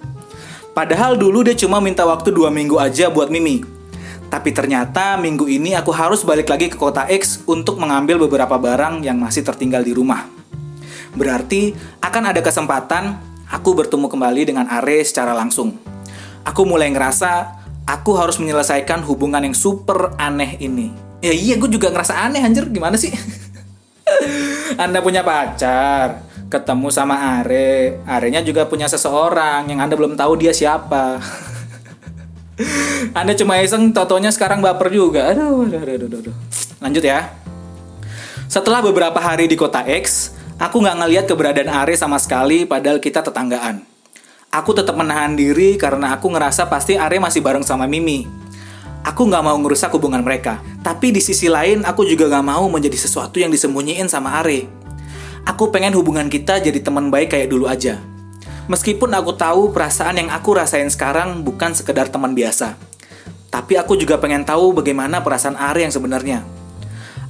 Padahal 0.76 1.16
dulu 1.16 1.40
dia 1.48 1.56
cuma 1.56 1.80
minta 1.80 2.04
waktu 2.04 2.36
dua 2.36 2.52
minggu 2.52 2.76
aja 2.76 3.08
buat 3.08 3.32
Mimi. 3.32 3.64
Tapi 4.28 4.52
ternyata 4.52 5.16
minggu 5.16 5.48
ini 5.48 5.72
aku 5.72 5.96
harus 5.96 6.20
balik 6.28 6.52
lagi 6.52 6.68
ke 6.68 6.76
kota 6.76 7.08
X 7.08 7.48
untuk 7.48 7.80
mengambil 7.80 8.20
beberapa 8.28 8.60
barang 8.60 9.08
yang 9.08 9.16
masih 9.24 9.48
tertinggal 9.48 9.88
di 9.88 9.96
rumah. 9.96 10.28
Berarti 11.16 11.72
akan 12.04 12.36
ada 12.36 12.44
kesempatan 12.44 13.16
aku 13.48 13.80
bertemu 13.80 14.12
kembali 14.12 14.52
dengan 14.52 14.68
Are 14.68 15.00
secara 15.08 15.32
langsung. 15.32 15.80
Aku 16.44 16.68
mulai 16.68 16.92
ngerasa 16.92 17.56
aku 17.88 18.20
harus 18.20 18.36
menyelesaikan 18.36 19.00
hubungan 19.08 19.48
yang 19.48 19.56
super 19.56 20.12
aneh 20.20 20.60
ini. 20.60 20.92
Ya 21.24 21.32
iya, 21.32 21.56
gue 21.56 21.72
juga 21.72 21.88
ngerasa 21.88 22.20
aneh 22.20 22.44
anjir, 22.44 22.68
gimana 22.68 23.00
sih? 23.00 23.16
anda 24.84 25.00
punya 25.00 25.24
pacar, 25.24 26.29
ketemu 26.50 26.90
sama 26.90 27.40
Are, 27.40 28.02
Arenya 28.10 28.42
juga 28.42 28.66
punya 28.66 28.90
seseorang 28.90 29.70
yang 29.70 29.80
Anda 29.80 29.94
belum 29.94 30.18
tahu 30.18 30.42
dia 30.42 30.50
siapa. 30.50 31.22
Anda 33.20 33.38
cuma 33.38 33.62
iseng, 33.62 33.94
totonya 33.94 34.34
sekarang 34.34 34.60
baper 34.60 34.90
juga. 34.90 35.32
Aduh, 35.32 35.70
aduh, 35.70 35.80
aduh, 35.80 35.96
aduh, 36.10 36.20
aduh. 36.26 36.36
Lanjut 36.82 37.06
ya. 37.06 37.30
Setelah 38.50 38.82
beberapa 38.82 39.22
hari 39.22 39.46
di 39.46 39.54
kota 39.54 39.86
X, 39.86 40.34
aku 40.58 40.82
nggak 40.82 40.98
ngeliat 41.06 41.26
keberadaan 41.30 41.70
Are 41.70 41.94
sama 41.94 42.18
sekali 42.18 42.66
padahal 42.66 42.98
kita 42.98 43.22
tetanggaan. 43.22 43.86
Aku 44.50 44.74
tetap 44.74 44.98
menahan 44.98 45.38
diri 45.38 45.78
karena 45.78 46.18
aku 46.18 46.34
ngerasa 46.34 46.66
pasti 46.66 46.98
Are 46.98 47.14
masih 47.22 47.46
bareng 47.46 47.62
sama 47.62 47.86
Mimi. 47.86 48.26
Aku 49.06 49.30
nggak 49.30 49.46
mau 49.46 49.56
ngerusak 49.62 49.94
hubungan 49.94 50.26
mereka. 50.26 50.60
Tapi 50.82 51.14
di 51.14 51.22
sisi 51.22 51.46
lain, 51.46 51.86
aku 51.86 52.04
juga 52.10 52.26
nggak 52.26 52.46
mau 52.50 52.66
menjadi 52.68 52.98
sesuatu 52.98 53.38
yang 53.38 53.54
disembunyiin 53.54 54.10
sama 54.10 54.42
Are. 54.42 54.79
Aku 55.46 55.72
pengen 55.72 55.96
hubungan 55.96 56.28
kita 56.28 56.60
jadi 56.60 56.80
teman 56.80 57.08
baik 57.08 57.36
kayak 57.36 57.52
dulu 57.52 57.68
aja. 57.68 58.00
Meskipun 58.70 59.12
aku 59.16 59.34
tahu 59.34 59.74
perasaan 59.74 60.20
yang 60.20 60.30
aku 60.30 60.54
rasain 60.56 60.88
sekarang 60.92 61.42
bukan 61.42 61.74
sekedar 61.74 62.08
teman 62.12 62.36
biasa. 62.36 62.76
Tapi 63.50 63.80
aku 63.82 63.98
juga 63.98 64.22
pengen 64.22 64.46
tahu 64.46 64.78
bagaimana 64.78 65.26
perasaan 65.26 65.58
Are 65.58 65.82
yang 65.82 65.90
sebenarnya. 65.90 66.46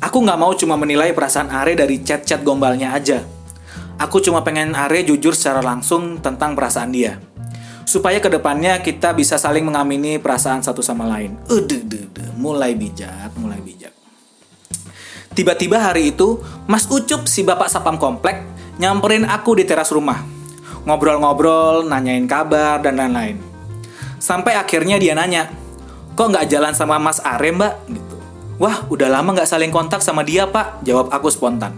Aku 0.03 0.19
nggak 0.23 0.39
mau 0.39 0.51
cuma 0.55 0.75
menilai 0.75 1.15
perasaan 1.15 1.47
Are 1.47 1.71
dari 1.75 2.03
chat-chat 2.03 2.43
gombalnya 2.43 2.91
aja. 2.91 3.23
Aku 3.99 4.19
cuma 4.19 4.43
pengen 4.43 4.75
Are 4.75 4.99
jujur 4.99 5.31
secara 5.31 5.63
langsung 5.63 6.19
tentang 6.19 6.55
perasaan 6.59 6.91
dia. 6.91 7.19
supaya 7.89 8.21
ke 8.21 8.29
depannya 8.29 8.77
kita 8.85 9.17
bisa 9.17 9.41
saling 9.41 9.65
mengamini 9.65 10.21
perasaan 10.21 10.61
satu 10.61 10.85
sama 10.85 11.09
lain. 11.09 11.33
Udah, 11.49 11.81
mulai 12.37 12.77
bijak, 12.77 13.33
mulai 13.41 13.57
bijak. 13.65 13.98
Tiba-tiba 15.39 15.79
hari 15.79 16.11
itu, 16.11 16.43
Mas 16.67 16.83
Ucup 16.91 17.23
si 17.23 17.47
bapak 17.47 17.71
sapam 17.71 17.95
komplek 17.95 18.43
nyamperin 18.75 19.23
aku 19.23 19.55
di 19.55 19.63
teras 19.63 19.87
rumah. 19.87 20.19
Ngobrol-ngobrol, 20.83 21.87
nanyain 21.87 22.27
kabar, 22.27 22.83
dan 22.83 22.99
lain-lain. 22.99 23.39
Sampai 24.19 24.59
akhirnya 24.59 24.99
dia 24.99 25.15
nanya, 25.15 25.47
kok 26.19 26.27
nggak 26.27 26.43
jalan 26.51 26.75
sama 26.75 26.99
Mas 26.99 27.23
Are 27.23 27.55
mbak? 27.55 27.71
Gitu. 27.87 28.15
Wah, 28.59 28.83
udah 28.91 29.07
lama 29.07 29.31
nggak 29.31 29.47
saling 29.47 29.71
kontak 29.71 30.03
sama 30.03 30.27
dia 30.27 30.43
pak, 30.43 30.83
jawab 30.83 31.07
aku 31.07 31.31
spontan. 31.31 31.71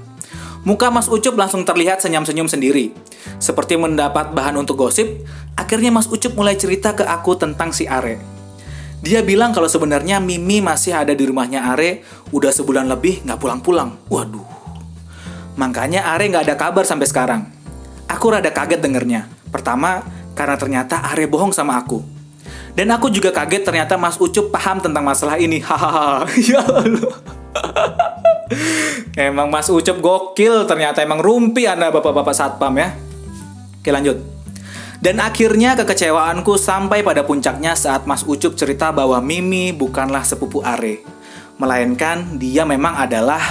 Muka 0.65 0.89
Mas 0.89 1.05
Ucup 1.05 1.37
langsung 1.37 1.61
terlihat 1.61 2.01
senyum-senyum 2.01 2.49
sendiri. 2.49 2.97
Seperti 3.37 3.77
mendapat 3.77 4.33
bahan 4.33 4.57
untuk 4.57 4.81
gosip, 4.81 5.21
akhirnya 5.53 5.93
Mas 5.93 6.09
Ucup 6.09 6.33
mulai 6.33 6.57
cerita 6.57 6.97
ke 6.97 7.05
aku 7.05 7.37
tentang 7.37 7.69
si 7.69 7.85
Are. 7.85 8.17
Dia 9.01 9.25
bilang 9.25 9.49
kalau 9.49 9.65
sebenarnya 9.65 10.21
Mimi 10.21 10.61
masih 10.61 10.93
ada 10.93 11.17
di 11.17 11.25
rumahnya 11.25 11.65
Are, 11.73 12.05
udah 12.29 12.53
sebulan 12.53 12.85
lebih 12.85 13.25
nggak 13.25 13.41
pulang-pulang. 13.41 13.97
Waduh. 14.13 14.45
Makanya 15.57 16.05
Are 16.05 16.21
nggak 16.21 16.45
ada 16.45 16.55
kabar 16.55 16.85
sampai 16.85 17.09
sekarang. 17.09 17.41
Aku 18.05 18.29
rada 18.29 18.53
kaget 18.53 18.77
dengernya. 18.77 19.25
Pertama, 19.49 20.05
karena 20.37 20.53
ternyata 20.53 21.01
Are 21.01 21.25
bohong 21.25 21.49
sama 21.49 21.81
aku. 21.81 22.05
Dan 22.77 22.93
aku 22.93 23.09
juga 23.09 23.33
kaget 23.33 23.65
ternyata 23.65 23.97
Mas 23.97 24.21
Ucup 24.21 24.53
paham 24.53 24.77
tentang 24.79 25.01
masalah 25.01 25.41
ini. 25.41 25.59
Hahaha. 25.67 26.29
ya 26.37 26.61
Allah. 26.61 27.13
emang 29.33 29.49
Mas 29.49 29.67
Ucup 29.73 29.97
gokil 29.97 30.69
ternyata 30.69 31.01
emang 31.01 31.19
rumpi 31.19 31.65
Anda 31.65 31.89
bapak-bapak 31.89 32.37
satpam 32.37 32.77
ya. 32.77 32.93
Oke 33.81 33.89
lanjut. 33.89 34.40
Dan 35.01 35.17
akhirnya 35.17 35.73
kekecewaanku 35.73 36.61
sampai 36.61 37.01
pada 37.01 37.25
puncaknya 37.25 37.73
saat 37.73 38.05
Mas 38.05 38.21
Ucup 38.21 38.53
cerita 38.53 38.93
bahwa 38.93 39.17
Mimi 39.17 39.73
bukanlah 39.73 40.21
sepupu 40.21 40.61
Are. 40.61 41.01
Melainkan 41.57 42.37
dia 42.37 42.69
memang 42.69 42.93
adalah 42.93 43.41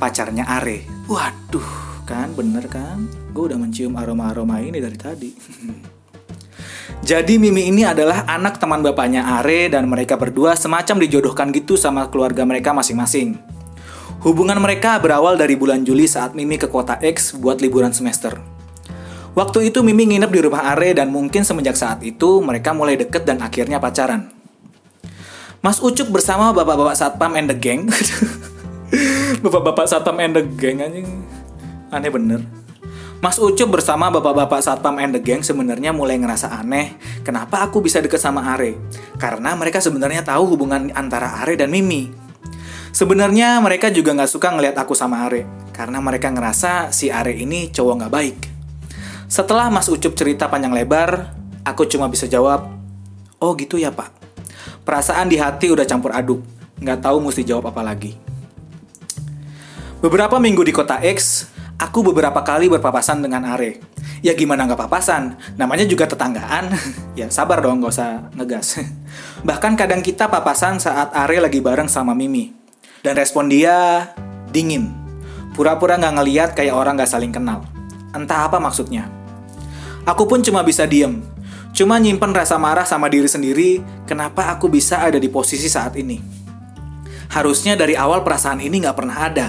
pacarnya 0.00 0.48
Are. 0.48 0.88
Waduh, 1.04 2.00
kan 2.08 2.32
bener 2.32 2.64
kan? 2.72 3.04
Gue 3.36 3.52
udah 3.52 3.60
mencium 3.60 3.92
aroma-aroma 3.92 4.64
ini 4.64 4.80
dari 4.80 4.96
tadi. 4.96 5.30
Jadi 7.12 7.36
Mimi 7.36 7.68
ini 7.68 7.84
adalah 7.84 8.24
anak 8.24 8.56
teman 8.56 8.80
bapaknya 8.80 9.20
Are 9.36 9.68
dan 9.68 9.84
mereka 9.84 10.16
berdua 10.16 10.56
semacam 10.56 10.96
dijodohkan 11.04 11.52
gitu 11.52 11.76
sama 11.76 12.08
keluarga 12.08 12.48
mereka 12.48 12.72
masing-masing. 12.72 13.36
Hubungan 14.24 14.56
mereka 14.64 14.96
berawal 14.96 15.36
dari 15.36 15.60
bulan 15.60 15.84
Juli 15.84 16.08
saat 16.08 16.32
Mimi 16.32 16.56
ke 16.56 16.72
kota 16.72 16.96
X 17.04 17.36
buat 17.36 17.60
liburan 17.60 17.92
semester. 17.92 18.53
Waktu 19.34 19.74
itu 19.74 19.82
Mimi 19.82 20.06
nginep 20.06 20.30
di 20.30 20.40
rumah 20.46 20.62
Are 20.70 20.90
dan 20.94 21.10
mungkin 21.10 21.42
semenjak 21.42 21.74
saat 21.74 22.06
itu 22.06 22.38
mereka 22.38 22.70
mulai 22.70 22.94
deket 22.94 23.26
dan 23.26 23.42
akhirnya 23.42 23.82
pacaran. 23.82 24.30
Mas 25.58 25.82
Ucup 25.82 26.06
bersama 26.14 26.54
bapak-bapak 26.54 26.94
satpam 26.94 27.34
and 27.34 27.50
the 27.50 27.56
gang. 27.58 27.90
bapak-bapak 29.42 29.90
satpam 29.90 30.22
and 30.22 30.38
the 30.38 30.46
gang 30.54 30.78
anjing. 30.78 31.26
Aneh 31.90 32.14
bener. 32.14 32.46
Mas 33.18 33.42
Ucup 33.42 33.74
bersama 33.74 34.06
bapak-bapak 34.14 34.62
satpam 34.62 35.02
and 35.02 35.18
the 35.18 35.20
gang 35.24 35.42
sebenarnya 35.42 35.90
mulai 35.90 36.14
ngerasa 36.14 36.54
aneh 36.54 36.94
kenapa 37.26 37.66
aku 37.66 37.82
bisa 37.82 37.98
deket 37.98 38.22
sama 38.22 38.54
Are. 38.54 38.78
Karena 39.18 39.58
mereka 39.58 39.82
sebenarnya 39.82 40.22
tahu 40.22 40.54
hubungan 40.54 40.94
antara 40.94 41.42
Are 41.42 41.58
dan 41.58 41.74
Mimi. 41.74 42.06
Sebenarnya 42.94 43.58
mereka 43.58 43.90
juga 43.90 44.14
nggak 44.14 44.30
suka 44.30 44.54
ngelihat 44.54 44.78
aku 44.78 44.94
sama 44.94 45.26
Are, 45.26 45.42
karena 45.74 45.98
mereka 45.98 46.30
ngerasa 46.30 46.94
si 46.94 47.10
Are 47.10 47.34
ini 47.34 47.74
cowok 47.74 47.94
nggak 47.98 48.14
baik. 48.14 48.53
Setelah 49.26 49.72
Mas 49.72 49.88
Ucup 49.90 50.14
cerita 50.14 50.46
panjang 50.46 50.72
lebar, 50.72 51.32
aku 51.64 51.88
cuma 51.88 52.06
bisa 52.06 52.28
jawab, 52.28 52.70
oh 53.40 53.52
gitu 53.56 53.80
ya 53.80 53.90
pak. 53.90 54.12
Perasaan 54.84 55.32
di 55.32 55.40
hati 55.40 55.72
udah 55.72 55.88
campur 55.88 56.12
aduk, 56.12 56.44
nggak 56.80 57.04
tahu 57.04 57.24
mesti 57.24 57.42
jawab 57.42 57.72
apa 57.72 57.80
lagi. 57.80 58.14
Beberapa 60.04 60.36
minggu 60.36 60.60
di 60.60 60.72
kota 60.76 61.00
X, 61.00 61.48
Aku 61.74 62.06
beberapa 62.06 62.38
kali 62.46 62.70
berpapasan 62.70 63.18
dengan 63.18 63.42
Are. 63.50 63.82
Ya 64.22 64.30
gimana 64.38 64.62
nggak 64.62 64.86
papasan? 64.86 65.34
Namanya 65.58 65.82
juga 65.84 66.06
tetanggaan. 66.06 66.70
ya 67.18 67.26
sabar 67.34 67.58
dong, 67.58 67.82
nggak 67.82 67.92
usah 67.92 68.30
ngegas. 68.38 68.78
Bahkan 69.48 69.74
kadang 69.74 69.98
kita 69.98 70.30
papasan 70.30 70.78
saat 70.78 71.10
Are 71.10 71.34
lagi 71.42 71.58
bareng 71.58 71.90
sama 71.90 72.14
Mimi. 72.14 72.54
Dan 73.02 73.18
respon 73.18 73.50
dia 73.50 74.06
dingin. 74.54 74.94
Pura-pura 75.52 75.98
nggak 75.98 76.14
ngeliat 76.14 76.50
kayak 76.54 76.74
orang 76.78 76.94
nggak 76.94 77.10
saling 77.10 77.34
kenal. 77.34 77.66
Entah 78.14 78.46
apa 78.46 78.62
maksudnya. 78.62 79.10
Aku 80.06 80.30
pun 80.30 80.40
cuma 80.40 80.62
bisa 80.62 80.86
diem. 80.86 81.20
Cuma 81.74 81.98
nyimpen 81.98 82.30
rasa 82.30 82.54
marah 82.54 82.86
sama 82.86 83.10
diri 83.10 83.26
sendiri, 83.26 83.82
kenapa 84.06 84.46
aku 84.54 84.70
bisa 84.70 85.02
ada 85.02 85.18
di 85.18 85.26
posisi 85.26 85.66
saat 85.66 85.98
ini. 85.98 86.22
Harusnya 87.34 87.74
dari 87.74 87.98
awal 87.98 88.22
perasaan 88.22 88.62
ini 88.62 88.78
nggak 88.86 88.94
pernah 88.94 89.18
ada 89.26 89.48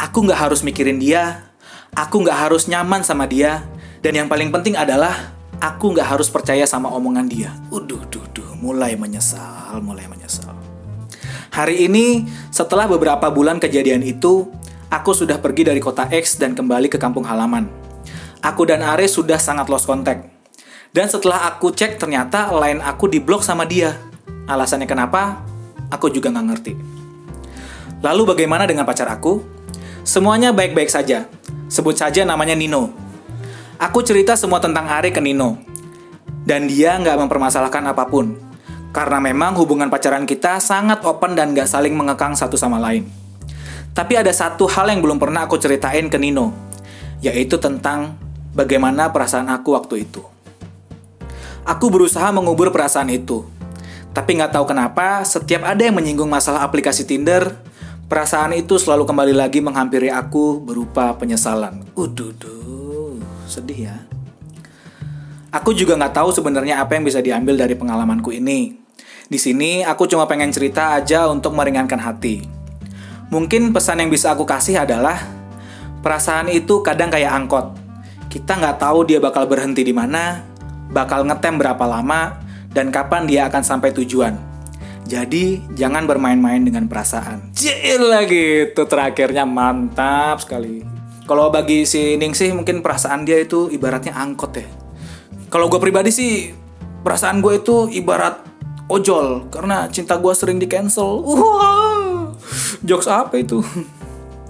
Aku 0.00 0.24
nggak 0.24 0.48
harus 0.48 0.64
mikirin 0.64 0.96
dia, 0.96 1.52
aku 1.92 2.24
nggak 2.24 2.48
harus 2.48 2.64
nyaman 2.72 3.04
sama 3.04 3.28
dia, 3.28 3.68
dan 4.00 4.16
yang 4.16 4.32
paling 4.32 4.48
penting 4.48 4.72
adalah 4.72 5.36
aku 5.60 5.92
nggak 5.92 6.16
harus 6.16 6.32
percaya 6.32 6.64
sama 6.64 6.88
omongan 6.88 7.28
dia. 7.28 7.52
Uduh, 7.68 8.08
duh, 8.08 8.24
duh, 8.32 8.56
mulai 8.56 8.96
menyesal, 8.96 9.76
mulai 9.84 10.08
menyesal. 10.08 10.56
Hari 11.52 11.84
ini, 11.84 12.24
setelah 12.48 12.88
beberapa 12.88 13.28
bulan 13.28 13.60
kejadian 13.60 14.00
itu, 14.00 14.48
aku 14.88 15.12
sudah 15.12 15.36
pergi 15.36 15.68
dari 15.68 15.84
kota 15.84 16.08
X 16.08 16.40
dan 16.40 16.56
kembali 16.56 16.88
ke 16.88 16.96
kampung 16.96 17.28
halaman. 17.28 17.68
Aku 18.40 18.64
dan 18.64 18.80
Ares 18.80 19.12
sudah 19.20 19.36
sangat 19.36 19.68
lost 19.68 19.84
contact. 19.84 20.24
Dan 20.90 21.06
setelah 21.06 21.44
aku 21.46 21.70
cek, 21.70 22.00
ternyata 22.00 22.50
line 22.56 22.80
aku 22.80 23.06
diblok 23.06 23.44
sama 23.44 23.68
dia. 23.68 23.94
Alasannya 24.48 24.88
kenapa? 24.88 25.44
Aku 25.92 26.08
juga 26.08 26.32
nggak 26.32 26.46
ngerti. 26.48 26.72
Lalu 28.00 28.22
bagaimana 28.32 28.64
dengan 28.64 28.88
pacar 28.88 29.12
aku? 29.12 29.44
Semuanya 30.02 30.56
baik-baik 30.56 30.88
saja. 30.88 31.28
Sebut 31.68 31.94
saja 31.94 32.24
namanya 32.24 32.56
Nino. 32.56 32.90
Aku 33.76 34.00
cerita 34.00 34.34
semua 34.34 34.58
tentang 34.58 34.88
Are 34.88 35.12
ke 35.12 35.20
Nino. 35.20 35.60
Dan 36.42 36.64
dia 36.64 36.96
nggak 36.96 37.20
mempermasalahkan 37.28 37.92
apa 37.92 38.08
pun. 38.08 38.40
Karena 38.90 39.20
memang 39.20 39.54
hubungan 39.60 39.92
pacaran 39.92 40.24
kita 40.24 40.58
sangat 40.58 41.04
open 41.04 41.36
dan 41.36 41.52
nggak 41.52 41.68
saling 41.68 41.92
mengekang 41.92 42.32
satu 42.32 42.56
sama 42.56 42.80
lain. 42.80 43.06
Tapi 43.92 44.16
ada 44.16 44.32
satu 44.32 44.64
hal 44.66 44.88
yang 44.88 45.04
belum 45.04 45.20
pernah 45.20 45.44
aku 45.44 45.60
ceritain 45.60 46.08
ke 46.08 46.16
Nino. 46.16 46.56
Yaitu 47.20 47.60
tentang 47.60 48.16
bagaimana 48.52 49.10
perasaan 49.10 49.50
aku 49.50 49.74
waktu 49.74 50.06
itu. 50.06 50.22
Aku 51.66 51.92
berusaha 51.92 52.30
mengubur 52.32 52.72
perasaan 52.72 53.12
itu. 53.12 53.46
Tapi 54.10 54.38
nggak 54.38 54.58
tahu 54.58 54.70
kenapa, 54.70 55.22
setiap 55.22 55.62
ada 55.62 55.82
yang 55.86 55.94
menyinggung 55.94 56.26
masalah 56.26 56.66
aplikasi 56.66 57.06
Tinder, 57.06 57.54
Perasaan 58.10 58.58
itu 58.58 58.74
selalu 58.74 59.06
kembali 59.06 59.38
lagi 59.38 59.62
menghampiri 59.62 60.10
aku 60.10 60.58
berupa 60.58 61.14
penyesalan. 61.14 61.86
Uduh, 61.94 62.34
sedih 63.46 63.86
ya. 63.86 63.96
Aku 65.54 65.70
juga 65.70 65.94
nggak 65.94 66.18
tahu 66.18 66.34
sebenarnya 66.34 66.82
apa 66.82 66.98
yang 66.98 67.06
bisa 67.06 67.22
diambil 67.22 67.54
dari 67.54 67.78
pengalamanku 67.78 68.34
ini. 68.34 68.74
Di 69.30 69.38
sini 69.38 69.86
aku 69.86 70.10
cuma 70.10 70.26
pengen 70.26 70.50
cerita 70.50 70.98
aja 70.98 71.30
untuk 71.30 71.54
meringankan 71.54 72.02
hati. 72.02 72.50
Mungkin 73.30 73.70
pesan 73.70 74.02
yang 74.02 74.10
bisa 74.10 74.34
aku 74.34 74.42
kasih 74.42 74.82
adalah 74.82 75.30
perasaan 76.02 76.50
itu 76.50 76.82
kadang 76.82 77.14
kayak 77.14 77.30
angkot. 77.30 77.78
Kita 78.30 78.62
nggak 78.62 78.78
tahu 78.78 79.02
dia 79.10 79.18
bakal 79.18 79.50
berhenti 79.50 79.82
di 79.82 79.90
mana, 79.90 80.38
bakal 80.94 81.26
ngetem 81.26 81.58
berapa 81.58 81.82
lama, 81.82 82.38
dan 82.70 82.94
kapan 82.94 83.26
dia 83.26 83.50
akan 83.50 83.66
sampai 83.66 83.90
tujuan. 83.90 84.38
Jadi 85.10 85.58
jangan 85.74 86.06
bermain-main 86.06 86.62
dengan 86.62 86.86
perasaan. 86.86 87.50
lagi 87.98 88.70
itu 88.70 88.82
terakhirnya 88.86 89.42
mantap 89.42 90.46
sekali. 90.46 90.86
Kalau 91.26 91.50
bagi 91.50 91.82
si 91.82 92.14
Ning 92.14 92.30
sih 92.30 92.54
mungkin 92.54 92.86
perasaan 92.86 93.26
dia 93.26 93.42
itu 93.42 93.66
ibaratnya 93.66 94.14
angkot 94.14 94.54
ya. 94.54 94.66
Kalau 95.50 95.66
gue 95.66 95.82
pribadi 95.82 96.14
sih 96.14 96.54
perasaan 97.02 97.42
gue 97.42 97.58
itu 97.58 97.90
ibarat 97.90 98.46
ojol 98.86 99.50
karena 99.50 99.90
cinta 99.90 100.14
gue 100.14 100.30
sering 100.30 100.62
di 100.62 100.70
cancel. 100.70 101.26
Wah, 101.26 102.30
jokes 102.86 103.10
apa 103.10 103.42
itu? 103.42 103.58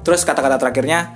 Terus 0.04 0.24
kata-kata 0.24 0.56
terakhirnya, 0.56 1.12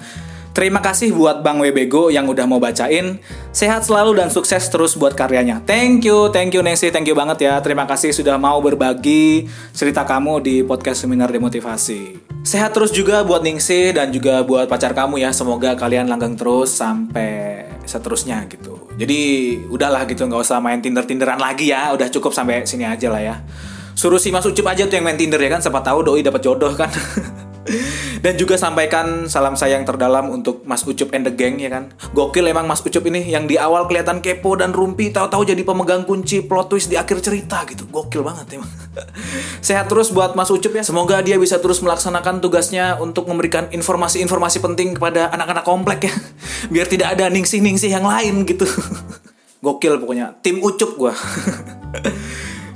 Terima 0.54 0.78
kasih 0.78 1.10
buat 1.10 1.42
Bang 1.42 1.58
Webego 1.58 2.14
yang 2.14 2.30
udah 2.30 2.46
mau 2.46 2.62
bacain. 2.62 3.18
Sehat 3.50 3.90
selalu 3.90 4.22
dan 4.22 4.30
sukses 4.30 4.62
terus 4.70 4.94
buat 4.94 5.10
karyanya. 5.18 5.58
Thank 5.66 6.06
you, 6.06 6.30
thank 6.30 6.54
you 6.54 6.62
Nancy, 6.62 6.94
thank 6.94 7.10
you 7.10 7.18
banget 7.18 7.50
ya. 7.50 7.58
Terima 7.58 7.90
kasih 7.90 8.14
sudah 8.14 8.38
mau 8.38 8.62
berbagi 8.62 9.50
cerita 9.74 10.06
kamu 10.06 10.38
di 10.46 10.62
podcast 10.62 11.02
Seminar 11.02 11.34
Demotivasi. 11.34 12.22
Sehat 12.46 12.70
terus 12.70 12.94
juga 12.94 13.26
buat 13.26 13.42
Ningsih 13.42 13.98
dan 13.98 14.14
juga 14.14 14.46
buat 14.46 14.70
pacar 14.70 14.94
kamu 14.94 15.26
ya. 15.26 15.34
Semoga 15.34 15.74
kalian 15.74 16.06
langgeng 16.06 16.38
terus 16.38 16.70
sampai 16.70 17.66
seterusnya 17.82 18.46
gitu. 18.46 18.78
Jadi 18.94 19.58
udahlah 19.66 20.06
gitu 20.06 20.22
nggak 20.22 20.38
usah 20.38 20.62
main 20.62 20.78
Tinder-Tinderan 20.78 21.42
lagi 21.42 21.74
ya. 21.74 21.90
Udah 21.90 22.06
cukup 22.06 22.30
sampai 22.30 22.62
sini 22.62 22.86
aja 22.86 23.10
lah 23.10 23.18
ya. 23.18 23.42
Suruh 23.98 24.22
si 24.22 24.30
Mas 24.30 24.46
Ucup 24.46 24.70
aja 24.70 24.86
tuh 24.86 24.94
yang 24.94 25.02
main 25.02 25.18
Tinder 25.18 25.42
ya 25.42 25.50
kan. 25.50 25.58
Siapa 25.58 25.82
tahu 25.82 26.06
doi 26.06 26.22
dapat 26.22 26.46
jodoh 26.46 26.70
kan. 26.78 26.94
Dan 28.20 28.36
juga 28.36 28.60
sampaikan 28.60 29.28
salam 29.28 29.56
sayang 29.56 29.84
terdalam 29.88 30.28
untuk 30.32 30.64
Mas 30.68 30.84
Ucup 30.84 31.12
and 31.16 31.28
the 31.28 31.32
Gang 31.32 31.56
ya 31.60 31.72
kan. 31.72 31.92
Gokil 32.12 32.48
emang 32.48 32.68
Mas 32.68 32.84
Ucup 32.84 33.04
ini 33.08 33.24
yang 33.28 33.48
di 33.48 33.56
awal 33.56 33.88
kelihatan 33.88 34.20
kepo 34.20 34.56
dan 34.56 34.72
rumpi, 34.72 35.08
tahu-tahu 35.12 35.48
jadi 35.48 35.60
pemegang 35.64 36.04
kunci 36.04 36.44
plot 36.44 36.72
twist 36.72 36.92
di 36.92 36.96
akhir 37.00 37.24
cerita 37.24 37.64
gitu. 37.68 37.88
Gokil 37.88 38.20
banget 38.24 38.60
emang. 38.60 38.70
Sehat 39.66 39.88
terus 39.88 40.12
buat 40.12 40.36
Mas 40.36 40.52
Ucup 40.52 40.72
ya. 40.72 40.84
Semoga 40.84 41.20
dia 41.24 41.40
bisa 41.40 41.60
terus 41.60 41.80
melaksanakan 41.80 42.44
tugasnya 42.44 43.00
untuk 43.00 43.28
memberikan 43.28 43.68
informasi-informasi 43.72 44.60
penting 44.60 44.96
kepada 45.00 45.32
anak-anak 45.32 45.64
komplek 45.64 46.08
ya. 46.08 46.14
Biar 46.72 46.86
tidak 46.88 47.16
ada 47.16 47.32
ningsih-ningsih 47.32 47.92
yang 47.92 48.04
lain 48.04 48.44
gitu. 48.44 48.68
Gokil 49.64 49.96
pokoknya. 50.00 50.36
Tim 50.44 50.60
Ucup 50.60 50.96
gua. 51.00 51.16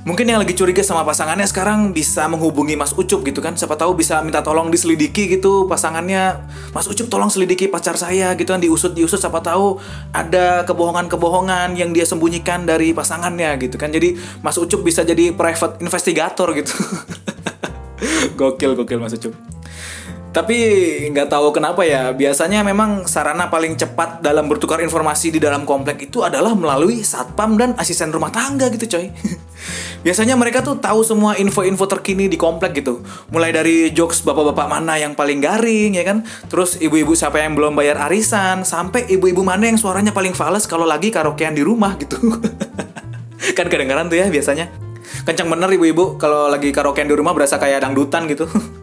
Mungkin 0.09 0.25
yang 0.25 0.41
lagi 0.41 0.57
curiga 0.57 0.81
sama 0.81 1.05
pasangannya 1.05 1.45
sekarang 1.45 1.93
bisa 1.93 2.25
menghubungi 2.25 2.73
Mas 2.73 2.97
Ucup 2.97 3.21
gitu 3.21 3.45
kan. 3.45 3.53
Siapa 3.53 3.77
tahu 3.77 3.93
bisa 3.93 4.17
minta 4.25 4.41
tolong 4.41 4.73
diselidiki 4.73 5.29
gitu 5.29 5.69
pasangannya. 5.69 6.49
Mas 6.73 6.89
Ucup 6.89 7.13
tolong 7.13 7.29
selidiki 7.29 7.69
pacar 7.69 7.93
saya 7.93 8.33
gitu 8.33 8.49
kan 8.49 8.57
diusut 8.57 8.97
diusut 8.97 9.21
siapa 9.21 9.37
tahu 9.45 9.77
ada 10.09 10.65
kebohongan-kebohongan 10.65 11.77
yang 11.77 11.93
dia 11.93 12.09
sembunyikan 12.09 12.65
dari 12.65 12.89
pasangannya 12.89 13.61
gitu 13.61 13.77
kan. 13.77 13.93
Jadi 13.93 14.17
Mas 14.41 14.57
Ucup 14.57 14.81
bisa 14.81 15.05
jadi 15.05 15.29
private 15.29 15.77
investigator 15.77 16.57
gitu. 16.57 16.73
gokil 18.41 18.73
gokil 18.81 18.97
Mas 18.97 19.13
Ucup. 19.13 19.37
Tapi 20.29 20.57
nggak 21.09 21.25
tahu 21.25 21.49
kenapa 21.49 21.81
ya, 21.81 22.13
biasanya 22.13 22.61
memang 22.61 23.09
sarana 23.09 23.49
paling 23.49 23.73
cepat 23.73 24.21
dalam 24.21 24.45
bertukar 24.45 24.77
informasi 24.77 25.33
di 25.33 25.41
dalam 25.41 25.65
komplek 25.65 26.05
itu 26.05 26.21
adalah 26.21 26.53
melalui 26.53 27.01
satpam 27.01 27.57
dan 27.57 27.73
asisten 27.81 28.13
rumah 28.13 28.29
tangga 28.29 28.69
gitu 28.69 28.85
coy. 28.85 29.09
biasanya 30.05 30.37
mereka 30.37 30.61
tuh 30.61 30.77
tahu 30.77 31.01
semua 31.01 31.33
info-info 31.33 31.89
terkini 31.89 32.29
di 32.29 32.37
komplek 32.37 32.77
gitu. 32.77 33.01
Mulai 33.33 33.57
dari 33.57 33.89
jokes 33.89 34.21
bapak-bapak 34.21 34.69
mana 34.69 35.01
yang 35.01 35.17
paling 35.17 35.41
garing 35.41 35.97
ya 35.97 36.05
kan, 36.05 36.21
terus 36.45 36.77
ibu-ibu 36.77 37.17
siapa 37.17 37.41
yang 37.41 37.57
belum 37.57 37.73
bayar 37.73 37.97
arisan, 38.05 38.61
sampai 38.61 39.09
ibu-ibu 39.09 39.41
mana 39.41 39.65
yang 39.65 39.81
suaranya 39.81 40.13
paling 40.13 40.37
fals 40.37 40.69
kalau 40.69 40.85
lagi 40.85 41.09
karaokean 41.09 41.57
di 41.57 41.65
rumah 41.65 41.97
gitu. 41.97 42.21
kan 43.57 43.65
kedengaran 43.65 44.05
tuh 44.05 44.21
ya 44.21 44.29
biasanya. 44.29 44.69
Kencang 45.25 45.49
bener 45.49 45.73
ibu-ibu 45.73 46.21
kalau 46.21 46.53
lagi 46.53 46.69
karaokean 46.69 47.09
di 47.09 47.17
rumah 47.17 47.33
berasa 47.33 47.57
kayak 47.57 47.81
dangdutan 47.81 48.29
gitu. 48.29 48.45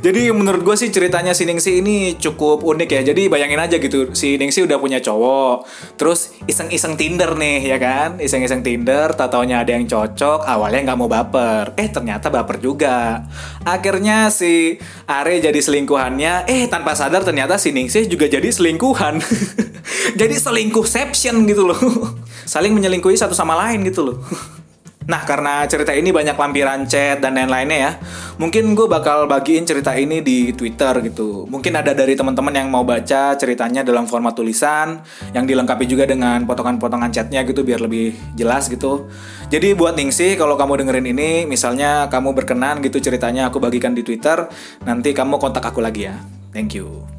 Jadi 0.00 0.32
menurut 0.34 0.64
gue 0.64 0.76
sih 0.78 0.90
ceritanya 0.90 1.36
si 1.36 1.44
Ningsi 1.44 1.84
ini 1.84 2.16
cukup 2.18 2.64
unik 2.64 2.90
ya. 2.90 3.00
Jadi 3.14 3.28
bayangin 3.28 3.60
aja 3.60 3.76
gitu, 3.78 4.10
si 4.16 4.40
Ningsi 4.40 4.64
udah 4.64 4.80
punya 4.80 4.98
cowok, 4.98 5.68
terus 6.00 6.34
iseng-iseng 6.48 6.96
Tinder 6.96 7.36
nih 7.36 7.68
ya 7.68 7.78
kan, 7.78 8.18
iseng-iseng 8.18 8.64
Tinder, 8.64 9.12
tak 9.12 9.30
taunya 9.30 9.60
ada 9.60 9.76
yang 9.76 9.84
cocok, 9.84 10.48
awalnya 10.48 10.90
nggak 10.90 10.98
mau 10.98 11.10
baper, 11.10 11.76
eh 11.76 11.88
ternyata 11.92 12.32
baper 12.32 12.58
juga. 12.58 13.26
Akhirnya 13.62 14.32
si 14.32 14.80
Are 15.06 15.36
jadi 15.38 15.60
selingkuhannya, 15.60 16.48
eh 16.48 16.66
tanpa 16.66 16.96
sadar 16.96 17.22
ternyata 17.22 17.60
si 17.60 17.70
Ningsi 17.70 18.08
juga 18.08 18.26
jadi 18.26 18.48
selingkuhan. 18.48 19.20
jadi 20.20 20.34
selingkuhception 20.34 21.44
gitu 21.46 21.68
loh. 21.68 21.78
Saling 22.52 22.72
menyelingkuhi 22.76 23.16
satu 23.16 23.36
sama 23.36 23.56
lain 23.56 23.84
gitu 23.84 24.12
loh. 24.12 24.18
Nah, 25.04 25.20
karena 25.28 25.68
cerita 25.68 25.92
ini 25.92 26.08
banyak 26.08 26.32
lampiran 26.32 26.88
chat 26.88 27.20
dan 27.20 27.36
lain-lainnya 27.36 27.78
ya, 27.78 27.92
mungkin 28.40 28.72
gue 28.72 28.88
bakal 28.88 29.28
bagiin 29.28 29.68
cerita 29.68 29.92
ini 29.92 30.24
di 30.24 30.56
Twitter 30.56 30.96
gitu. 31.04 31.44
Mungkin 31.44 31.76
ada 31.76 31.92
dari 31.92 32.16
teman-teman 32.16 32.56
yang 32.56 32.68
mau 32.72 32.88
baca 32.88 33.36
ceritanya 33.36 33.84
dalam 33.84 34.08
format 34.08 34.32
tulisan, 34.32 35.04
yang 35.36 35.44
dilengkapi 35.44 35.84
juga 35.84 36.08
dengan 36.08 36.48
potongan-potongan 36.48 37.12
chatnya 37.12 37.44
gitu 37.44 37.60
biar 37.60 37.84
lebih 37.84 38.16
jelas 38.32 38.72
gitu. 38.72 39.12
Jadi 39.52 39.76
buat 39.76 39.92
Ningsih, 39.92 40.40
kalau 40.40 40.56
kamu 40.56 40.80
dengerin 40.80 41.06
ini, 41.12 41.30
misalnya 41.44 42.08
kamu 42.08 42.32
berkenan 42.32 42.80
gitu 42.80 42.96
ceritanya 42.96 43.52
aku 43.52 43.60
bagikan 43.60 43.92
di 43.92 44.00
Twitter, 44.00 44.48
nanti 44.88 45.12
kamu 45.12 45.36
kontak 45.36 45.68
aku 45.68 45.84
lagi 45.84 46.08
ya. 46.08 46.16
Thank 46.54 46.72
you. 46.72 47.13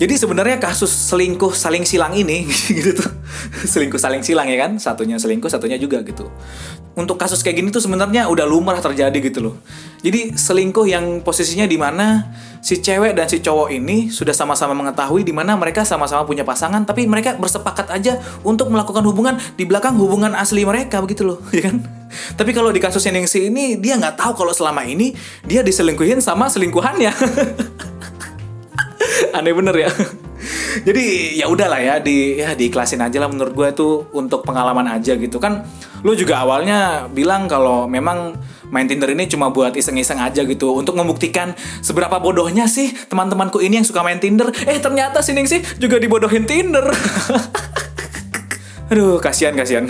Jadi 0.00 0.18
sebenarnya 0.18 0.56
kasus 0.56 0.88
selingkuh 0.88 1.52
saling 1.52 1.84
silang 1.84 2.16
ini 2.16 2.48
gitu 2.78 2.96
tuh. 2.96 3.10
selingkuh 3.68 4.00
saling 4.00 4.24
silang 4.24 4.48
ya 4.48 4.64
kan? 4.64 4.80
Satunya 4.80 5.20
selingkuh, 5.20 5.52
satunya 5.52 5.76
juga 5.76 6.00
gitu. 6.00 6.32
Untuk 6.96 7.16
kasus 7.20 7.44
kayak 7.44 7.60
gini 7.60 7.68
tuh 7.68 7.84
sebenarnya 7.84 8.28
udah 8.28 8.44
lumrah 8.48 8.80
terjadi 8.80 9.14
gitu 9.20 9.40
loh. 9.40 9.54
Jadi 10.00 10.34
selingkuh 10.34 10.88
yang 10.88 11.20
posisinya 11.20 11.68
di 11.68 11.76
mana 11.76 12.32
si 12.64 12.80
cewek 12.80 13.14
dan 13.14 13.28
si 13.28 13.42
cowok 13.42 13.68
ini 13.74 14.08
sudah 14.08 14.32
sama-sama 14.32 14.72
mengetahui 14.74 15.22
di 15.24 15.34
mana 15.34 15.54
mereka 15.56 15.82
sama-sama 15.82 16.22
punya 16.22 16.46
pasangan 16.46 16.86
tapi 16.86 17.06
mereka 17.10 17.34
bersepakat 17.34 17.90
aja 17.90 18.22
untuk 18.46 18.70
melakukan 18.70 19.02
hubungan 19.02 19.34
di 19.58 19.66
belakang 19.66 19.98
hubungan 19.98 20.32
asli 20.34 20.62
mereka 20.66 20.98
begitu 21.02 21.26
loh, 21.26 21.38
ya 21.56 21.68
kan? 21.68 21.82
Tapi 22.12 22.50
kalau 22.52 22.68
di 22.68 22.80
kasus 22.80 23.08
Ningsi 23.08 23.48
ini 23.48 23.80
dia 23.80 23.96
nggak 23.96 24.20
tahu 24.20 24.44
kalau 24.44 24.52
selama 24.52 24.84
ini 24.84 25.16
dia 25.44 25.64
diselingkuhin 25.64 26.20
sama 26.20 26.48
selingkuhannya. 26.48 27.12
aneh 29.36 29.54
bener 29.54 29.76
ya. 29.76 29.90
Jadi 30.82 31.38
ya 31.38 31.46
udahlah 31.46 31.78
ya 31.78 31.94
di 32.02 32.40
ya 32.40 32.58
diiklasin 32.58 32.98
aja 32.98 33.22
lah 33.22 33.30
menurut 33.30 33.54
gue 33.54 33.68
itu 33.70 33.88
untuk 34.10 34.42
pengalaman 34.42 34.88
aja 34.90 35.14
gitu. 35.14 35.38
Kan 35.38 35.62
lu 36.02 36.18
juga 36.18 36.42
awalnya 36.42 37.06
bilang 37.12 37.46
kalau 37.46 37.86
memang 37.86 38.34
main 38.72 38.88
Tinder 38.88 39.12
ini 39.12 39.28
cuma 39.28 39.52
buat 39.52 39.76
iseng-iseng 39.76 40.18
aja 40.18 40.42
gitu 40.42 40.74
untuk 40.74 40.96
membuktikan 40.96 41.52
seberapa 41.84 42.18
bodohnya 42.18 42.66
sih 42.66 42.90
teman-temanku 43.06 43.60
ini 43.60 43.82
yang 43.82 43.86
suka 43.86 44.02
main 44.02 44.18
Tinder. 44.18 44.50
Eh 44.66 44.80
ternyata 44.80 45.22
sini 45.22 45.46
sih 45.46 45.62
juga 45.78 46.00
dibodohin 46.00 46.48
Tinder. 46.48 46.88
Aduh 48.90 49.22
kasihan 49.22 49.54
kasihan 49.56 49.88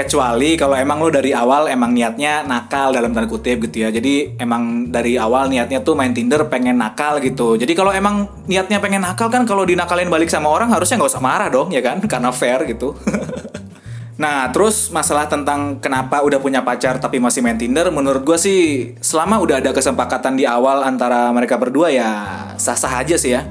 kecuali 0.00 0.56
kalau 0.56 0.72
emang 0.72 1.04
lo 1.04 1.12
dari 1.12 1.36
awal 1.36 1.68
emang 1.68 1.92
niatnya 1.92 2.40
nakal 2.48 2.96
dalam 2.96 3.12
tanda 3.12 3.28
kutip 3.28 3.60
gitu 3.68 3.84
ya 3.84 3.92
jadi 3.92 4.40
emang 4.40 4.88
dari 4.88 5.20
awal 5.20 5.52
niatnya 5.52 5.84
tuh 5.84 5.92
main 5.92 6.16
Tinder 6.16 6.48
pengen 6.48 6.80
nakal 6.80 7.20
gitu 7.20 7.60
jadi 7.60 7.72
kalau 7.76 7.92
emang 7.92 8.28
niatnya 8.48 8.80
pengen 8.80 9.04
nakal 9.04 9.28
kan 9.28 9.44
kalau 9.44 9.68
dinakalin 9.68 10.08
balik 10.08 10.32
sama 10.32 10.48
orang 10.48 10.72
harusnya 10.72 10.96
nggak 10.96 11.12
usah 11.12 11.22
marah 11.22 11.52
dong 11.52 11.68
ya 11.68 11.84
kan 11.84 12.00
karena 12.12 12.32
fair 12.32 12.64
gitu 12.64 12.96
Nah, 14.20 14.52
terus 14.52 14.92
masalah 14.92 15.32
tentang 15.32 15.80
kenapa 15.80 16.20
udah 16.20 16.36
punya 16.44 16.60
pacar 16.60 17.00
tapi 17.00 17.16
masih 17.16 17.40
main 17.40 17.56
Tinder, 17.56 17.88
menurut 17.88 18.20
gue 18.20 18.36
sih 18.36 18.60
selama 19.00 19.40
udah 19.40 19.64
ada 19.64 19.72
kesepakatan 19.72 20.36
di 20.36 20.44
awal 20.44 20.84
antara 20.84 21.32
mereka 21.32 21.56
berdua 21.56 21.88
ya 21.88 22.28
sah-sah 22.60 23.00
aja 23.00 23.16
sih 23.16 23.32
ya. 23.32 23.48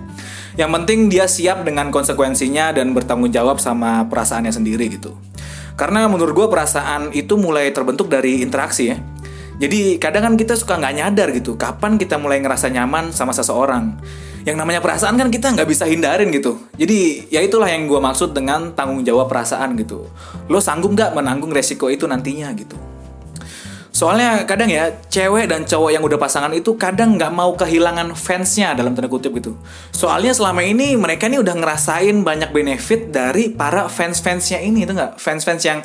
Yang 0.53 0.69
penting 0.77 0.99
dia 1.09 1.25
siap 1.25 1.65
dengan 1.65 1.89
konsekuensinya 1.89 2.69
dan 2.69 2.93
bertanggung 2.93 3.33
jawab 3.33 3.57
sama 3.57 4.05
perasaannya 4.13 4.53
sendiri 4.53 4.93
gitu. 4.93 5.17
Karena 5.79 6.11
menurut 6.11 6.35
gue 6.35 6.47
perasaan 6.51 7.15
itu 7.15 7.39
mulai 7.39 7.71
terbentuk 7.71 8.11
dari 8.11 8.43
interaksi 8.43 8.91
ya. 8.91 8.99
Jadi 9.63 9.95
kadang 9.95 10.23
kan 10.27 10.33
kita 10.35 10.59
suka 10.59 10.75
nggak 10.75 10.95
nyadar 10.99 11.31
gitu, 11.31 11.55
kapan 11.55 11.95
kita 11.95 12.19
mulai 12.19 12.43
ngerasa 12.43 12.67
nyaman 12.67 13.15
sama 13.15 13.31
seseorang. 13.31 13.95
Yang 14.43 14.55
namanya 14.59 14.83
perasaan 14.83 15.15
kan 15.15 15.31
kita 15.31 15.55
nggak 15.55 15.67
bisa 15.67 15.87
hindarin 15.87 16.31
gitu. 16.35 16.59
Jadi 16.75 17.31
ya 17.31 17.39
itulah 17.39 17.67
yang 17.67 17.87
gue 17.87 17.99
maksud 17.99 18.35
dengan 18.35 18.75
tanggung 18.75 19.07
jawab 19.07 19.31
perasaan 19.31 19.79
gitu. 19.79 20.07
Lo 20.51 20.59
sanggup 20.59 20.95
nggak 20.95 21.15
menanggung 21.15 21.51
resiko 21.51 21.87
itu 21.87 22.07
nantinya 22.07 22.51
gitu. 22.55 22.88
Soalnya 23.99 24.47
kadang 24.47 24.71
ya 24.71 24.95
cewek 25.11 25.51
dan 25.51 25.67
cowok 25.67 25.91
yang 25.91 25.99
udah 25.99 26.15
pasangan 26.15 26.55
itu 26.55 26.79
kadang 26.79 27.19
nggak 27.19 27.35
mau 27.35 27.51
kehilangan 27.59 28.15
fansnya 28.15 28.71
dalam 28.71 28.95
tanda 28.95 29.11
kutip 29.11 29.35
gitu. 29.35 29.59
Soalnya 29.91 30.31
selama 30.31 30.63
ini 30.63 30.95
mereka 30.95 31.27
ini 31.27 31.35
udah 31.43 31.51
ngerasain 31.51 32.15
banyak 32.23 32.55
benefit 32.55 33.11
dari 33.11 33.51
para 33.51 33.91
fans-fansnya 33.91 34.63
ini 34.63 34.87
itu 34.87 34.95
nggak? 34.95 35.19
Fans-fans 35.19 35.67
yang 35.67 35.83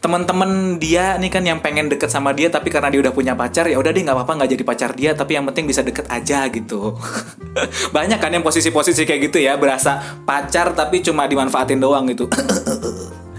teman-teman 0.00 0.80
dia 0.80 1.20
nih 1.20 1.28
kan 1.28 1.44
yang 1.44 1.60
pengen 1.60 1.92
deket 1.92 2.08
sama 2.08 2.32
dia 2.32 2.48
tapi 2.48 2.72
karena 2.72 2.88
dia 2.88 3.04
udah 3.04 3.12
punya 3.12 3.36
pacar 3.36 3.68
ya 3.68 3.76
udah 3.76 3.92
deh 3.92 4.02
nggak 4.02 4.16
apa-apa 4.16 4.32
nggak 4.42 4.50
jadi 4.56 4.64
pacar 4.64 4.90
dia 4.96 5.10
tapi 5.12 5.36
yang 5.36 5.44
penting 5.52 5.68
bisa 5.68 5.84
deket 5.84 6.08
aja 6.08 6.48
gitu. 6.48 6.96
Banyak 7.96 8.16
kan 8.16 8.32
yang 8.32 8.40
posisi-posisi 8.40 9.04
kayak 9.04 9.28
gitu 9.28 9.44
ya 9.44 9.60
berasa 9.60 10.00
pacar 10.24 10.72
tapi 10.72 11.04
cuma 11.04 11.28
dimanfaatin 11.28 11.76
doang 11.84 12.08
gitu 12.08 12.32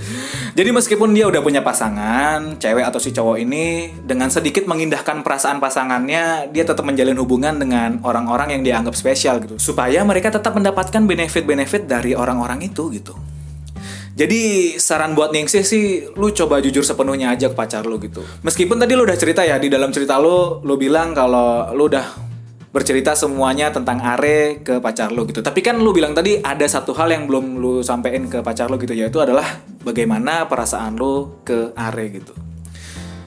Jadi 0.54 0.70
meskipun 0.70 1.18
dia 1.18 1.26
udah 1.26 1.42
punya 1.42 1.66
pasangan, 1.66 2.62
cewek 2.62 2.86
atau 2.86 3.02
si 3.02 3.10
cowok 3.10 3.42
ini 3.42 3.90
dengan 4.06 4.30
sedikit 4.30 4.70
mengindahkan 4.70 5.26
perasaan 5.26 5.58
pasangannya, 5.58 6.54
dia 6.54 6.62
tetap 6.62 6.86
menjalin 6.86 7.18
hubungan 7.18 7.58
dengan 7.58 7.98
orang-orang 8.06 8.54
yang 8.54 8.62
dianggap 8.62 8.94
spesial 8.94 9.42
gitu. 9.42 9.58
Supaya 9.58 10.06
mereka 10.06 10.30
tetap 10.30 10.54
mendapatkan 10.54 11.02
benefit-benefit 11.10 11.90
dari 11.90 12.14
orang-orang 12.14 12.70
itu 12.70 12.94
gitu. 12.94 13.18
Jadi 14.14 14.78
saran 14.78 15.18
buat 15.18 15.34
Ningsih 15.34 15.66
sih 15.66 16.06
lu 16.14 16.30
coba 16.30 16.62
jujur 16.62 16.86
sepenuhnya 16.86 17.34
aja 17.34 17.50
ke 17.50 17.58
pacar 17.58 17.82
lu 17.90 17.98
gitu. 17.98 18.22
Meskipun 18.46 18.78
tadi 18.78 18.94
lu 18.94 19.10
udah 19.10 19.18
cerita 19.18 19.42
ya 19.42 19.58
di 19.58 19.74
dalam 19.74 19.90
cerita 19.90 20.22
lu 20.22 20.62
lu 20.62 20.78
bilang 20.78 21.18
kalau 21.18 21.74
lu 21.74 21.90
udah 21.90 22.33
bercerita 22.74 23.14
semuanya 23.14 23.70
tentang 23.70 24.02
Are 24.02 24.58
ke 24.66 24.82
pacar 24.82 25.14
lo 25.14 25.30
gitu. 25.30 25.46
Tapi 25.46 25.62
kan 25.62 25.78
lu 25.78 25.94
bilang 25.94 26.18
tadi 26.18 26.42
ada 26.42 26.66
satu 26.66 26.92
hal 26.98 27.14
yang 27.14 27.30
belum 27.30 27.62
lu 27.62 27.86
sampein 27.86 28.26
ke 28.26 28.42
pacar 28.42 28.68
lo 28.74 28.82
gitu 28.82 28.98
yaitu 28.98 29.22
adalah 29.22 29.46
bagaimana 29.86 30.50
perasaan 30.50 30.98
lo 30.98 31.46
ke 31.46 31.70
Are 31.78 32.06
gitu. 32.10 32.34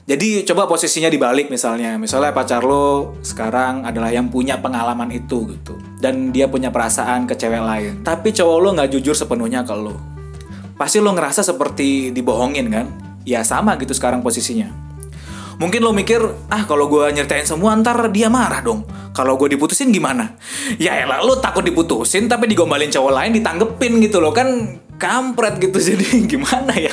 Jadi 0.07 0.43
coba 0.47 0.67
posisinya 0.67 1.07
dibalik 1.07 1.47
misalnya. 1.47 1.95
Misalnya 1.95 2.35
pacar 2.35 2.67
lo 2.67 3.19
sekarang 3.23 3.87
adalah 3.87 4.11
yang 4.11 4.27
punya 4.35 4.59
pengalaman 4.59 5.15
itu 5.15 5.47
gitu. 5.55 5.79
Dan 6.03 6.35
dia 6.35 6.51
punya 6.51 6.75
perasaan 6.75 7.31
ke 7.31 7.39
cewek 7.39 7.63
lain. 7.63 8.03
Tapi 8.03 8.35
cowok 8.35 8.59
lo 8.59 8.69
nggak 8.75 8.91
jujur 8.99 9.15
sepenuhnya 9.15 9.63
ke 9.63 9.75
lo. 9.79 9.95
Pasti 10.75 10.99
lo 10.99 11.15
ngerasa 11.15 11.47
seperti 11.47 12.11
dibohongin 12.11 12.67
kan? 12.71 12.87
Ya 13.23 13.47
sama 13.47 13.79
gitu 13.79 13.95
sekarang 13.95 14.23
posisinya 14.23 14.86
Mungkin 15.57 15.81
lo 15.81 15.97
mikir, 15.97 16.21
ah 16.53 16.69
kalau 16.69 16.85
gue 16.85 17.17
nyeritain 17.17 17.49
semua 17.49 17.73
ntar 17.81 18.13
dia 18.13 18.29
marah 18.29 18.61
dong. 18.61 18.85
Kalau 19.17 19.41
gue 19.41 19.57
diputusin 19.57 19.89
gimana? 19.89 20.37
Ya 20.77 21.01
elah 21.01 21.25
lo 21.25 21.41
takut 21.41 21.65
diputusin 21.65 22.29
tapi 22.29 22.45
digombalin 22.45 22.93
cowok 22.93 23.13
lain 23.17 23.33
ditanggepin 23.41 23.97
gitu 24.05 24.21
loh 24.21 24.37
kan 24.37 24.77
kampret 25.01 25.57
gitu 25.57 25.81
jadi 25.97 26.29
gimana 26.29 26.77
ya? 26.77 26.93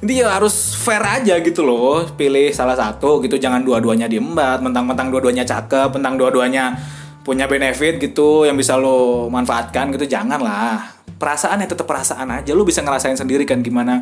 Jadi 0.00 0.12
ya 0.16 0.32
harus 0.32 0.72
fair 0.80 1.04
aja 1.04 1.36
gitu 1.44 1.60
loh, 1.60 2.08
pilih 2.16 2.56
salah 2.56 2.72
satu 2.72 3.20
gitu, 3.20 3.36
jangan 3.36 3.60
dua-duanya 3.60 4.08
diembat, 4.08 4.64
mentang-mentang 4.64 5.12
dua-duanya 5.12 5.44
cakep, 5.44 5.92
mentang 5.92 6.16
dua-duanya 6.16 6.72
punya 7.20 7.44
benefit 7.44 8.00
gitu 8.00 8.48
yang 8.48 8.56
bisa 8.56 8.80
lo 8.80 9.28
manfaatkan 9.28 9.92
gitu, 9.92 10.08
jangan 10.08 10.40
lah. 10.40 10.88
Perasaan 11.20 11.60
ya 11.60 11.68
tetap 11.68 11.84
perasaan 11.84 12.32
aja, 12.32 12.56
lo 12.56 12.64
bisa 12.64 12.80
ngerasain 12.80 13.20
sendiri 13.20 13.44
kan 13.44 13.60
gimana 13.60 14.00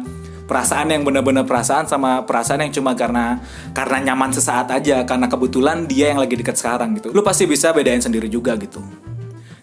perasaan 0.49 0.89
yang 0.89 1.05
bener-bener 1.05 1.45
perasaan 1.45 1.85
sama 1.85 2.25
perasaan 2.25 2.65
yang 2.65 2.73
cuma 2.73 2.97
karena 2.97 3.37
karena 3.77 4.11
nyaman 4.11 4.33
sesaat 4.33 4.73
aja 4.73 5.05
karena 5.05 5.29
kebetulan 5.29 5.85
dia 5.85 6.09
yang 6.09 6.19
lagi 6.19 6.41
deket 6.41 6.57
sekarang 6.57 6.97
gitu. 6.97 7.13
Lu 7.13 7.21
pasti 7.21 7.45
bisa 7.45 7.77
bedain 7.77 8.01
sendiri 8.01 8.33
juga 8.33 8.57
gitu. 8.57 8.81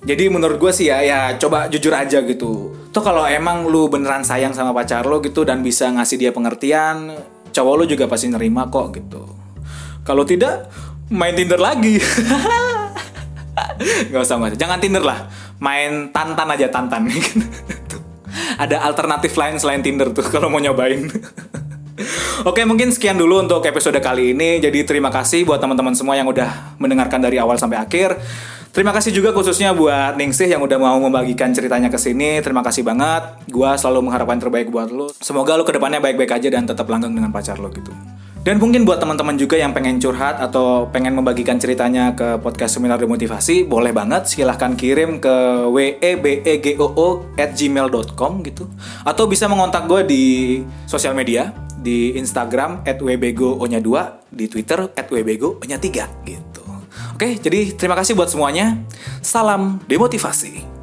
Jadi 0.06 0.30
menurut 0.30 0.62
gue 0.62 0.70
sih 0.70 0.94
ya 0.94 1.02
ya 1.02 1.34
coba 1.42 1.66
jujur 1.66 1.90
aja 1.90 2.22
gitu. 2.22 2.78
Tuh 2.94 3.02
kalau 3.02 3.26
emang 3.26 3.66
lu 3.66 3.90
beneran 3.90 4.22
sayang 4.22 4.54
sama 4.54 4.70
pacar 4.70 5.02
lo 5.10 5.18
gitu 5.26 5.42
dan 5.42 5.66
bisa 5.66 5.90
ngasih 5.90 6.22
dia 6.22 6.30
pengertian 6.30 7.18
cowok 7.50 7.74
lu 7.82 7.84
juga 7.90 8.06
pasti 8.06 8.30
nerima 8.30 8.70
kok 8.70 8.94
gitu. 8.94 9.26
Kalau 10.06 10.22
tidak 10.22 10.70
main 11.10 11.34
Tinder 11.34 11.58
lagi. 11.58 11.98
Nggak 14.12 14.22
usah 14.24 14.36
nggak 14.40 14.50
usah. 14.56 14.60
Jangan 14.60 14.78
Tinder 14.80 15.04
lah. 15.04 15.28
Main 15.60 16.12
tantan 16.12 16.48
aja 16.52 16.68
tantan 16.68 17.08
ada 18.56 18.82
alternatif 18.86 19.34
lain 19.36 19.58
selain 19.58 19.82
Tinder 19.82 20.12
tuh 20.12 20.26
kalau 20.28 20.48
mau 20.48 20.62
nyobain. 20.62 21.08
Oke, 22.50 22.68
mungkin 22.68 22.92
sekian 22.92 23.16
dulu 23.16 23.48
untuk 23.48 23.64
episode 23.64 23.96
kali 24.04 24.36
ini. 24.36 24.60
Jadi 24.60 24.84
terima 24.84 25.08
kasih 25.08 25.48
buat 25.48 25.64
teman-teman 25.64 25.96
semua 25.96 26.20
yang 26.20 26.28
udah 26.28 26.76
mendengarkan 26.76 27.24
dari 27.24 27.40
awal 27.40 27.56
sampai 27.56 27.80
akhir. 27.80 28.20
Terima 28.76 28.92
kasih 28.92 29.16
juga 29.16 29.32
khususnya 29.32 29.72
buat 29.72 30.20
Ningsih 30.20 30.52
yang 30.52 30.60
udah 30.60 30.76
mau 30.76 31.00
membagikan 31.00 31.56
ceritanya 31.56 31.88
ke 31.88 31.96
sini. 31.96 32.44
Terima 32.44 32.60
kasih 32.60 32.84
banget. 32.84 33.48
Gua 33.48 33.80
selalu 33.80 34.12
mengharapkan 34.12 34.36
terbaik 34.36 34.68
buat 34.68 34.92
lo. 34.92 35.08
Semoga 35.24 35.56
lo 35.56 35.64
ke 35.64 35.72
depannya 35.72 36.04
baik-baik 36.04 36.36
aja 36.36 36.52
dan 36.52 36.68
tetap 36.68 36.84
langgeng 36.92 37.16
dengan 37.16 37.32
pacar 37.32 37.56
lo 37.56 37.72
gitu. 37.72 37.96
Dan 38.46 38.62
mungkin 38.62 38.86
buat 38.86 39.02
teman-teman 39.02 39.42
juga 39.42 39.58
yang 39.58 39.74
pengen 39.74 39.98
curhat 39.98 40.38
atau 40.38 40.86
pengen 40.94 41.18
membagikan 41.18 41.58
ceritanya 41.58 42.14
ke 42.14 42.38
podcast 42.46 42.78
seminar 42.78 43.02
demotivasi, 43.02 43.66
boleh 43.66 43.90
banget 43.90 44.30
silahkan 44.30 44.78
kirim 44.78 45.18
ke 45.18 45.66
webegoo 45.66 47.26
at 47.42 47.58
gmail.com 47.58 48.46
gitu. 48.46 48.70
Atau 49.02 49.26
bisa 49.26 49.50
mengontak 49.50 49.90
gue 49.90 50.06
di 50.06 50.24
sosial 50.86 51.18
media, 51.18 51.58
di 51.82 52.14
Instagram 52.22 52.86
at 52.86 53.02
wbgo-nya 53.02 53.82
2, 53.82 54.30
di 54.30 54.46
Twitter 54.46 54.94
at 54.94 55.10
wbgo-nya 55.10 55.82
3 55.82 56.30
gitu. 56.30 56.62
Oke, 57.18 57.42
jadi 57.42 57.74
terima 57.74 57.98
kasih 57.98 58.14
buat 58.14 58.30
semuanya. 58.30 58.78
Salam 59.26 59.82
demotivasi. 59.90 60.75